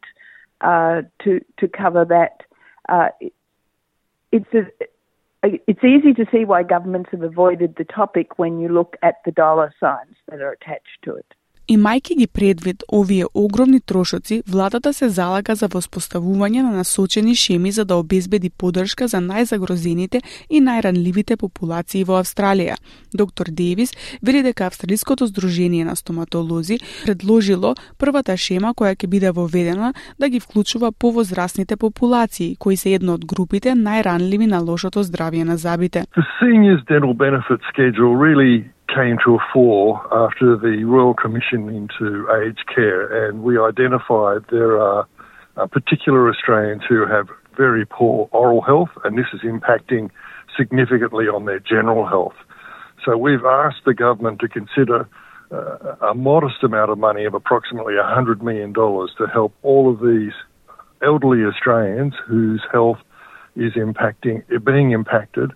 uh, 0.61 1.01
to 1.23 1.39
to 1.59 1.67
cover 1.67 2.05
that. 2.05 2.41
Uh, 2.89 3.09
it's 4.31 4.53
a, 4.53 4.65
it's 5.43 5.83
easy 5.83 6.13
to 6.13 6.25
see 6.31 6.45
why 6.45 6.63
governments 6.63 7.09
have 7.11 7.23
avoided 7.23 7.75
the 7.77 7.83
topic 7.83 8.37
when 8.39 8.59
you 8.59 8.69
look 8.69 8.95
at 9.01 9.15
the 9.25 9.31
dollar 9.31 9.73
signs 9.79 10.15
that 10.29 10.41
are 10.41 10.51
attached 10.51 10.99
to 11.03 11.15
it. 11.15 11.25
Имајќи 11.71 12.15
ги 12.19 12.25
предвид 12.27 12.83
овие 12.91 13.25
огромни 13.33 13.79
трошоци, 13.79 14.41
владата 14.47 14.91
се 14.93 15.07
залага 15.09 15.53
за 15.55 15.69
воспоставување 15.71 16.63
на 16.65 16.71
насочени 16.75 17.35
шеми 17.35 17.71
за 17.71 17.85
да 17.85 17.95
обезбеди 17.95 18.49
поддршка 18.49 19.07
за 19.07 19.21
најзагрозените 19.23 20.19
и 20.49 20.59
најранливите 20.59 21.37
популации 21.39 22.03
во 22.03 22.17
Австралија. 22.19 22.75
Доктор 23.13 23.47
Девис 23.59 23.95
вели 24.21 24.41
дека 24.43 24.65
Австралиското 24.67 25.29
здружение 25.31 25.85
на 25.85 25.95
стоматолози 25.95 26.79
предложило 27.05 27.75
првата 27.97 28.35
шема 28.37 28.73
која 28.75 28.99
ќе 28.99 29.07
биде 29.07 29.31
воведена 29.31 29.93
да 30.19 30.29
ги 30.29 30.39
вклучува 30.39 30.91
повозрасните 30.91 31.77
популации, 31.77 32.57
кои 32.59 32.75
се 32.75 32.97
едно 32.99 33.15
од 33.15 33.23
групите 33.25 33.77
најранливи 33.79 34.51
на 34.51 34.59
лошото 34.59 35.07
здравје 35.07 35.47
на 35.47 35.55
забите. 35.55 36.03
The 36.19 36.27
seniors 36.43 36.83
dental 36.91 37.15
benefit 37.15 37.63
schedule 37.71 38.19
really 38.19 38.67
came 38.93 39.17
to 39.25 39.35
a 39.35 39.39
fore 39.53 40.01
after 40.11 40.57
the 40.57 40.83
Royal 40.83 41.13
Commission 41.13 41.69
into 41.69 42.27
Aged 42.31 42.65
Care, 42.73 43.27
and 43.27 43.43
we 43.43 43.59
identified 43.59 44.43
there 44.51 44.81
are 44.81 45.07
uh, 45.57 45.67
particular 45.67 46.29
Australians 46.29 46.83
who 46.87 47.05
have 47.05 47.27
very 47.55 47.85
poor 47.85 48.29
oral 48.31 48.61
health, 48.61 48.89
and 49.03 49.17
this 49.17 49.27
is 49.33 49.41
impacting 49.41 50.09
significantly 50.57 51.25
on 51.25 51.45
their 51.45 51.59
general 51.59 52.05
health. 52.05 52.35
So 53.05 53.17
we've 53.17 53.45
asked 53.45 53.83
the 53.85 53.93
government 53.93 54.39
to 54.39 54.47
consider 54.47 55.07
uh, 55.51 55.95
a 56.11 56.13
modest 56.13 56.63
amount 56.63 56.91
of 56.91 56.97
money 56.97 57.25
of 57.25 57.33
approximately 57.33 57.93
$100 57.93 58.41
million 58.41 58.73
to 58.73 59.27
help 59.33 59.53
all 59.63 59.91
of 59.91 59.99
these 59.99 60.33
elderly 61.01 61.43
Australians 61.43 62.13
whose 62.25 62.61
health 62.71 62.99
is 63.55 63.73
impacting, 63.73 64.43
being 64.63 64.91
impacted 64.91 65.51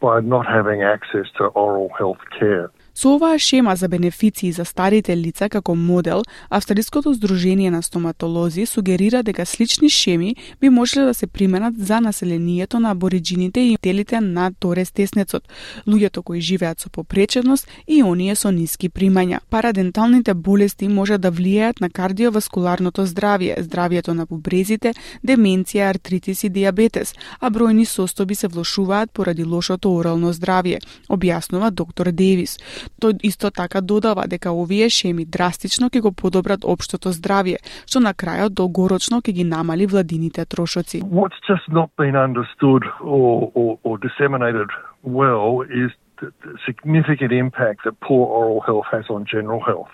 by 0.00 0.20
not 0.20 0.46
having 0.46 0.82
access 0.82 1.26
to 1.36 1.44
oral 1.46 1.90
health 1.98 2.18
care. 2.38 2.70
Со 2.94 3.14
оваа 3.14 3.38
шема 3.38 3.76
за 3.76 3.88
бенефиции 3.88 4.52
за 4.52 4.64
старите 4.64 5.16
лица 5.16 5.48
како 5.48 5.74
модел, 5.74 6.22
Австралиското 6.50 7.14
здружение 7.14 7.70
на 7.70 7.82
стоматолози 7.82 8.66
сугерира 8.66 9.22
дека 9.22 9.46
слични 9.46 9.88
шеми 9.88 10.36
би 10.60 10.68
можеле 10.68 11.04
да 11.04 11.14
се 11.14 11.26
применат 11.26 11.74
за 11.78 12.00
населението 12.00 12.80
на 12.80 12.90
абориджините 12.90 13.60
и 13.60 13.76
телите 13.82 14.20
на 14.20 14.50
Торес 14.60 14.90
Теснецот, 14.90 15.42
луѓето 15.86 16.22
кои 16.22 16.40
живеат 16.40 16.80
со 16.80 16.90
попреченост 16.90 17.68
и 17.88 18.02
оние 18.02 18.34
со 18.34 18.50
ниски 18.50 18.90
примања. 18.90 19.38
Параденталните 19.50 20.34
болести 20.34 20.88
може 20.88 21.18
да 21.18 21.32
влијаат 21.32 21.80
на 21.80 21.90
кардиоваскуларното 21.90 23.06
здравје, 23.06 23.62
здравјето 23.62 24.12
на 24.12 24.26
бубрезите, 24.26 24.94
деменција, 25.24 25.90
артритис 25.90 26.44
и 26.44 26.48
диабетес, 26.48 27.14
а 27.40 27.50
бројни 27.50 27.86
состојби 27.86 28.34
се 28.34 28.48
влошуваат 28.48 29.12
поради 29.12 29.44
лошото 29.44 29.94
орално 29.94 30.32
здравје, 30.32 30.78
објаснува 31.08 31.70
доктор 31.70 32.10
Девис. 32.12 32.58
Тој 33.00 33.20
исто 33.24 33.50
така 33.50 33.80
додава 33.80 34.26
дека 34.28 34.52
овие 34.52 34.88
шеми 34.88 35.24
драстично 35.24 35.90
ќе 35.90 36.00
го 36.00 36.12
подобрат 36.12 36.64
општото 36.64 37.12
здравје, 37.12 37.58
што 37.86 38.00
на 38.00 38.12
крајот 38.14 38.54
долгорочно 38.54 39.20
ќе 39.20 39.32
ги 39.32 39.44
намали 39.44 39.86
владините 39.86 40.44
трошоци. 40.44 41.02
What's 41.02 41.40
just 41.48 41.68
not 41.68 41.90
been 41.96 42.16
understood 42.16 42.84
or, 43.00 43.50
or, 43.54 43.78
or 43.82 43.98
disseminated 43.98 44.70
well 45.02 45.62
is 45.62 45.90
the 46.20 46.32
significant 46.66 47.32
impact 47.32 47.84
that 47.84 48.00
poor 48.00 48.26
oral 48.26 48.60
health 48.60 48.86
has 48.90 49.04
on 49.08 49.24
general 49.24 49.60
health. 49.60 49.92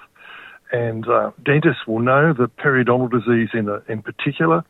And 0.72 1.09
uh, 1.09 1.30
dentists 1.45 1.87
will 1.87 2.01
know 2.01 2.34
that 2.34 2.57
periodontal 2.57 3.11
disease 3.11 3.51
in, 3.55 3.68
a, 3.68 3.82
in 3.89 4.03
particular 4.03 4.64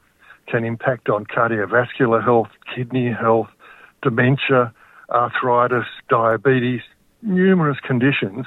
can 0.46 0.64
impact 0.64 1.08
on 1.08 1.24
cardiovascular 1.24 2.22
health, 2.22 2.48
kidney 2.74 3.10
health, 3.10 3.48
dementia, 4.02 4.72
arthritis, 5.10 5.86
diabetes, 6.08 6.82
numerous 7.26 7.78
conditions 7.80 8.46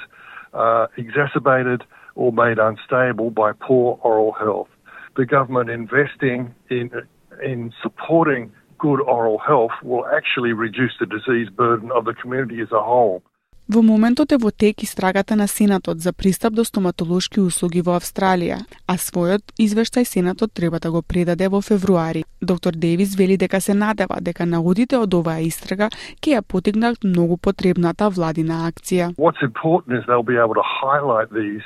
uh, 0.54 0.86
exacerbated 0.96 1.84
or 2.14 2.32
made 2.32 2.58
unstable 2.58 3.30
by 3.30 3.52
poor 3.52 3.98
oral 4.02 4.32
health. 4.32 4.68
The 5.16 5.26
government 5.26 5.70
investing 5.70 6.54
in, 6.68 6.90
in 7.44 7.72
supporting 7.82 8.52
good 8.78 9.00
oral 9.00 9.38
health 9.38 9.72
will 9.82 10.06
actually 10.06 10.52
reduce 10.52 10.92
the 10.98 11.06
disease 11.06 11.48
burden 11.50 11.90
of 11.92 12.04
the 12.04 12.14
community 12.14 12.60
as 12.60 12.72
a 12.72 12.82
whole. 12.82 13.22
Во 13.70 13.84
моментот 13.86 14.32
е 14.34 14.36
во 14.42 14.50
тек 14.50 14.82
истрагата 14.82 15.36
на 15.38 15.46
Сенатот 15.46 16.00
за 16.02 16.12
пристап 16.12 16.54
до 16.58 16.64
стоматолошки 16.64 17.38
услуги 17.38 17.84
во 17.86 17.92
Австралија, 17.94 18.56
а 18.90 18.94
својот 18.98 19.52
извештај 19.62 20.08
Сенатот 20.10 20.50
треба 20.58 20.80
да 20.82 20.90
го 20.90 21.02
предаде 21.06 21.46
во 21.46 21.60
февруари. 21.62 22.24
Доктор 22.42 22.74
Девис 22.74 23.14
вели 23.14 23.36
дека 23.36 23.60
се 23.60 23.74
надева 23.74 24.16
дека 24.20 24.42
наудите 24.46 24.98
од 24.98 25.14
оваа 25.14 25.38
истрага 25.46 25.86
ќе 26.18 26.34
ја 26.34 26.42
потигнат 26.42 26.98
многу 27.04 27.36
потребната 27.36 28.08
владина 28.10 28.66
акција. 28.66 29.14
What's 29.14 29.46
important 29.46 29.94
is 29.94 30.02
they'll 30.06 30.26
be 30.26 30.40
able 30.44 30.58
to 30.58 30.66
highlight 30.66 31.30
these 31.30 31.62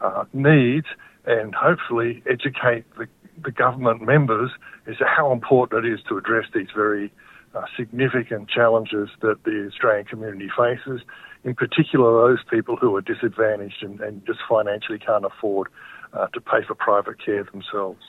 uh, 0.00 0.24
needs 0.32 0.88
and 1.26 1.52
hopefully 1.52 2.22
educate 2.24 2.88
the, 2.96 3.06
the 3.44 3.52
government 3.52 4.00
members 4.00 4.56
as 4.88 4.96
to 4.96 5.04
how 5.04 5.28
important 5.32 5.84
it 5.84 5.92
is 5.92 6.00
to 6.08 6.16
address 6.16 6.46
these 6.54 6.72
very 6.74 7.12
uh, 7.54 7.66
significant 7.76 8.48
challenges 8.48 9.10
that 9.20 9.44
the 9.44 9.68
Australian 9.68 10.06
community 10.06 10.48
faces 10.56 11.04
in 11.44 11.54
particular 11.54 12.28
those 12.28 12.42
people 12.50 12.76
who 12.76 12.94
are 12.96 13.00
disadvantaged 13.00 13.82
and, 13.82 14.00
and 14.00 14.24
just 14.26 14.40
financially 14.48 14.98
can't 14.98 15.24
afford 15.24 15.68
uh, 16.12 16.26
to 16.28 16.40
pay 16.40 16.62
for 16.66 16.74
private 16.74 17.16
care 17.24 17.44
themselves. 17.44 18.02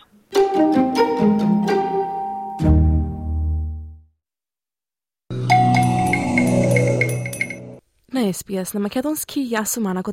Na 8.14 8.22
SBS 8.34 8.74
na 8.74 8.80
makedonski 8.80 9.48
ja 9.50 9.66
sam 9.66 9.88
Ana 9.88 10.04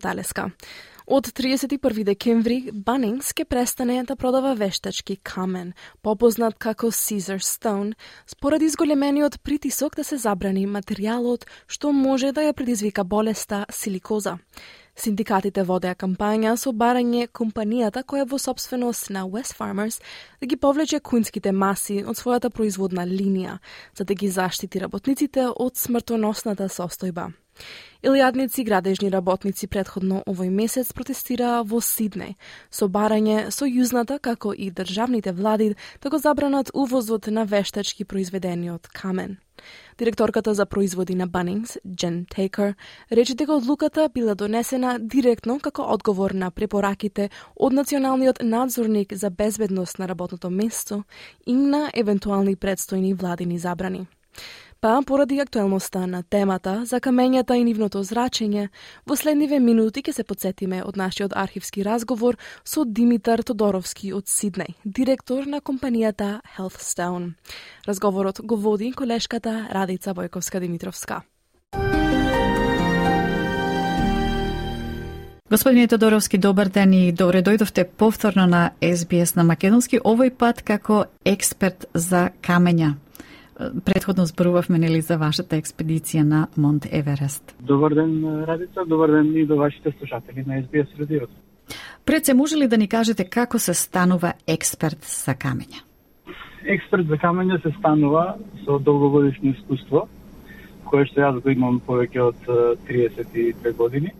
Од 1.10 1.26
31 1.26 2.04
декември 2.04 2.70
Банингс 2.72 3.32
ке 3.32 3.44
престане 3.44 4.04
да 4.06 4.16
продава 4.16 4.54
вештачки 4.54 5.16
камен, 5.16 5.72
попознат 6.02 6.54
како 6.54 6.86
Caesar 6.86 7.42
Stone, 7.42 7.94
според 8.26 8.62
изголемениот 8.62 9.42
притисок 9.42 9.96
да 9.96 10.04
се 10.04 10.16
забрани 10.16 10.68
материјалот 10.70 11.48
што 11.66 11.90
може 11.90 12.30
да 12.30 12.46
ја 12.46 12.52
предизвика 12.52 13.02
болеста 13.04 13.66
силикоза. 13.70 14.38
Синдикатите 14.94 15.66
водеа 15.66 15.98
кампања 15.98 16.54
со 16.54 16.70
барање 16.70 17.26
компанијата 17.26 18.06
која 18.06 18.22
е 18.22 18.30
во 18.30 18.38
собственост 18.38 19.10
на 19.10 19.26
West 19.26 19.58
Farmers 19.58 19.98
да 20.40 20.46
ги 20.46 20.56
повлече 20.56 21.00
кунските 21.00 21.50
маси 21.52 22.04
од 22.06 22.22
својата 22.22 22.54
производна 22.54 23.02
линија, 23.02 23.58
за 23.98 24.04
да 24.04 24.14
ги 24.14 24.30
заштити 24.30 24.78
работниците 24.78 25.50
од 25.56 25.74
смртоносната 25.74 26.70
состојба. 26.70 27.32
Илјадници 28.00 28.64
градежни 28.64 29.10
работници 29.12 29.66
предходно 29.68 30.22
овој 30.24 30.48
месец 30.48 30.88
протестираа 30.96 31.60
во 31.68 31.82
Сиднеј, 31.84 32.32
со 32.72 32.86
барање 32.88 33.50
сојузната 33.52 34.16
како 34.24 34.54
и 34.56 34.70
државните 34.72 35.34
влади 35.36 35.74
да 36.00 36.08
го 36.08 36.18
забранат 36.18 36.70
увозот 36.72 37.26
на 37.28 37.44
вештачки 37.44 38.04
произведени 38.04 38.70
од 38.72 38.88
камен. 38.88 39.36
Директорката 39.98 40.54
за 40.54 40.64
производи 40.64 41.14
на 41.14 41.28
Bunnings, 41.28 41.76
Джен 41.84 42.24
Тейкер, 42.24 42.74
рече 43.12 43.34
дека 43.34 43.52
одлуката 43.52 44.08
била 44.14 44.34
донесена 44.34 44.96
директно 44.98 45.58
како 45.60 45.82
одговор 45.82 46.32
на 46.32 46.50
препораките 46.50 47.28
од 47.56 47.72
Националниот 47.72 48.40
надзорник 48.42 49.12
за 49.12 49.30
безбедност 49.30 49.98
на 49.98 50.08
работното 50.08 50.50
место 50.50 51.02
и 51.46 51.52
на 51.52 51.90
евентуални 51.94 52.56
предстојни 52.56 53.12
владини 53.14 53.58
забрани. 53.58 54.06
Па, 54.82 55.02
поради 55.06 55.40
актуелноста 55.40 56.06
на 56.06 56.22
темата 56.22 56.86
за 56.88 57.00
камењата 57.04 57.52
и 57.52 57.64
нивното 57.68 58.00
зрачење, 58.00 58.70
во 59.04 59.16
следниве 59.16 59.58
минути 59.60 60.00
ќе 60.00 60.14
се 60.16 60.24
подсетиме 60.24 60.78
од 60.80 60.96
нашиот 60.96 61.34
архивски 61.36 61.84
разговор 61.84 62.38
со 62.64 62.86
Димитар 62.88 63.42
Тодоровски 63.44 64.14
од 64.16 64.24
Сиднеј, 64.24 64.72
директор 64.84 65.44
на 65.44 65.60
компанијата 65.60 66.40
Healthstone. 66.56 67.34
Разговорот 67.84 68.40
го 68.40 68.56
води 68.56 68.92
колешката 68.92 69.68
Радица 69.68 70.14
Војковска-Димитровска. 70.14 71.20
Господине 75.50 75.88
Тодоровски, 75.88 76.38
добар 76.38 76.68
ден 76.68 76.92
и 76.92 77.12
добре 77.12 77.42
дојдовте 77.42 77.84
повторно 77.84 78.46
на 78.46 78.70
SBS 78.80 79.36
на 79.36 79.44
Македонски, 79.44 80.00
овој 80.00 80.30
пат 80.30 80.62
како 80.62 81.04
експерт 81.24 81.84
за 81.92 82.30
камења. 82.40 82.94
Предходно 83.84 84.26
зборувавме 84.26 84.78
нели 84.78 85.00
за 85.04 85.18
вашата 85.18 85.58
експедиција 85.60 86.22
на 86.24 86.46
Монт 86.56 86.86
Еверест. 86.92 87.56
Добар 87.60 87.94
ден, 87.94 88.44
Радица, 88.48 88.84
добар 88.86 89.10
ден 89.10 89.36
и 89.36 89.46
до 89.46 89.56
вашите 89.56 89.92
слушатели 89.98 90.44
на 90.46 90.62
SBS 90.62 90.98
радиото. 91.00 91.32
Пред 92.06 92.24
се 92.24 92.34
може 92.34 92.56
ли 92.56 92.68
да 92.68 92.78
ни 92.78 92.88
кажете 92.88 93.24
како 93.24 93.58
се 93.58 93.74
станува 93.74 94.32
експерт 94.46 95.04
за 95.04 95.34
камења? 95.34 95.82
Експерт 96.64 97.06
за 97.06 97.16
камења 97.20 97.60
се 97.62 97.74
станува 97.78 98.36
со 98.64 98.78
долгогодишно 98.78 99.52
искуство, 99.52 100.08
кое 100.88 101.04
што 101.06 101.20
јас 101.20 101.42
го 101.42 101.52
имам 101.52 101.80
повеќе 101.84 102.20
од 102.20 102.48
32 102.88 103.76
години. 103.76 104.14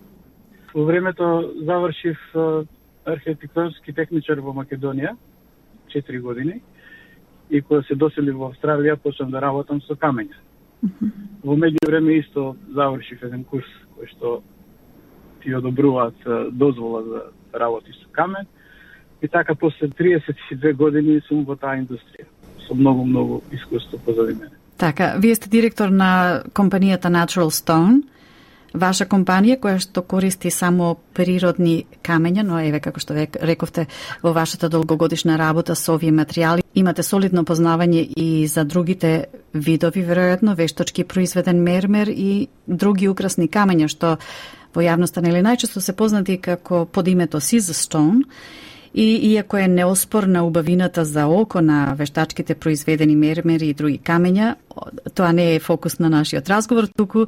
Во 0.75 0.85
времето 0.85 1.51
завршив 1.65 2.19
архитектонски 3.05 3.93
техничар 3.93 4.41
во 4.45 4.53
Македонија, 4.53 5.17
4 5.89 6.21
години, 6.21 6.61
и 7.51 7.63
кога 7.63 7.83
се 7.83 7.95
досели 7.95 8.31
во 8.31 8.53
Австралија 8.53 8.97
почнав 8.97 9.31
да 9.31 9.41
работам 9.41 9.81
со 9.81 9.95
камења. 9.95 10.39
Mm 10.83 10.91
-hmm. 10.91 11.11
Во 11.45 11.57
меѓувреме 11.57 12.21
исто 12.21 12.57
завршив 12.75 13.23
еден 13.23 13.45
курс 13.45 13.67
кој 13.97 14.09
што 14.17 14.43
ти 15.43 15.55
одобруваат 15.55 16.15
дозвола 16.53 17.03
за 17.03 17.21
работи 17.59 17.93
со 17.93 18.09
камен. 18.13 18.47
И 19.23 19.29
така 19.29 19.55
после 19.55 19.89
32 19.89 20.73
години 20.73 21.21
сум 21.29 21.45
во 21.45 21.57
таа 21.57 21.77
индустрија 21.77 22.27
со 22.69 22.75
многу 22.75 23.05
многу 23.05 23.43
искуство 23.53 23.99
позади 23.99 24.35
мене. 24.35 24.57
Така, 24.79 25.15
вие 25.19 25.35
сте 25.35 25.49
директор 25.49 25.89
на 25.89 26.43
компанијата 26.55 27.09
Natural 27.09 27.51
Stone 27.51 28.03
ваша 28.75 29.07
компанија 29.07 29.59
која 29.61 29.81
што 29.83 30.03
користи 30.03 30.51
само 30.51 30.95
природни 31.15 31.87
камења, 32.07 32.45
но 32.47 32.61
еве 32.61 32.81
како 32.81 33.01
што 33.01 33.15
рековте 33.17 33.87
во 34.23 34.33
вашата 34.33 34.69
долгогодишна 34.69 35.39
работа 35.39 35.75
со 35.75 35.95
овие 35.95 36.13
материјали 36.13 36.65
имате 36.75 37.03
солидно 37.03 37.45
познавање 37.45 38.07
и 38.17 38.47
за 38.47 38.65
другите 38.65 39.27
видови 39.55 40.05
веројатно 40.07 40.55
вештачки 40.57 41.05
произведен 41.05 41.63
мермер 41.63 42.09
и 42.09 42.49
други 42.67 43.09
украсни 43.09 43.49
камења 43.49 43.89
што 43.89 44.17
во 44.75 44.83
јавноста 44.83 45.23
нели 45.23 45.43
најчесто 45.43 45.81
се 45.81 45.93
познати 45.93 46.39
како 46.39 46.87
под 46.87 47.09
името 47.09 47.41
Caesar 47.41 47.75
Stone 47.75 48.23
И 48.95 49.33
иако 49.33 49.57
е 49.57 49.69
неоспорна 49.69 50.43
убавината 50.45 51.05
за 51.05 51.27
око 51.27 51.61
на 51.61 51.95
вештачките 51.95 52.55
произведени 52.55 53.17
мермери 53.17 53.69
и 53.71 53.75
други 53.75 54.01
камења, 54.03 54.57
тоа 55.15 55.31
не 55.33 55.55
е 55.55 55.61
фокус 55.61 55.99
на 55.99 56.11
нашиот 56.11 56.51
разговор, 56.51 56.89
туку 56.97 57.27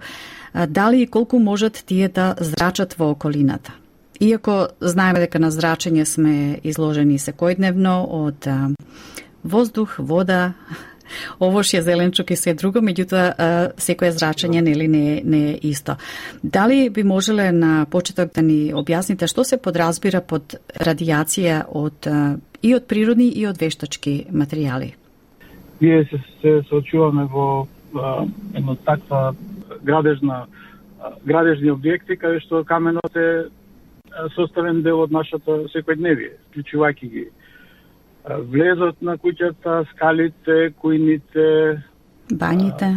дали 0.55 1.03
и 1.03 1.07
колку 1.07 1.39
можат 1.39 1.83
тие 1.87 2.09
да 2.09 2.35
зрачат 2.41 2.95
во 2.99 3.11
околината. 3.11 3.73
Иако 4.21 4.69
знаеме 4.81 5.25
дека 5.25 5.39
на 5.43 5.51
зрачење 5.51 6.05
сме 6.05 6.61
изложени 6.63 7.19
секојдневно 7.19 7.95
од 8.07 8.47
воздух, 9.43 9.97
вода, 9.99 10.53
овошје, 11.45 11.81
зеленчук 11.83 12.31
и 12.31 12.37
се 12.37 12.55
друго, 12.55 12.81
меѓутоа 12.81 13.73
секое 13.83 14.13
зрачење 14.13 14.63
нели 14.63 14.89
не, 14.89 15.21
не 15.25 15.43
е 15.51 15.59
исто. 15.73 15.97
Дали 16.43 16.91
би 16.91 17.03
можеле 17.03 17.51
на 17.53 17.87
почеток 17.91 18.33
да 18.35 18.43
ни 18.43 18.73
објасните 18.73 19.27
што 19.27 19.45
се 19.45 19.59
подразбира 19.59 20.21
под 20.21 20.57
радијација 20.79 21.65
од 21.69 22.09
и 22.63 22.75
од 22.75 22.87
природни 22.87 23.29
и 23.29 23.47
од 23.47 23.59
вештачки 23.59 24.27
материјали? 24.31 24.95
Ние 25.81 26.05
се, 26.07 26.23
се 26.41 26.61
соочуваме 26.69 27.27
во 27.27 27.67
едно 28.55 28.77
таква 28.85 29.35
градежна 29.83 30.47
градежни 31.27 31.73
објекти 31.73 32.17
каде 32.17 32.41
што 32.41 32.65
каменот 32.65 33.17
е 33.17 33.29
составен 34.37 34.83
дел 34.83 35.01
од 35.03 35.13
нашата 35.13 35.65
секојдневие, 35.73 36.37
вклучувајќи 36.51 37.09
ги 37.11 37.25
влезот 38.53 39.01
на 39.03 39.17
куќата, 39.19 39.83
скалите, 39.93 40.73
кујните, 40.79 41.47
бањите, 42.39 42.91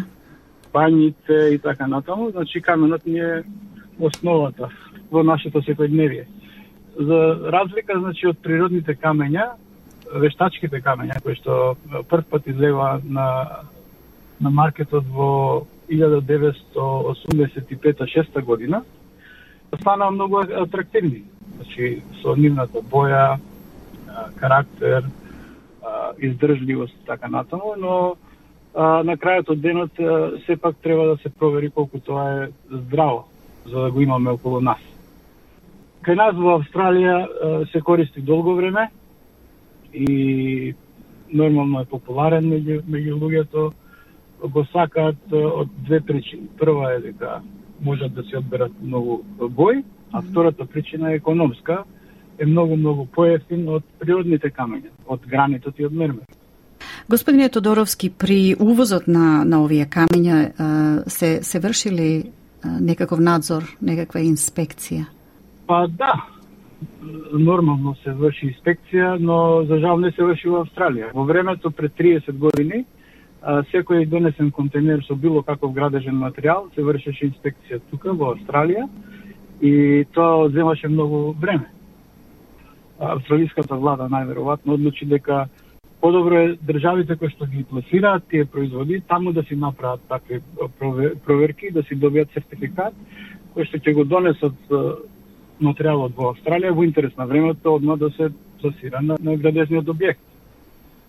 бањите 0.73 1.39
и 1.55 1.59
така 1.59 1.87
натаму, 1.87 2.31
значи 2.31 2.61
каменот 2.61 3.05
ни 3.05 3.19
е 3.19 3.43
основата 3.99 4.69
во 5.11 5.23
нашето 5.23 5.63
секојдневие. 5.65 6.25
За 6.95 7.21
разлика 7.51 7.99
значи 7.99 8.27
од 8.27 8.37
природните 8.43 8.95
камења, 8.95 9.55
вештачките 10.21 10.81
камења 10.81 11.21
кои 11.23 11.35
што 11.39 11.75
прв 12.09 12.27
пат 12.29 12.47
излева 12.47 12.99
на 13.03 13.25
на 14.41 14.49
маркетот 14.49 15.05
во 15.05 15.61
1985-6 15.89 18.41
година, 18.41 18.83
станаа 19.79 20.11
многу 20.11 20.37
атрактивни. 20.39 21.23
Значи, 21.55 22.01
со 22.21 22.35
нивната 22.35 22.81
боја, 22.81 23.37
карактер, 24.35 25.03
издржливост 26.17 26.95
така 27.05 27.27
натаму, 27.27 27.75
но 27.77 28.15
на 28.75 29.17
крајот 29.17 29.49
од 29.51 29.61
денот 29.61 29.91
сепак 30.45 30.75
треба 30.83 31.07
да 31.07 31.17
се 31.17 31.29
провери 31.29 31.69
колку 31.69 31.99
тоа 31.99 32.43
е 32.43 32.47
здраво, 32.71 33.27
за 33.65 33.79
да 33.79 33.91
го 33.91 34.01
имаме 34.01 34.31
околу 34.31 34.61
нас. 34.61 34.79
Кај 36.03 36.15
нас 36.15 36.35
во 36.35 36.59
Австралија 36.59 37.27
се 37.71 37.81
користи 37.81 38.21
долго 38.21 38.55
време 38.55 38.89
и 39.93 40.75
нормално 41.31 41.81
е 41.81 41.85
популарен 41.85 42.45
меѓу, 42.45 42.81
меѓу 42.83 43.19
луѓето, 43.19 43.71
го 44.47 44.65
сакаат 44.71 45.33
од 45.33 45.69
две 45.85 46.01
причини. 46.01 46.47
Прва 46.59 46.93
е 46.93 46.99
дека 46.99 47.41
можат 47.81 48.13
да 48.13 48.23
се 48.23 48.37
одберат 48.37 48.71
многу 48.81 49.21
бој, 49.39 49.83
а 50.11 50.21
втората 50.21 50.65
причина 50.65 51.11
е 51.11 51.15
економска, 51.15 51.83
е 52.39 52.45
многу 52.45 52.75
многу 52.75 53.05
поевтин 53.05 53.67
од 53.69 53.83
природните 53.99 54.49
камења, 54.49 54.91
од 55.07 55.27
гранитот 55.27 55.79
и 55.79 55.85
од 55.85 55.93
мермер. 55.93 56.25
Господине 57.09 57.49
Тодоровски, 57.49 58.09
при 58.09 58.55
увозот 58.59 59.07
на, 59.07 59.43
на 59.45 59.61
овие 59.63 59.85
камења 59.85 61.07
се, 61.07 61.43
се 61.43 61.59
врши 61.59 61.91
ли 61.91 62.09
некаков 62.81 63.19
надзор, 63.19 63.67
некаква 63.81 64.23
инспекција? 64.25 65.05
Па 65.67 65.85
да, 65.87 66.13
нормално 67.33 67.95
се 68.03 68.13
врши 68.13 68.49
инспекција, 68.51 69.15
но 69.19 69.65
за 69.69 69.79
жал 69.79 69.99
не 70.01 70.11
се 70.11 70.23
врши 70.23 70.49
во 70.49 70.63
Австралија. 70.65 71.11
Во 71.13 71.25
времето 71.25 71.71
пред 71.71 71.93
30 71.97 72.31
години 72.37 72.85
секој 73.71 74.07
донесен 74.09 74.51
контейнер 74.51 75.03
со 75.05 75.15
било 75.15 75.43
каков 75.43 75.73
градежен 75.73 76.17
материјал 76.17 76.71
се 76.75 76.81
вршеше 76.81 77.27
инспекција 77.29 77.79
тука 77.91 78.13
во 78.13 78.33
Австралија 78.33 78.87
и 79.61 80.05
тоа 80.13 80.49
земаше 80.49 80.87
многу 80.87 81.35
време 81.39 81.69
австралиската 82.99 83.75
влада 83.75 84.09
најверојатно 84.09 84.73
одлучи 84.73 85.05
дека 85.05 85.45
подобро 86.01 86.39
е 86.39 86.57
државите 86.57 87.15
кои 87.15 87.29
што 87.29 87.45
ги 87.45 87.63
пласираат 87.69 88.25
тие 88.29 88.45
производи 88.45 89.01
таму 89.07 89.33
да 89.33 89.43
си 89.43 89.55
направат 89.55 90.01
такви 90.09 90.41
проверки, 91.25 91.71
да 91.71 91.83
си 91.83 91.95
добијат 91.95 92.33
сертификат 92.33 92.93
кој 93.55 93.67
што 93.69 93.77
ќе 93.77 93.93
го 93.93 94.03
донесат 94.03 94.55
материјалот 95.61 96.15
во 96.17 96.33
Австралија 96.33 96.73
во 96.73 96.83
интерес 96.83 97.13
на 97.17 97.25
времето 97.25 97.75
одма 97.75 97.95
да 97.95 98.09
се 98.17 98.31
пласира 98.61 99.01
на, 99.01 99.17
на 99.21 99.35
градежниот 99.37 99.85
објект. 99.85 100.34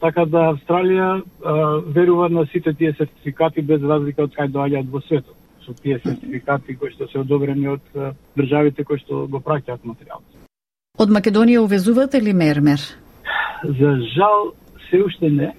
Така 0.07 0.23
да 0.31 0.53
Австралија 0.53 1.07
а, 1.19 1.55
верува 1.95 2.29
на 2.31 2.45
сите 2.53 2.71
тие 2.79 2.93
сертификати 2.95 3.63
без 3.63 3.83
разлика 3.83 4.23
од 4.23 4.37
кај 4.37 4.53
доаѓаат 4.55 4.91
во 4.93 5.01
светот 5.03 5.35
со 5.67 5.75
тие 5.83 5.99
сертификати 6.05 6.77
кои 6.79 6.93
што 6.95 7.09
се 7.11 7.19
одобрени 7.25 7.73
од 7.73 7.83
државите 8.39 8.85
кои 8.87 9.01
што 9.03 9.25
го 9.27 9.41
праќаат 9.43 9.83
материјалот. 9.83 10.47
Од 11.03 11.11
Македонија 11.11 11.65
увезувате 11.65 12.21
ли 12.23 12.33
мермер? 12.33 12.79
За 13.65 13.97
жал, 14.15 14.53
се 14.91 15.03
уште 15.03 15.31
не. 15.31 15.51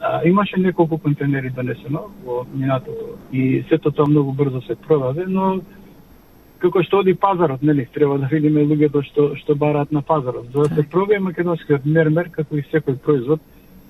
А, 0.00 0.20
имаше 0.26 0.58
неколку 0.58 0.98
контейнери 0.98 1.50
донесено 1.50 2.08
во 2.24 2.42
минатото 2.54 3.14
и 3.32 3.64
сето 3.68 3.90
тоа 3.90 4.10
многу 4.10 4.32
брзо 4.32 4.60
се 4.66 4.74
продаде, 4.74 5.26
но 5.28 5.60
како 6.58 6.82
што 6.82 7.04
оди 7.04 7.14
пазарот, 7.14 7.62
нели, 7.62 7.86
треба 7.94 8.18
да 8.18 8.26
видиме 8.32 8.66
луѓето 8.66 9.04
што 9.06 9.28
што 9.36 9.54
бараат 9.54 9.92
на 9.92 10.02
пазарот. 10.02 10.50
За 10.52 10.66
да 10.66 10.74
се 10.74 10.88
пробие 10.90 11.18
македонскиот 11.20 11.86
мермер, 11.86 12.30
како 12.34 12.56
и 12.56 12.66
секој 12.72 12.98
производ, 12.98 13.40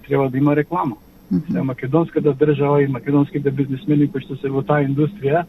треба 0.09 0.31
да 0.31 0.39
има 0.39 0.57
реклама. 0.57 0.97
Mm 1.33 1.41
-hmm. 1.41 1.63
македонската 1.63 2.35
држава 2.35 2.83
и 2.83 2.87
македонските 2.87 3.51
бизнисмени 3.51 4.13
кои 4.13 4.21
што 4.21 4.37
се 4.37 4.49
во 4.49 4.63
таа 4.63 4.87
индустрија 4.87 5.45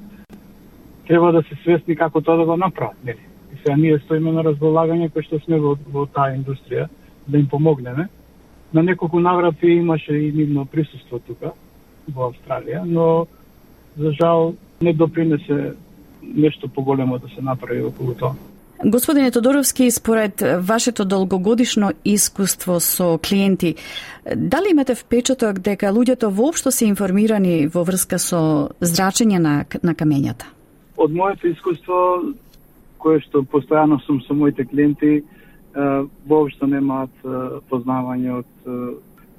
треба 1.08 1.32
да 1.32 1.42
се 1.44 1.56
свесни 1.64 1.96
како 1.96 2.22
тоа 2.22 2.38
да 2.38 2.46
го 2.46 2.58
направат, 2.58 2.98
нели? 3.06 3.24
Сега 3.58 3.78
ние 3.78 4.00
стоиме 4.00 4.32
на 4.32 4.44
разполагање 4.44 5.10
кој 5.10 5.24
што 5.26 5.40
сме 5.40 5.60
во, 5.60 5.78
во 5.94 6.06
таа 6.06 6.36
индустрија 6.36 6.88
да 7.28 7.38
им 7.38 7.48
помогнеме. 7.48 8.08
На 8.74 8.84
неколку 8.84 9.20
наврати 9.20 9.68
имаше 9.68 10.14
и 10.14 10.32
нивно 10.32 10.66
присуство 10.66 11.20
тука 11.20 11.52
во 12.08 12.32
Австралија, 12.32 12.84
но 12.86 13.28
за 13.98 14.12
жал 14.12 14.56
не 14.82 14.94
допринесе 14.94 15.74
нешто 16.22 16.68
поголемо 16.68 17.20
да 17.20 17.28
се 17.28 17.42
направи 17.42 17.84
околу 17.84 18.14
тоа. 18.14 18.36
Господине 18.86 19.32
Тодоровски, 19.32 19.92
според 19.92 20.44
вашето 20.60 21.06
долгогодишно 21.06 21.92
искуство 22.06 22.80
со 22.80 23.20
клиенти, 23.30 23.76
дали 24.36 24.66
имате 24.72 24.96
впечаток 24.96 25.60
дека 25.60 25.90
луѓето 25.90 26.28
воопшто 26.30 26.72
се 26.72 26.86
информирани 26.86 27.68
во 27.68 27.82
врска 27.84 28.20
со 28.22 28.70
зрачење 28.82 29.40
на, 29.42 29.66
на 29.84 29.96
камењата? 29.98 30.46
Од 30.98 31.12
моето 31.12 31.48
искуство 31.50 32.22
кое 33.02 33.18
што 33.26 33.42
постојано 33.42 33.98
сум 34.06 34.22
со 34.22 34.38
моите 34.38 34.66
клиенти, 34.66 35.24
воопшто 36.30 36.70
немаат 36.70 37.14
познавање 37.70 38.44
од 38.44 38.70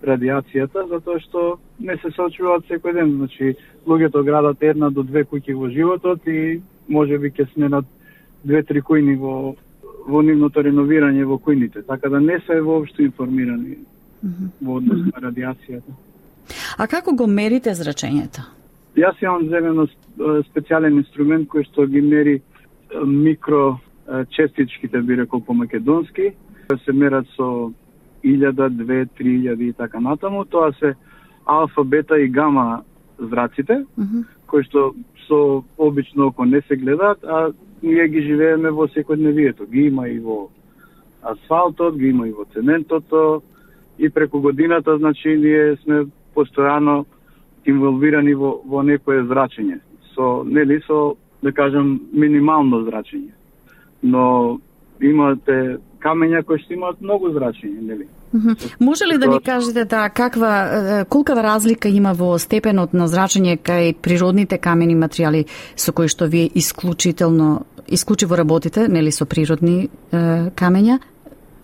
радиацијата, 0.03 0.87
затоа 0.91 1.19
што 1.23 1.59
не 1.79 1.95
се 2.03 2.11
соочуваат 2.11 2.67
секој 2.67 2.95
ден. 2.95 3.15
Значи, 3.23 3.55
луѓето 3.87 4.25
градат 4.27 4.63
една 4.63 4.91
до 4.91 5.03
две 5.07 5.23
куќи 5.23 5.55
во 5.55 5.71
животот 5.71 6.27
и 6.27 6.59
може 6.89 7.19
би 7.19 7.31
ќе 7.31 7.47
сменат 7.55 7.87
две-три 8.45 8.83
кујни 8.83 9.17
во 9.19 9.55
во 10.09 10.23
нивното 10.23 10.63
реновирање 10.65 11.25
во 11.29 11.37
кујните, 11.37 11.83
така 11.87 12.09
да 12.09 12.21
не 12.21 12.39
се 12.47 12.61
воопшто 12.61 13.03
информирани 13.03 13.77
mm 14.23 14.29
-hmm. 14.29 14.49
во 14.61 14.77
однос 14.77 15.01
на 15.07 15.21
радиацијата. 15.29 15.93
А 16.79 16.87
како 16.87 17.13
го 17.13 17.27
мерите 17.27 17.71
зрачењето? 17.71 18.41
Јас 18.97 19.23
имам 19.23 19.49
земено 19.49 19.87
специјален 20.19 20.97
инструмент 20.99 21.49
кој 21.49 21.67
што 21.67 21.87
ги 21.87 22.01
мери 22.01 22.41
микро 23.07 23.79
честичките, 24.31 25.03
би 25.03 25.17
рекол 25.17 25.41
по 25.41 25.55
македонски, 25.55 26.33
се 26.85 26.93
мерат 26.93 27.27
со 27.37 27.73
1000, 28.25 28.53
2, 28.53 29.09
3000 29.19 29.69
и 29.69 29.73
така 29.73 30.01
натаму. 30.01 30.45
Тоа 30.45 30.73
се 30.73 30.95
алфа, 31.45 31.85
бета 31.85 32.21
и 32.21 32.29
гама 32.29 32.83
зраците, 33.19 33.85
mm 33.99 34.05
-hmm. 34.05 34.25
кои 34.47 34.65
што 34.65 34.95
со 35.29 35.63
обично 35.79 36.27
око 36.27 36.45
не 36.45 36.61
се 36.61 36.77
гледаат, 36.77 37.25
а 37.25 37.53
ние 37.83 38.09
ги 38.09 38.23
живееме 38.23 38.71
во 38.71 38.89
секојдневието. 38.89 39.67
Ги 39.71 39.87
има 39.89 40.09
и 40.09 40.19
во 40.19 40.49
асфалтот, 41.23 41.97
ги 41.99 42.09
има 42.09 42.29
и 42.29 42.33
во 42.33 42.45
цементото 42.55 43.43
и 43.99 44.11
преку 44.11 44.41
годината, 44.41 44.99
значи, 44.99 45.29
ние 45.37 45.77
сме 45.77 46.05
постојано 46.35 47.05
инволвирани 47.67 48.35
во, 48.35 48.61
во 48.65 48.83
некое 48.83 49.25
зрачење. 49.27 49.81
Со, 50.15 50.45
нели, 50.45 50.81
со, 50.87 51.17
да 51.43 51.53
кажам, 51.53 51.99
минимално 52.13 52.85
зрачење. 52.87 53.35
Но 54.03 54.59
имате 55.01 55.79
камења 56.03 56.45
кои 56.47 56.63
што 56.63 56.75
имаат 56.75 57.01
многу 57.03 57.33
зрачење, 57.35 57.83
нели? 57.83 58.07
Може 58.81 59.05
ли 59.05 59.19
да 59.19 59.27
ни 59.27 59.41
кажете 59.43 59.85
да 59.85 60.09
каква 60.09 61.05
колкава 61.09 61.43
разлика 61.43 61.89
има 61.89 62.13
во 62.13 62.39
степенот 62.39 62.93
на 62.93 63.09
зрачење 63.09 63.57
кај 63.57 63.95
природните 64.03 64.59
камени 64.59 64.97
материјали 64.97 65.47
со 65.77 65.93
кои 65.93 66.09
што 66.09 66.29
вие 66.29 66.51
исклучително 66.55 67.65
исклучиво 67.89 68.37
работите, 68.37 68.89
нели 68.89 69.13
со 69.13 69.25
природни 69.25 69.89
е, 70.13 70.19
камења? 70.53 70.99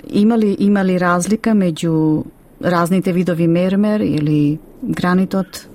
Има 0.08 0.38
ли 0.38 0.56
има 0.58 0.84
ли 0.84 1.00
разлика 1.00 1.50
меѓу 1.50 2.24
разните 2.64 3.12
видови 3.12 3.46
мермер 3.46 4.00
или 4.00 4.58
гранитот, 4.82 5.68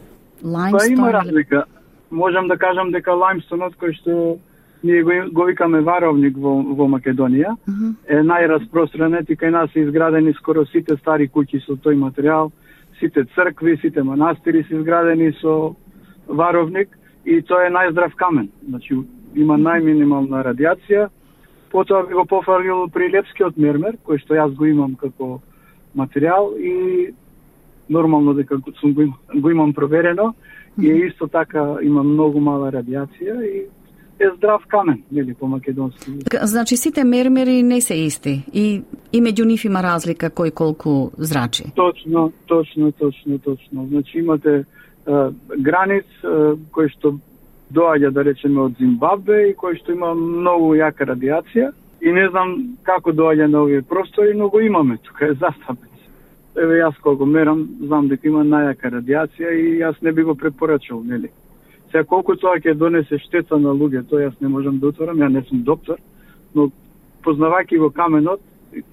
лаймстон? 0.43 0.79
Па 0.79 0.87
има 0.87 1.13
разлика. 1.13 1.65
Можам 2.11 2.47
да 2.47 2.57
кажам 2.57 2.91
дека 2.91 3.13
лаймстонот 3.13 3.77
кој 3.77 3.93
што 4.01 4.39
ние 4.83 5.03
го, 5.03 5.11
го 5.31 5.43
викаме 5.43 5.81
варовник 5.81 6.37
во, 6.37 6.53
во 6.61 6.87
Македонија, 6.87 7.51
uh 7.51 7.73
-huh. 7.73 7.93
е 8.07 8.21
најраспространет 8.23 9.29
и 9.29 9.35
кај 9.35 9.51
нас 9.51 9.71
се 9.71 9.79
изградени 9.79 10.33
скоро 10.33 10.65
сите 10.65 10.97
стари 10.97 11.27
куќи 11.27 11.65
со 11.65 11.73
тој 11.73 11.95
материјал, 11.95 12.51
сите 12.99 13.25
цркви, 13.35 13.77
сите 13.77 14.03
манастири 14.03 14.63
се 14.63 14.75
изградени 14.75 15.33
со 15.41 15.75
варовник 16.27 16.97
и 17.25 17.41
тоа 17.41 17.67
е 17.67 17.69
најздрав 17.69 18.15
камен. 18.15 18.49
Значи 18.69 18.95
има 19.35 19.57
најминимална 19.57 20.43
радиација. 20.43 21.09
Потоа 21.71 22.07
би 22.07 22.13
го 22.13 22.25
пофалил 22.25 22.89
при 22.89 23.11
лепскиот 23.11 23.57
мермер, 23.57 23.97
кој 24.05 24.17
што 24.23 24.33
јас 24.33 24.55
го 24.55 24.65
имам 24.65 24.95
како 24.95 25.41
материјал 25.95 26.57
и 26.57 27.13
нормално 27.89 28.33
дека 28.33 28.57
сум 28.79 28.93
го, 28.93 29.13
го 29.35 29.49
имам 29.49 29.73
проверено 29.73 30.33
и 30.81 30.87
исто 30.87 31.27
така 31.27 31.77
има 31.81 32.03
многу 32.03 32.39
мала 32.39 32.71
радиација 32.71 33.41
и 33.43 33.65
е 34.19 34.29
здрав 34.35 34.63
камен, 34.67 35.03
нели 35.11 35.33
по 35.33 35.47
македонски. 35.47 36.11
Значи 36.41 36.77
сите 36.77 37.03
мермери 37.03 37.63
не 37.63 37.81
се 37.81 37.93
исти 37.93 38.43
и 38.53 38.81
и 39.13 39.21
меѓу 39.21 39.45
нив 39.45 39.65
има 39.65 39.81
разлика 39.83 40.29
кој 40.29 40.51
колку 40.51 41.11
зрачи. 41.17 41.63
Точно, 41.75 42.31
точно, 42.45 42.91
точно, 42.91 43.39
точно. 43.39 43.87
Значи 43.89 44.19
имате 44.19 44.53
е, 44.59 44.63
границ 45.57 46.05
е, 46.23 46.53
кој 46.69 46.91
што 46.93 47.15
доаѓа 47.73 48.11
да 48.11 48.23
речеме 48.23 48.61
од 48.61 48.77
Зимбабве 48.77 49.49
и 49.49 49.55
кој 49.55 49.79
што 49.79 49.93
има 49.93 50.13
многу 50.13 50.75
јака 50.77 51.07
радиација 51.09 51.71
и 52.01 52.11
не 52.11 52.29
знам 52.29 52.77
како 52.83 53.11
доаѓа 53.11 53.47
на 53.47 53.63
овие 53.63 53.81
простори, 53.81 54.37
но 54.37 54.49
го 54.49 54.59
имаме 54.59 54.97
тука 54.97 55.25
е 55.25 55.33
застапен. 55.33 55.89
Еве 56.55 56.81
јас 56.81 56.97
кога 57.01 57.15
го 57.15 57.25
мерам, 57.25 57.67
знам 57.81 58.07
дека 58.09 58.27
има 58.27 58.43
најака 58.43 58.91
радиација 58.99 59.53
и 59.53 59.79
јас 59.79 60.01
не 60.01 60.11
би 60.11 60.23
го 60.23 60.35
препорачал, 60.35 61.03
нели? 61.03 61.29
Сега 61.91 62.03
колку 62.05 62.35
тоа 62.37 62.59
ќе 62.61 62.75
донесе 62.77 63.17
штета 63.17 63.57
на 63.57 63.73
луѓето, 63.73 64.21
јас 64.21 64.35
не 64.41 64.47
можам 64.47 64.77
да 64.79 64.91
отворам, 64.91 65.17
ја 65.17 65.29
не 65.33 65.41
сум 65.47 65.63
доктор, 65.65 65.97
но 66.55 66.69
познавајќи 67.25 67.79
го 67.81 67.89
каменот, 67.89 68.41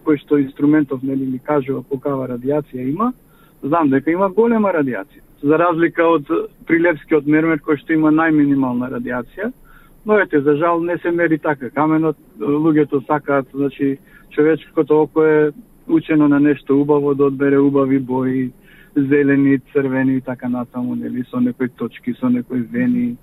кој 0.05 0.21
што 0.23 0.39
инструментов 0.41 1.03
нели 1.03 1.27
ми 1.27 1.39
кажува 1.39 1.83
покава 1.83 2.29
радиација 2.33 2.89
има, 2.89 3.13
знам 3.63 3.91
дека 3.91 4.11
има 4.11 4.29
голема 4.29 4.73
радиација. 4.73 5.21
За 5.43 5.59
разлика 5.61 6.07
од 6.09 6.31
прилепскиот 6.67 7.27
мермер 7.27 7.61
кој 7.61 7.83
што 7.83 7.93
има 7.93 8.11
најминимална 8.11 8.89
радиација, 8.97 9.53
но 10.07 10.19
ете 10.23 10.41
за 10.41 10.57
жал 10.57 10.81
не 10.81 10.97
се 10.99 11.11
мери 11.11 11.39
така 11.39 11.71
каменот, 11.71 12.17
луѓето 12.41 13.05
сакаат, 13.07 13.47
значи 13.53 13.99
човечкото 14.31 15.03
око 15.03 15.25
е 15.25 15.53
учено 15.89 16.29
на 16.29 16.41
нешто 16.41 16.81
убаво 16.81 17.15
да 17.15 17.27
одбере 17.27 17.59
убави 17.59 17.99
бои, 17.99 18.51
зелени, 18.97 19.61
црвени 19.73 20.17
и 20.17 20.21
така 20.21 20.49
натаму, 20.49 20.95
нели, 20.95 21.25
со 21.31 21.41
некои 21.41 21.69
точки, 21.69 22.15
со 22.21 22.29
некои 22.29 22.61
вени 22.61 23.17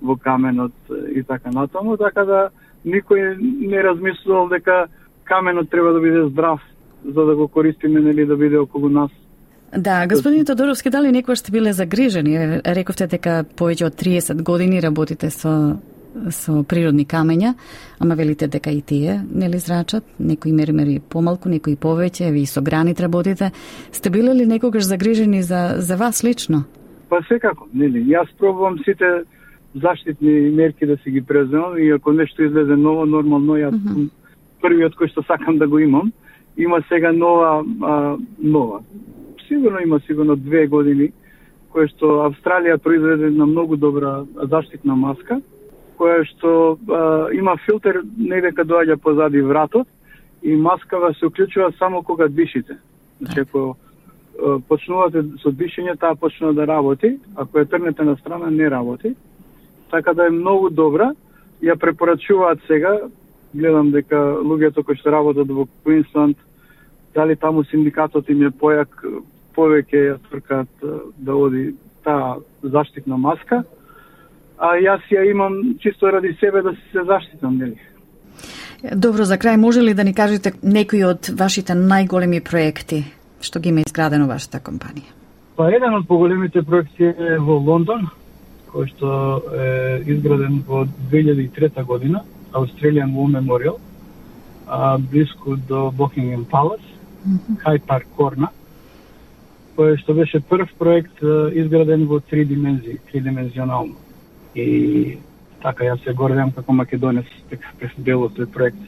во 0.00 0.16
каменот 0.16 0.72
и 1.14 1.22
така 1.22 1.50
натаму, 1.50 1.96
така 1.96 2.24
да 2.24 2.48
никој 2.84 3.36
не 3.40 3.82
размислувал 3.82 4.48
дека 4.48 4.86
каменот 5.24 5.70
треба 5.70 5.92
да 5.92 6.00
биде 6.00 6.28
здрав 6.28 6.60
за 7.04 7.24
да 7.24 7.36
го 7.36 7.48
користиме, 7.48 8.00
нели, 8.00 8.26
да 8.26 8.36
биде 8.36 8.58
околу 8.58 8.88
нас. 8.88 9.10
Да, 9.76 10.06
господин 10.06 10.44
Тодоровски, 10.46 10.90
дали 10.90 11.10
некој 11.10 11.34
сте 11.34 11.52
биле 11.52 11.72
загрижени? 11.72 12.62
Рековте 12.64 13.06
дека 13.10 13.44
повеќе 13.44 13.90
од 13.90 13.98
30 13.98 14.42
години 14.42 14.80
работите 14.80 15.30
со 15.30 15.76
со 16.30 16.62
природни 16.62 17.06
камења, 17.06 17.54
ама 17.98 18.14
велите 18.14 18.46
дека 18.46 18.70
и 18.70 18.82
тие 18.82 19.20
нели 19.30 19.58
зрачат, 19.58 20.04
некои 20.18 20.52
мермери 20.52 21.00
помалку, 21.00 21.48
некои 21.48 21.76
повеќе, 21.76 22.32
ви 22.32 22.46
со 22.46 22.62
гранит 22.62 23.00
работите. 23.00 23.52
Сте 23.92 24.10
биле 24.10 24.34
ли 24.34 24.46
некогаш 24.46 24.84
загрижени 24.84 25.42
за 25.42 25.76
за 25.78 25.96
вас 25.96 26.24
лично? 26.24 26.64
Па 27.08 27.22
секако, 27.28 27.68
нели. 27.74 28.04
Јас 28.04 28.28
пробувам 28.38 28.78
сите 28.84 29.24
заштитни 29.74 30.50
мерки 30.50 30.86
да 30.86 30.96
си 30.96 31.10
ги 31.10 31.22
преземам 31.22 31.78
и 31.78 31.90
ако 31.90 32.12
нешто 32.12 32.42
излезе 32.42 32.76
ново, 32.76 33.06
нормално 33.06 33.54
јас 33.56 33.74
mm 33.74 33.94
-hmm. 33.94 34.08
првиот 34.62 34.94
кој 34.94 35.10
што 35.10 35.22
сакам 35.22 35.58
да 35.58 35.66
го 35.68 35.78
имам. 35.78 36.12
Има 36.56 36.82
сега 36.88 37.12
нова 37.12 37.64
а, 37.82 38.16
нова. 38.38 38.80
Сигурно 39.48 39.78
има 39.80 40.00
сигурно 40.00 40.36
две 40.36 40.66
години 40.66 41.12
кој 41.76 41.90
што 41.92 42.06
Австралија 42.24 42.78
произведе 42.78 43.30
на 43.30 43.46
многу 43.46 43.76
добра 43.76 44.24
заштитна 44.42 44.96
маска 44.96 45.40
која 45.98 46.24
што 46.28 46.76
а, 46.76 47.28
има 47.32 47.56
филтер 47.64 48.02
не 48.18 48.40
дека 48.40 48.64
доаѓа 48.64 48.96
позади 48.96 49.40
вратот 49.40 49.88
и 50.42 50.56
маскава 50.56 51.14
се 51.14 51.26
уклучува 51.26 51.72
само 51.78 52.02
кога 52.02 52.28
дишите. 52.28 52.78
Значи 53.20 53.40
ако 53.40 53.76
почнувате 54.68 55.22
со 55.42 55.50
дишење, 55.52 55.96
таа 55.98 56.16
почнува 56.16 56.52
да 56.54 56.66
работи, 56.68 57.16
ако 57.36 57.58
ја 57.58 57.68
трнете 57.70 58.04
на 58.04 58.16
страна 58.16 58.50
не 58.50 58.70
работи. 58.70 59.14
Така 59.90 60.14
да 60.14 60.26
е 60.26 60.30
многу 60.30 60.70
добра. 60.70 61.12
Ја 61.62 61.76
препорачуваат 61.80 62.60
сега, 62.66 62.98
гледам 63.54 63.90
дека 63.90 64.16
луѓето 64.44 64.84
кои 64.84 64.96
што 64.96 65.12
работат 65.12 65.48
во 65.48 65.66
Квинсленд, 65.84 66.36
дали 67.14 67.36
таму 67.36 67.64
синдикатот 67.64 68.28
им 68.28 68.42
е 68.42 68.50
појак, 68.50 68.92
повеќе 69.56 70.02
ја 70.04 70.16
тркаат 70.30 70.68
да 71.16 71.36
оди 71.36 71.74
таа 72.04 72.36
заштитна 72.62 73.16
маска 73.16 73.64
а 74.58 74.76
јас 74.80 75.04
ја 75.10 75.30
имам 75.30 75.76
чисто 75.80 76.12
ради 76.12 76.36
себе 76.40 76.62
да 76.62 76.72
се 76.92 77.04
заштитам, 77.04 77.58
нели? 77.58 77.76
Добро, 78.94 79.24
за 79.24 79.38
крај 79.38 79.56
може 79.56 79.80
ли 79.80 79.94
да 79.94 80.04
ни 80.04 80.14
кажете 80.14 80.52
некои 80.62 81.04
од 81.04 81.30
вашите 81.32 81.72
најголеми 81.72 82.40
проекти 82.44 83.04
што 83.40 83.60
ги 83.60 83.70
има 83.70 83.84
изградено 83.86 84.26
вашата 84.26 84.60
компанија? 84.60 85.12
Па 85.56 85.70
еден 85.72 85.94
од 85.96 86.06
поголемите 86.08 86.62
проекти 86.62 87.04
е 87.08 87.38
во 87.40 87.58
Лондон, 87.62 88.08
кој 88.72 88.88
што 88.92 89.10
е 89.56 89.68
изграден 90.12 90.62
во 90.68 90.84
2003 91.12 91.84
година, 91.84 92.22
Australian 92.52 93.14
War 93.16 93.28
Memorial, 93.32 93.78
а, 94.66 94.98
близко 94.98 95.56
до 95.56 95.90
Buckingham 95.90 96.44
Palace, 96.44 96.88
mm 97.26 97.38
-hmm. 97.38 97.56
High 97.64 97.82
Park 97.86 98.06
Corner, 98.16 98.48
кој 99.76 99.96
што 100.02 100.14
беше 100.14 100.40
прв 100.40 100.68
проект 100.78 101.22
изграден 101.52 102.06
во 102.06 102.20
три 102.20 102.44
димензии, 102.44 102.98
тридимензионално 103.12 104.05
и 104.56 105.18
така 105.62 105.84
јас 105.84 106.04
се 106.04 106.12
гордам 106.16 106.52
како 106.56 106.72
македонец 106.72 107.28
дека 107.50 107.92
дел 108.08 108.24
од 108.26 108.32
тој 108.38 108.48
проект. 108.52 108.82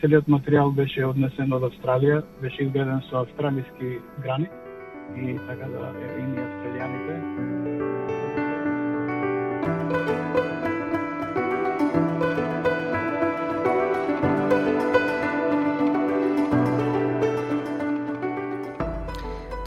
Целиот 0.00 0.26
материјал 0.30 0.74
беше 0.74 1.06
однесен 1.06 1.52
од 1.52 1.62
Австралија, 1.70 2.22
беше 2.42 2.62
изграден 2.66 3.00
со 3.10 3.14
австралиски 3.22 3.88
грани 4.22 4.48
и 5.16 5.38
така 5.48 5.66
да 5.74 5.92
и 6.18 6.22
ние 6.22 6.44
австралијаните 6.44 7.14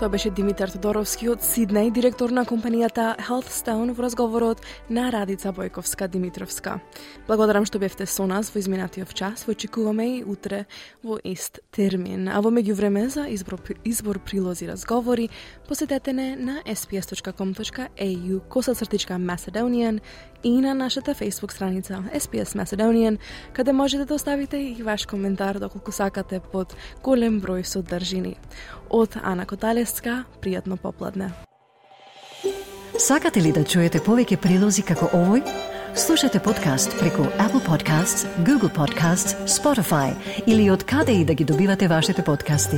Тоа 0.02 0.10
беше 0.10 0.32
Димитар 0.34 0.72
Тодоровски 0.74 1.28
од 1.30 1.44
Сиднеј, 1.46 1.92
директор 1.94 2.32
на 2.34 2.42
компанијата 2.42 3.12
Healthstone 3.22 3.94
во 3.94 4.02
разговорот 4.02 4.64
на 4.90 5.12
Радица 5.14 5.52
Бојковска 5.54 6.08
Димитровска. 6.10 6.80
Благодарам 7.28 7.68
што 7.70 7.78
бевте 7.78 8.08
со 8.10 8.26
нас 8.26 8.50
во 8.50 8.58
изминатиот 8.58 9.14
час, 9.14 9.46
во 9.46 9.54
очекуваме 9.54 10.08
и 10.16 10.24
утре 10.26 10.64
во 11.06 11.20
ист 11.22 11.60
термин. 11.70 12.32
А 12.34 12.42
во 12.42 12.50
меѓувреме 12.50 13.14
за 13.14 13.28
избор, 13.30 13.62
избор 13.86 14.18
прилози 14.26 14.66
разговори, 14.66 15.30
посетете 15.68 16.14
не 16.18 16.36
на 16.36 16.64
sps.com.au 16.66 18.40
косацртичка 18.50 19.22
Macedonian 19.22 20.02
и 20.44 20.62
на 20.62 20.74
нашата 20.74 21.16
Facebook 21.16 21.52
страница 21.52 22.04
SPS 22.16 22.44
Macedonian, 22.44 23.18
каде 23.54 23.74
можете 23.74 24.06
да 24.06 24.14
оставите 24.14 24.58
и 24.58 24.84
ваш 24.84 25.06
коментар 25.06 25.60
доколку 25.60 25.92
сакате 25.92 26.40
под 26.52 26.76
голем 27.04 27.42
број 27.42 27.64
содржини. 27.64 28.36
Од 28.90 29.18
Ана 29.24 29.46
Коталеска, 29.46 30.24
пријатно 30.42 30.78
попладне. 30.78 31.32
Сакате 32.98 33.42
ли 33.42 33.52
да 33.52 33.64
чуете 33.64 34.00
повеќе 34.00 34.38
прилози 34.38 34.82
како 34.82 35.10
овој? 35.14 35.46
Слушате 35.96 36.40
подкаст 36.40 37.00
преку 37.00 37.24
Apple 37.38 37.64
Podcasts, 37.68 38.28
Google 38.46 38.72
Podcasts, 38.72 39.36
Spotify 39.48 40.16
или 40.48 40.70
од 40.72 40.84
каде 40.84 41.12
и 41.12 41.26
да 41.26 41.34
ги 41.34 41.44
добивате 41.44 41.88
вашите 41.88 42.24
подкасти. 42.24 42.78